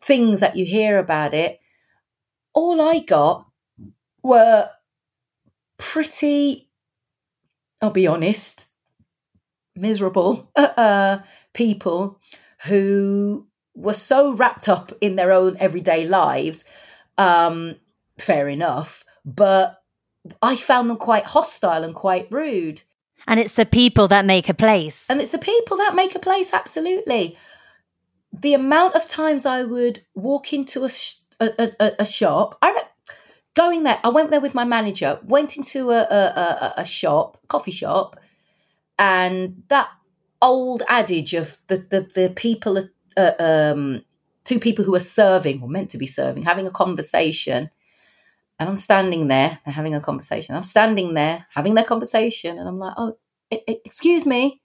things 0.00 0.40
that 0.40 0.56
you 0.56 0.64
hear 0.64 0.98
about 0.98 1.32
it. 1.34 1.58
All 2.52 2.80
I 2.80 3.00
got 3.00 3.46
were 4.22 4.68
pretty, 5.78 6.68
I'll 7.84 7.90
be 7.90 8.06
honest, 8.06 8.70
miserable 9.76 10.50
uh, 10.56 11.18
people 11.52 12.18
who 12.64 13.46
were 13.74 13.92
so 13.92 14.32
wrapped 14.32 14.70
up 14.70 14.90
in 15.02 15.16
their 15.16 15.30
own 15.30 15.58
everyday 15.60 16.06
lives. 16.06 16.64
Um, 17.18 17.76
fair 18.16 18.48
enough, 18.48 19.04
but 19.22 19.82
I 20.40 20.56
found 20.56 20.88
them 20.88 20.96
quite 20.96 21.24
hostile 21.24 21.84
and 21.84 21.94
quite 21.94 22.26
rude. 22.30 22.80
And 23.28 23.38
it's 23.38 23.54
the 23.54 23.66
people 23.66 24.08
that 24.08 24.24
make 24.24 24.48
a 24.48 24.54
place. 24.54 25.10
And 25.10 25.20
it's 25.20 25.32
the 25.32 25.38
people 25.38 25.76
that 25.76 25.94
make 25.94 26.14
a 26.14 26.18
place, 26.18 26.54
absolutely. 26.54 27.36
The 28.32 28.54
amount 28.54 28.94
of 28.94 29.06
times 29.06 29.44
I 29.44 29.62
would 29.62 30.00
walk 30.14 30.54
into 30.54 30.86
a, 30.86 30.90
a, 31.38 31.72
a, 31.78 31.92
a 31.98 32.06
shop, 32.06 32.56
I 32.62 32.84
going 33.54 33.84
there, 33.84 34.00
I 34.02 34.08
went 34.08 34.30
there 34.30 34.40
with 34.40 34.54
my 34.54 34.64
manager, 34.64 35.18
went 35.24 35.56
into 35.56 35.90
a, 35.90 36.02
a, 36.02 36.74
a, 36.78 36.84
shop, 36.84 37.40
coffee 37.48 37.70
shop, 37.70 38.18
and 38.98 39.62
that 39.68 39.88
old 40.42 40.82
adage 40.88 41.34
of 41.34 41.58
the, 41.68 41.78
the, 41.78 42.00
the 42.14 42.32
people, 42.34 42.88
uh, 43.16 43.32
um, 43.38 44.02
two 44.44 44.58
people 44.58 44.84
who 44.84 44.94
are 44.94 45.00
serving 45.00 45.62
or 45.62 45.68
meant 45.68 45.90
to 45.90 45.98
be 45.98 46.06
serving, 46.06 46.42
having 46.42 46.66
a 46.66 46.70
conversation. 46.70 47.70
And 48.58 48.68
I'm 48.68 48.76
standing 48.76 49.28
there, 49.28 49.58
they're 49.64 49.74
having 49.74 49.94
a 49.94 50.00
conversation. 50.00 50.54
I'm 50.54 50.62
standing 50.62 51.14
there 51.14 51.46
having 51.54 51.74
their 51.74 51.84
conversation, 51.84 52.58
and 52.58 52.68
I'm 52.68 52.78
like, 52.78 52.94
oh, 52.96 53.16
excuse 53.50 54.26
me, 54.26 54.62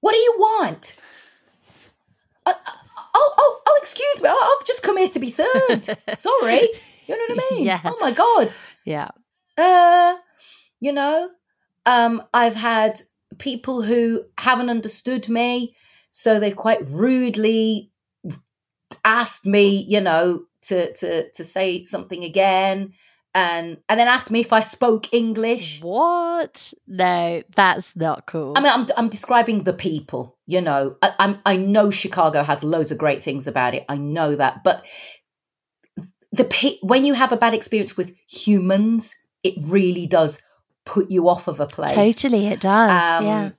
what 0.00 0.12
do 0.12 0.18
you 0.18 0.34
want? 0.38 0.96
Uh, 2.46 2.50
uh, 2.50 2.70
oh, 3.14 3.34
oh, 3.36 3.62
oh, 3.66 3.78
excuse 3.82 4.22
me, 4.22 4.30
I've 4.30 4.66
just 4.66 4.82
come 4.82 4.96
here 4.96 5.08
to 5.08 5.18
be 5.18 5.30
served. 5.30 5.90
Sorry. 6.16 6.68
You 7.08 7.16
know 7.16 7.34
what 7.34 7.44
I 7.44 7.54
mean? 7.56 7.66
Yeah. 7.66 7.80
Oh 7.84 7.96
my 8.00 8.12
God. 8.12 8.54
Yeah. 8.84 9.08
Uh, 9.56 10.16
you 10.80 10.92
know, 10.92 11.30
um, 11.86 12.22
I've 12.32 12.54
had 12.54 13.00
people 13.38 13.82
who 13.82 14.24
haven't 14.38 14.70
understood 14.70 15.28
me, 15.28 15.74
so 16.12 16.38
they've 16.38 16.54
quite 16.54 16.86
rudely 16.86 17.90
asked 19.04 19.46
me, 19.46 19.84
you 19.88 20.00
know, 20.00 20.44
to 20.62 20.92
to 20.94 21.30
to 21.30 21.44
say 21.44 21.84
something 21.84 22.24
again 22.24 22.92
and 23.34 23.78
and 23.88 24.00
then 24.00 24.08
asked 24.08 24.30
me 24.30 24.40
if 24.40 24.52
I 24.52 24.60
spoke 24.60 25.12
English. 25.12 25.80
What? 25.80 26.72
No, 26.86 27.42
that's 27.54 27.94
not 27.94 28.26
cool. 28.26 28.54
I 28.56 28.60
mean, 28.60 28.72
I'm 28.72 28.86
I'm 28.96 29.08
describing 29.08 29.64
the 29.64 29.72
people. 29.72 30.36
You 30.46 30.60
know, 30.60 30.96
I, 31.02 31.14
I'm 31.18 31.38
I 31.44 31.56
know 31.56 31.90
Chicago 31.90 32.42
has 32.42 32.64
loads 32.64 32.90
of 32.90 32.98
great 32.98 33.22
things 33.22 33.46
about 33.46 33.74
it. 33.74 33.84
I 33.88 33.96
know 33.96 34.36
that, 34.36 34.64
but 34.64 34.84
the 36.38 36.78
when 36.82 37.04
you 37.04 37.14
have 37.14 37.32
a 37.32 37.36
bad 37.36 37.54
experience 37.54 37.96
with 37.96 38.14
humans, 38.26 39.14
it 39.42 39.54
really 39.60 40.06
does 40.06 40.42
put 40.84 41.10
you 41.10 41.28
off 41.28 41.48
of 41.48 41.60
a 41.60 41.66
place. 41.66 41.92
Totally, 41.92 42.46
it 42.46 42.60
does. 42.60 43.20
Um, 43.20 43.26
yeah. 43.26 43.50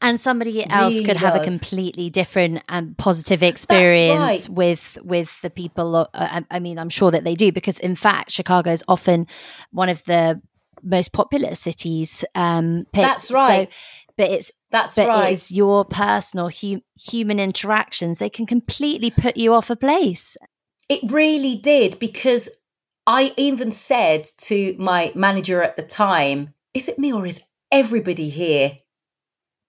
And 0.00 0.20
somebody 0.20 0.68
else 0.68 0.94
really 0.94 1.06
could 1.06 1.16
have 1.16 1.34
does. 1.34 1.46
a 1.46 1.50
completely 1.50 2.10
different 2.10 2.62
and 2.68 2.96
positive 2.98 3.42
experience 3.42 4.48
right. 4.48 4.54
with 4.54 4.98
with 5.02 5.40
the 5.40 5.50
people. 5.50 5.96
Uh, 5.96 6.06
I, 6.12 6.44
I 6.50 6.58
mean, 6.58 6.78
I'm 6.78 6.90
sure 6.90 7.10
that 7.10 7.24
they 7.24 7.34
do 7.34 7.52
because, 7.52 7.78
in 7.78 7.94
fact, 7.94 8.30
Chicago 8.32 8.70
is 8.70 8.84
often 8.86 9.26
one 9.70 9.88
of 9.88 10.04
the 10.04 10.40
most 10.82 11.12
popular 11.12 11.54
cities. 11.54 12.24
Um, 12.34 12.86
picked. 12.92 13.06
That's 13.06 13.32
right. 13.32 13.68
So, 13.70 13.76
but 14.16 14.30
it's 14.30 14.50
that's 14.70 14.96
but 14.96 15.08
right. 15.08 15.32
it's 15.32 15.50
your 15.50 15.84
personal 15.84 16.50
hu- 16.50 16.82
human 16.96 17.40
interactions. 17.40 18.18
They 18.18 18.30
can 18.30 18.46
completely 18.46 19.10
put 19.10 19.36
you 19.36 19.54
off 19.54 19.70
a 19.70 19.76
place. 19.76 20.36
It 20.88 21.10
really 21.10 21.56
did 21.56 21.98
because 21.98 22.48
I 23.06 23.32
even 23.36 23.70
said 23.70 24.26
to 24.42 24.74
my 24.78 25.12
manager 25.14 25.62
at 25.62 25.76
the 25.76 25.82
time, 25.82 26.54
is 26.74 26.88
it 26.88 26.98
me 26.98 27.12
or 27.12 27.26
is 27.26 27.42
everybody 27.70 28.28
here 28.28 28.78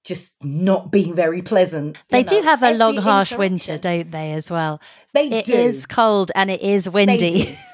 just 0.04 0.44
not 0.44 0.92
being 0.92 1.14
very 1.14 1.42
pleasant? 1.42 1.98
They 2.10 2.24
know, 2.24 2.30
do 2.30 2.42
have 2.42 2.64
a 2.64 2.68
every 2.68 2.78
long, 2.78 2.98
harsh 2.98 3.34
winter, 3.34 3.78
don't 3.78 4.12
they, 4.12 4.32
as 4.34 4.50
well? 4.50 4.80
They 5.14 5.30
It 5.30 5.46
do. 5.46 5.54
is 5.54 5.86
cold 5.86 6.32
and 6.36 6.50
it 6.50 6.62
is 6.62 6.90
windy. 6.90 7.58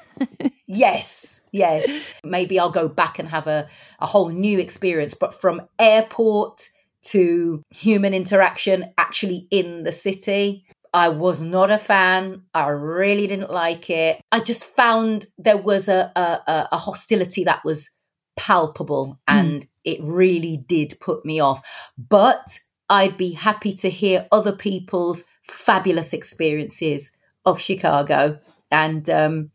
Yes, 0.68 1.48
yes. 1.52 1.88
Maybe 2.24 2.60
I'll 2.60 2.72
go 2.72 2.88
back 2.88 3.20
and 3.20 3.30
have 3.30 3.48
a, 3.48 3.68
a 4.00 4.06
whole 4.08 4.30
new 4.30 4.60
experience. 4.60 5.14
But 5.14 5.34
from 5.34 5.62
airport 5.78 6.70
to 7.04 7.62
human 7.70 8.14
interaction 8.14 8.92
actually 8.98 9.48
in 9.52 9.84
the 9.84 9.92
city, 9.92 10.66
I 10.96 11.10
was 11.10 11.42
not 11.42 11.72
a 11.72 11.78
fan. 11.78 12.44
I 12.54 12.70
really 12.70 13.28
didn't 13.28 13.52
like 13.52 13.90
it. 13.90 14.22
I 14.32 14.40
just 14.40 14.64
found 14.64 15.26
there 15.38 15.58
was 15.58 15.90
a, 15.90 16.10
a, 16.16 16.70
a 16.72 16.78
hostility 16.78 17.44
that 17.44 17.66
was 17.66 17.92
palpable 18.38 19.20
and 19.28 19.68
it 19.84 20.00
really 20.02 20.56
did 20.56 20.98
put 21.02 21.26
me 21.26 21.42
off. 21.42 21.68
But 21.98 22.60
I'd 22.90 23.18
be 23.18 23.34
happy 23.34 23.74
to 23.74 23.90
hear 23.90 24.26
other 24.32 24.54
people's 24.54 25.26
fabulous 25.44 26.14
experiences 26.14 27.18
of 27.46 27.60
Chicago. 27.60 28.40
And 28.72 29.10
um, 29.10 29.52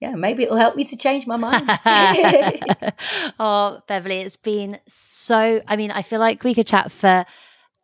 yeah, 0.00 0.16
maybe 0.16 0.42
it'll 0.42 0.58
help 0.58 0.76
me 0.76 0.84
to 0.84 0.98
change 0.98 1.26
my 1.26 1.38
mind. 1.38 1.64
oh, 3.40 3.80
Beverley, 3.88 4.20
it's 4.20 4.36
been 4.36 4.78
so. 4.86 5.62
I 5.66 5.76
mean, 5.76 5.90
I 5.90 6.02
feel 6.02 6.20
like 6.20 6.44
we 6.44 6.52
could 6.52 6.66
chat 6.66 6.92
for 6.92 7.24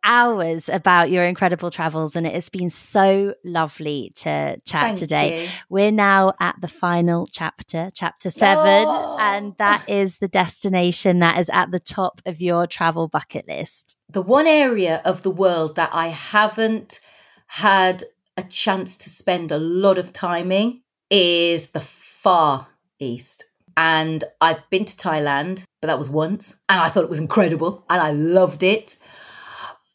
hours 0.03 0.69
about 0.69 1.11
your 1.11 1.23
incredible 1.23 1.71
travels, 1.71 2.15
and 2.15 2.25
it 2.25 2.33
has 2.33 2.49
been 2.49 2.69
so 2.69 3.33
lovely 3.43 4.11
to 4.15 4.59
chat 4.65 4.81
Thank 4.83 4.97
today. 4.99 5.43
you. 5.43 5.49
We're 5.69 5.91
now 5.91 6.33
at 6.39 6.55
the 6.61 6.67
final 6.67 7.27
chapter, 7.31 7.89
chapter 7.93 8.29
seven, 8.29 8.85
Oh. 8.87 9.17
and 9.19 9.55
that 9.57 9.87
is 9.89 10.17
the 10.19 10.27
destination 10.27 11.19
that 11.19 11.37
is 11.39 11.49
at 11.49 11.71
the 11.71 11.79
top 11.79 12.21
of 12.25 12.41
your 12.41 12.65
travel 12.67 13.07
bucket 13.07 13.47
list. 13.47 13.97
the 14.11 14.21
one 14.23 14.47
area 14.47 15.01
of 15.05 15.21
the 15.21 15.29
world 15.29 15.75
that 15.75 15.89
I 15.93 16.07
haven't 16.07 16.99
had 17.47 18.03
a 18.37 18.43
chance 18.43 18.97
to 18.99 19.09
spend 19.09 19.51
a 19.51 19.59
lot 19.59 19.97
of 19.99 20.11
time 20.13 20.51
in 20.51 20.81
is 21.11 21.71
the 21.71 21.79
far 21.79 22.67
east. 22.99 23.43
And 23.77 24.23
I've 24.41 24.67
been 24.69 24.85
to 24.85 24.97
Thailand, 24.97 25.63
but 25.79 25.87
that 25.87 25.97
was 25.99 26.09
once. 26.09 26.61
And 26.67 26.81
I 26.81 26.89
thought 26.89 27.03
it 27.03 27.09
was 27.09 27.19
incredible 27.19 27.85
and 27.89 28.01
I 28.01 28.11
loved 28.11 28.63
it. 28.63 28.97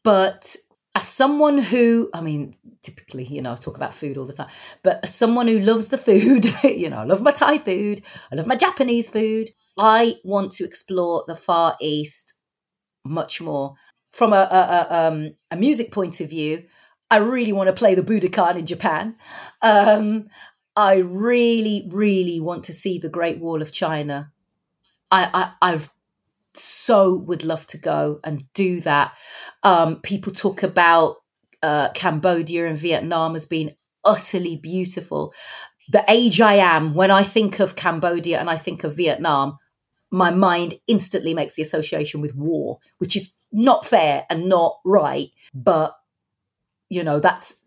But 0.05 0.55
as 0.95 1.09
someone 1.09 1.59
who, 1.59 2.11
I 2.15 2.21
mean, 2.21 2.57
typically, 2.83 3.25
you 3.25 3.43
know, 3.43 3.53
I 3.53 3.57
talk 3.57 3.77
about 3.77 3.95
food 3.95 4.17
all 4.17 4.27
the 4.27 4.33
time, 4.33 4.51
but 4.83 5.01
as 5.03 5.15
someone 5.15 5.49
who 5.49 5.59
loves 5.59 5.89
the 5.89 5.99
food, 5.99 6.45
you 6.63 6.89
know, 6.89 6.99
I 6.99 7.05
love 7.05 7.23
my 7.23 7.33
Thai 7.33 7.59
food, 7.59 8.03
I 8.31 8.37
love 8.37 8.47
my 8.47 8.57
Japanese 8.57 9.11
food. 9.11 9.51
I 9.77 10.19
want 10.23 10.53
to 10.53 10.65
explore 10.65 11.25
the 11.27 11.35
Far 11.35 11.77
East 11.81 12.35
much 13.05 13.41
more. 13.41 13.75
From 14.13 14.33
a, 14.33 14.37
a, 14.37 14.87
a, 14.91 15.09
um, 15.09 15.35
a 15.51 15.57
music 15.57 15.91
point 15.91 16.21
of 16.21 16.31
view, 16.31 16.65
I 17.11 17.17
really 17.17 17.53
want 17.53 17.67
to 17.67 17.73
play 17.73 17.97
the 17.97 18.03
Budokan 18.03 18.57
in 18.57 18.67
Japan. 18.67 19.17
Um, 19.63 20.29
I 20.77 20.97
really, 20.97 21.89
really 21.91 22.39
want 22.39 22.65
to 22.65 22.73
see 22.73 22.99
the 22.99 23.09
Great 23.09 23.39
Wall 23.39 23.61
of 23.61 23.73
China. 23.73 24.33
I, 25.11 25.53
I, 25.63 25.73
I 25.75 25.81
so 26.55 27.15
would 27.15 27.45
love 27.45 27.67
to 27.69 27.79
go 27.79 28.21
and 28.25 28.45
do 28.53 28.81
that. 28.83 29.13
Um, 29.65 30.01
people 30.03 30.33
talk 30.33 30.62
about 30.62 31.17
uh, 31.62 31.89
Cambodia 31.95 32.69
and 32.69 32.79
Vietnam 32.79 33.35
as 33.35 33.47
being 33.47 33.75
utterly 34.05 34.57
beautiful. 34.57 35.33
The 35.89 36.05
age 36.09 36.41
I 36.41 36.57
am, 36.57 36.95
when 36.95 37.11
I 37.11 37.25
think 37.25 37.61
of 37.61 37.75
Cambodia 37.75 38.39
and 38.39 38.51
I 38.51 38.59
think 38.59 38.85
of 38.85 38.97
Vietnam, 38.97 39.59
my 40.11 40.31
mind 40.31 40.75
instantly 40.87 41.35
makes 41.35 41.57
the 41.57 41.62
association 41.62 42.21
with 42.21 42.37
war, 42.37 42.79
which 42.99 43.17
is 43.17 43.35
not 43.51 43.87
fair 43.87 44.27
and 44.29 44.49
not 44.49 44.79
right. 44.85 45.29
But, 45.55 45.97
you 46.89 47.03
know, 47.03 47.19
that's, 47.19 47.59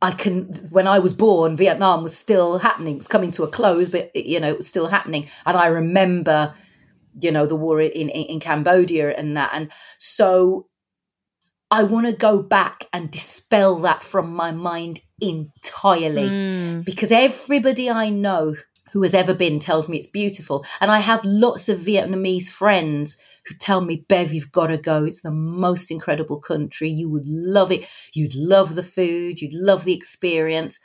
I 0.00 0.12
can, 0.12 0.68
when 0.70 0.86
I 0.86 0.98
was 1.00 1.14
born, 1.14 1.56
Vietnam 1.56 2.02
was 2.02 2.16
still 2.16 2.58
happening. 2.58 2.94
It 2.94 2.98
was 2.98 3.08
coming 3.08 3.32
to 3.32 3.42
a 3.42 3.48
close, 3.48 3.90
but, 3.90 4.14
you 4.14 4.40
know, 4.40 4.48
it 4.48 4.56
was 4.56 4.68
still 4.68 4.86
happening. 4.86 5.28
And 5.44 5.56
I 5.56 5.66
remember, 5.66 6.54
you 7.20 7.32
know, 7.32 7.46
the 7.46 7.56
war 7.56 7.80
in, 7.80 7.90
in, 7.90 8.08
in 8.08 8.40
Cambodia 8.40 9.10
and 9.10 9.36
that. 9.36 9.50
And 9.52 9.70
so 9.98 10.68
I 11.70 11.84
want 11.84 12.06
to 12.06 12.12
go 12.12 12.42
back 12.42 12.86
and 12.92 13.10
dispel 13.10 13.78
that 13.80 14.02
from 14.02 14.34
my 14.34 14.50
mind 14.52 15.00
entirely 15.20 16.28
Mm. 16.28 16.84
because 16.84 17.12
everybody 17.12 17.88
I 17.88 18.10
know 18.10 18.56
who 18.92 19.02
has 19.02 19.14
ever 19.14 19.34
been 19.34 19.60
tells 19.60 19.88
me 19.88 19.98
it's 19.98 20.08
beautiful. 20.08 20.64
And 20.80 20.90
I 20.90 20.98
have 20.98 21.24
lots 21.24 21.68
of 21.68 21.78
Vietnamese 21.78 22.50
friends 22.50 23.22
who 23.46 23.54
tell 23.54 23.80
me, 23.80 24.04
Bev, 24.08 24.32
you've 24.34 24.50
got 24.50 24.66
to 24.68 24.78
go. 24.78 25.04
It's 25.04 25.22
the 25.22 25.30
most 25.30 25.90
incredible 25.92 26.40
country. 26.40 26.88
You 26.88 27.08
would 27.08 27.26
love 27.26 27.70
it. 27.70 27.86
You'd 28.12 28.34
love 28.34 28.74
the 28.74 28.82
food. 28.82 29.40
You'd 29.40 29.54
love 29.54 29.84
the 29.84 29.94
experience. 29.94 30.80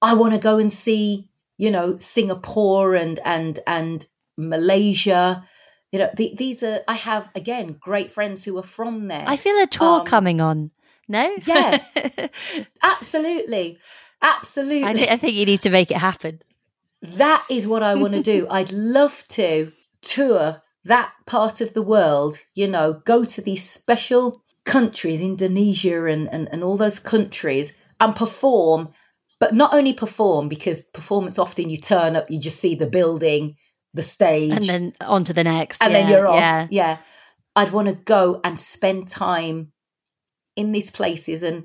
I 0.00 0.14
want 0.14 0.32
to 0.34 0.40
go 0.40 0.56
and 0.58 0.72
see, 0.72 1.28
you 1.58 1.70
know, 1.70 1.98
Singapore 1.98 2.94
and 2.94 3.20
and 3.26 3.58
and 3.66 4.06
Malaysia. 4.38 5.44
You 5.92 5.98
know, 6.00 6.10
the, 6.16 6.34
these 6.36 6.62
are. 6.62 6.80
I 6.86 6.94
have 6.94 7.30
again 7.34 7.76
great 7.80 8.10
friends 8.10 8.44
who 8.44 8.56
are 8.58 8.62
from 8.62 9.08
there. 9.08 9.24
I 9.26 9.36
feel 9.36 9.60
a 9.60 9.66
tour 9.66 10.00
um, 10.00 10.06
coming 10.06 10.40
on. 10.40 10.70
No, 11.08 11.36
yeah, 11.44 11.82
absolutely, 12.82 13.78
absolutely. 14.22 14.84
I, 14.84 14.92
th- 14.92 15.10
I 15.10 15.16
think 15.16 15.34
you 15.34 15.46
need 15.46 15.62
to 15.62 15.70
make 15.70 15.90
it 15.90 15.96
happen. 15.96 16.40
That 17.02 17.44
is 17.50 17.66
what 17.66 17.82
I 17.82 17.94
want 17.94 18.14
to 18.14 18.22
do. 18.22 18.46
I'd 18.50 18.70
love 18.70 19.24
to 19.30 19.72
tour 20.02 20.62
that 20.84 21.12
part 21.26 21.60
of 21.60 21.74
the 21.74 21.82
world, 21.82 22.38
you 22.54 22.68
know, 22.68 23.02
go 23.04 23.24
to 23.24 23.42
these 23.42 23.68
special 23.68 24.42
countries, 24.64 25.20
Indonesia 25.20 26.06
and, 26.06 26.28
and, 26.32 26.48
and 26.52 26.62
all 26.62 26.76
those 26.76 26.98
countries, 26.98 27.76
and 27.98 28.14
perform, 28.16 28.90
but 29.38 29.54
not 29.54 29.74
only 29.74 29.92
perform, 29.92 30.48
because 30.48 30.82
performance 30.82 31.38
often 31.38 31.70
you 31.70 31.76
turn 31.76 32.16
up, 32.16 32.30
you 32.30 32.38
just 32.38 32.60
see 32.60 32.74
the 32.74 32.86
building, 32.86 33.56
the 33.94 34.02
stage. 34.02 34.52
And 34.52 34.64
then 34.64 34.94
on 35.00 35.24
to 35.24 35.32
the 35.32 35.44
next. 35.44 35.82
And 35.82 35.92
yeah, 35.92 36.00
then 36.00 36.10
you're 36.10 36.26
off. 36.26 36.36
Yeah. 36.36 36.66
yeah. 36.70 36.98
I'd 37.56 37.72
want 37.72 37.88
to 37.88 37.94
go 37.94 38.40
and 38.44 38.58
spend 38.60 39.08
time 39.08 39.72
in 40.56 40.72
these 40.72 40.90
places 40.90 41.42
and 41.42 41.64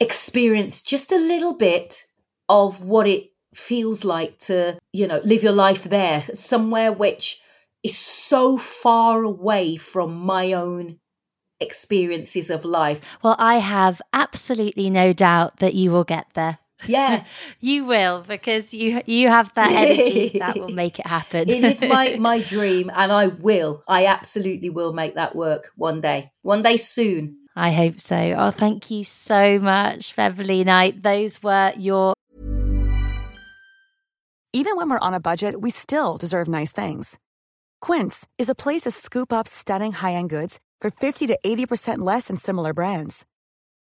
experience 0.00 0.82
just 0.82 1.12
a 1.12 1.18
little 1.18 1.54
bit 1.54 2.04
of 2.48 2.82
what 2.82 3.06
it 3.06 3.30
feels 3.54 4.04
like 4.04 4.38
to, 4.38 4.78
you 4.92 5.06
know, 5.06 5.20
live 5.24 5.42
your 5.42 5.52
life 5.52 5.84
there, 5.84 6.22
somewhere 6.34 6.92
which 6.92 7.40
is 7.82 7.96
so 7.96 8.58
far 8.58 9.22
away 9.22 9.76
from 9.76 10.14
my 10.14 10.52
own 10.52 10.98
experiences 11.60 12.50
of 12.50 12.64
life. 12.64 13.00
Well, 13.22 13.36
I 13.38 13.58
have 13.58 14.02
absolutely 14.12 14.90
no 14.90 15.12
doubt 15.12 15.58
that 15.58 15.74
you 15.74 15.90
will 15.90 16.04
get 16.04 16.26
there. 16.34 16.58
Yeah. 16.86 17.24
you 17.60 17.84
will 17.84 18.24
because 18.26 18.74
you 18.74 19.02
you 19.06 19.28
have 19.28 19.52
that 19.54 19.72
energy 19.72 20.38
that 20.38 20.58
will 20.58 20.68
make 20.68 20.98
it 20.98 21.06
happen. 21.06 21.48
it 21.48 21.64
is 21.64 21.82
my 21.82 22.16
my 22.20 22.40
dream 22.40 22.90
and 22.94 23.12
I 23.12 23.28
will. 23.28 23.82
I 23.86 24.06
absolutely 24.06 24.70
will 24.70 24.92
make 24.92 25.14
that 25.14 25.34
work 25.34 25.70
one 25.76 26.00
day. 26.00 26.32
One 26.42 26.62
day 26.62 26.76
soon. 26.76 27.38
I 27.54 27.70
hope 27.72 28.00
so. 28.00 28.16
Oh, 28.16 28.50
thank 28.50 28.90
you 28.90 29.04
so 29.04 29.58
much, 29.58 30.16
Beverley 30.16 30.64
Knight. 30.64 31.02
Those 31.02 31.42
were 31.42 31.72
your 31.76 32.14
Even 34.54 34.76
when 34.76 34.90
we're 34.90 34.98
on 34.98 35.14
a 35.14 35.20
budget, 35.20 35.60
we 35.60 35.70
still 35.70 36.16
deserve 36.16 36.48
nice 36.48 36.72
things. 36.72 37.18
Quince 37.80 38.26
is 38.38 38.48
a 38.48 38.54
place 38.54 38.82
to 38.82 38.90
scoop 38.90 39.32
up 39.32 39.48
stunning 39.48 39.92
high-end 39.92 40.30
goods 40.30 40.60
for 40.80 40.90
50 40.90 41.26
to 41.28 41.38
80% 41.44 41.98
less 41.98 42.28
than 42.28 42.36
similar 42.36 42.72
brands. 42.72 43.26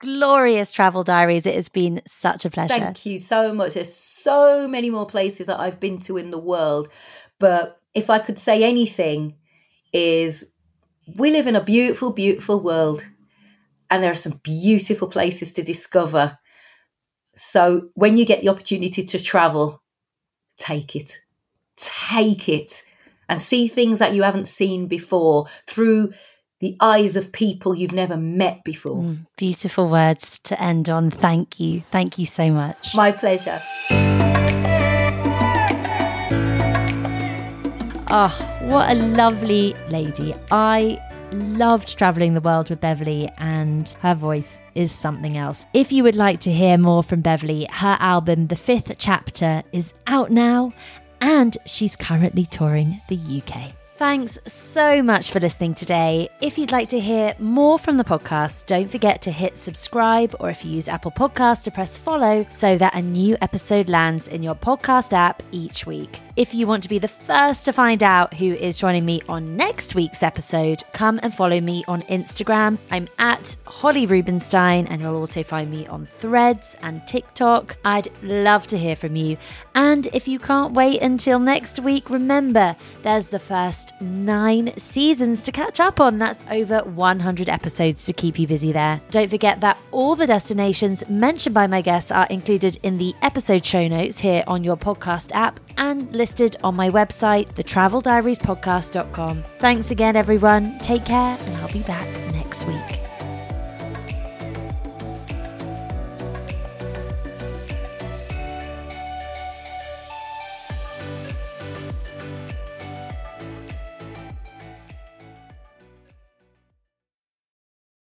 Glorious 0.00 0.72
travel 0.72 1.04
diaries. 1.04 1.46
It 1.46 1.54
has 1.54 1.68
been 1.68 2.02
such 2.06 2.44
a 2.44 2.50
pleasure. 2.50 2.74
Thank 2.74 3.06
you 3.06 3.18
so 3.18 3.52
much. 3.52 3.74
There's 3.74 3.94
so 3.94 4.66
many 4.68 4.90
more 4.90 5.06
places 5.06 5.46
that 5.46 5.60
I've 5.60 5.80
been 5.80 5.98
to 6.00 6.16
in 6.16 6.30
the 6.30 6.38
world, 6.38 6.88
but 7.38 7.80
if 7.94 8.10
I 8.10 8.18
could 8.18 8.38
say 8.38 8.62
anything 8.62 9.36
is 9.92 10.52
we 11.16 11.30
live 11.30 11.48
in 11.48 11.56
a 11.56 11.64
beautiful 11.64 12.12
beautiful 12.12 12.60
world 12.60 13.04
and 13.90 14.02
there 14.02 14.12
are 14.12 14.16
some 14.16 14.40
beautiful 14.44 15.08
places 15.08 15.52
to 15.54 15.62
discover 15.64 16.38
so 17.42 17.88
when 17.94 18.16
you 18.16 18.24
get 18.24 18.42
the 18.42 18.48
opportunity 18.48 19.02
to 19.02 19.22
travel, 19.22 19.82
take 20.58 20.94
it. 20.94 21.18
Take 21.76 22.48
it 22.48 22.82
and 23.28 23.40
see 23.40 23.68
things 23.68 23.98
that 24.00 24.14
you 24.14 24.22
haven't 24.22 24.48
seen 24.48 24.86
before 24.86 25.46
through 25.66 26.12
the 26.60 26.76
eyes 26.80 27.16
of 27.16 27.32
people 27.32 27.74
you've 27.74 27.92
never 27.92 28.16
met 28.16 28.62
before. 28.64 29.02
Mm, 29.02 29.26
beautiful 29.36 29.88
words 29.88 30.38
to 30.40 30.62
end 30.62 30.88
on. 30.88 31.10
Thank 31.10 31.58
you. 31.58 31.80
Thank 31.80 32.18
you 32.18 32.26
so 32.26 32.50
much. 32.50 32.94
My 32.94 33.12
pleasure. 33.12 33.60
Oh, 38.12 38.58
what 38.62 38.90
a 38.90 38.94
lovely 38.94 39.74
lady. 39.88 40.34
I 40.50 40.98
loved 41.32 41.96
traveling 41.96 42.34
the 42.34 42.40
world 42.40 42.68
with 42.68 42.80
Beverley, 42.80 43.30
and 43.38 43.88
her 44.00 44.14
voice 44.14 44.60
is 44.74 44.92
something 44.92 45.36
else. 45.36 45.64
If 45.72 45.92
you 45.92 46.02
would 46.02 46.16
like 46.16 46.40
to 46.40 46.52
hear 46.52 46.76
more 46.76 47.02
from 47.02 47.20
Beverley, 47.20 47.68
her 47.70 47.96
album, 48.00 48.48
The 48.48 48.56
Fifth 48.56 48.92
Chapter, 48.98 49.62
is 49.72 49.94
out 50.06 50.30
now, 50.30 50.72
and 51.20 51.56
she's 51.66 51.96
currently 51.96 52.46
touring 52.46 53.00
the 53.08 53.16
UK. 53.16 53.79
Thanks 54.00 54.38
so 54.46 55.02
much 55.02 55.30
for 55.30 55.40
listening 55.40 55.74
today. 55.74 56.30
If 56.40 56.56
you'd 56.56 56.72
like 56.72 56.88
to 56.88 56.98
hear 56.98 57.34
more 57.38 57.78
from 57.78 57.98
the 57.98 58.02
podcast, 58.02 58.64
don't 58.64 58.90
forget 58.90 59.20
to 59.20 59.30
hit 59.30 59.58
subscribe 59.58 60.34
or 60.40 60.48
if 60.48 60.64
you 60.64 60.70
use 60.70 60.88
Apple 60.88 61.10
Podcasts 61.10 61.64
to 61.64 61.70
press 61.70 61.98
follow 61.98 62.46
so 62.48 62.78
that 62.78 62.94
a 62.94 63.02
new 63.02 63.36
episode 63.42 63.90
lands 63.90 64.26
in 64.26 64.42
your 64.42 64.54
podcast 64.54 65.12
app 65.12 65.42
each 65.52 65.84
week. 65.84 66.22
If 66.40 66.54
you 66.54 66.66
want 66.66 66.82
to 66.84 66.88
be 66.88 66.98
the 66.98 67.06
first 67.06 67.66
to 67.66 67.72
find 67.74 68.02
out 68.02 68.32
who 68.32 68.54
is 68.54 68.78
joining 68.78 69.04
me 69.04 69.20
on 69.28 69.58
next 69.58 69.94
week's 69.94 70.22
episode, 70.22 70.82
come 70.94 71.20
and 71.22 71.34
follow 71.34 71.60
me 71.60 71.84
on 71.86 72.00
Instagram. 72.04 72.78
I'm 72.90 73.08
at 73.18 73.58
Holly 73.66 74.06
Rubenstein, 74.06 74.86
and 74.86 75.02
you'll 75.02 75.16
also 75.16 75.42
find 75.42 75.70
me 75.70 75.86
on 75.88 76.06
threads 76.06 76.76
and 76.80 77.06
TikTok. 77.06 77.76
I'd 77.84 78.08
love 78.22 78.66
to 78.68 78.78
hear 78.78 78.96
from 78.96 79.16
you. 79.16 79.36
And 79.74 80.06
if 80.14 80.26
you 80.26 80.38
can't 80.38 80.72
wait 80.72 81.02
until 81.02 81.38
next 81.38 81.78
week, 81.78 82.08
remember 82.08 82.74
there's 83.02 83.28
the 83.28 83.38
first 83.38 83.92
nine 84.00 84.72
seasons 84.78 85.42
to 85.42 85.52
catch 85.52 85.78
up 85.78 86.00
on. 86.00 86.16
That's 86.16 86.42
over 86.50 86.78
100 86.78 87.50
episodes 87.50 88.06
to 88.06 88.14
keep 88.14 88.38
you 88.38 88.46
busy 88.46 88.72
there. 88.72 89.02
Don't 89.10 89.28
forget 89.28 89.60
that 89.60 89.76
all 89.90 90.16
the 90.16 90.26
destinations 90.26 91.06
mentioned 91.06 91.54
by 91.54 91.66
my 91.66 91.82
guests 91.82 92.10
are 92.10 92.26
included 92.28 92.78
in 92.82 92.96
the 92.96 93.14
episode 93.20 93.62
show 93.62 93.86
notes 93.86 94.20
here 94.20 94.42
on 94.46 94.64
your 94.64 94.78
podcast 94.78 95.32
app 95.34 95.60
and 95.76 96.10
listen 96.16 96.29
listed 96.30 96.56
on 96.62 96.76
my 96.76 96.88
website, 96.88 97.52
thetraveldiariespodcast.com. 97.54 99.44
Thanks 99.58 99.90
again, 99.90 100.14
everyone. 100.16 100.78
Take 100.78 101.04
care, 101.04 101.36
and 101.38 101.56
I'll 101.56 101.72
be 101.72 101.82
back 101.82 102.06
next 102.32 102.66
week. 102.66 103.09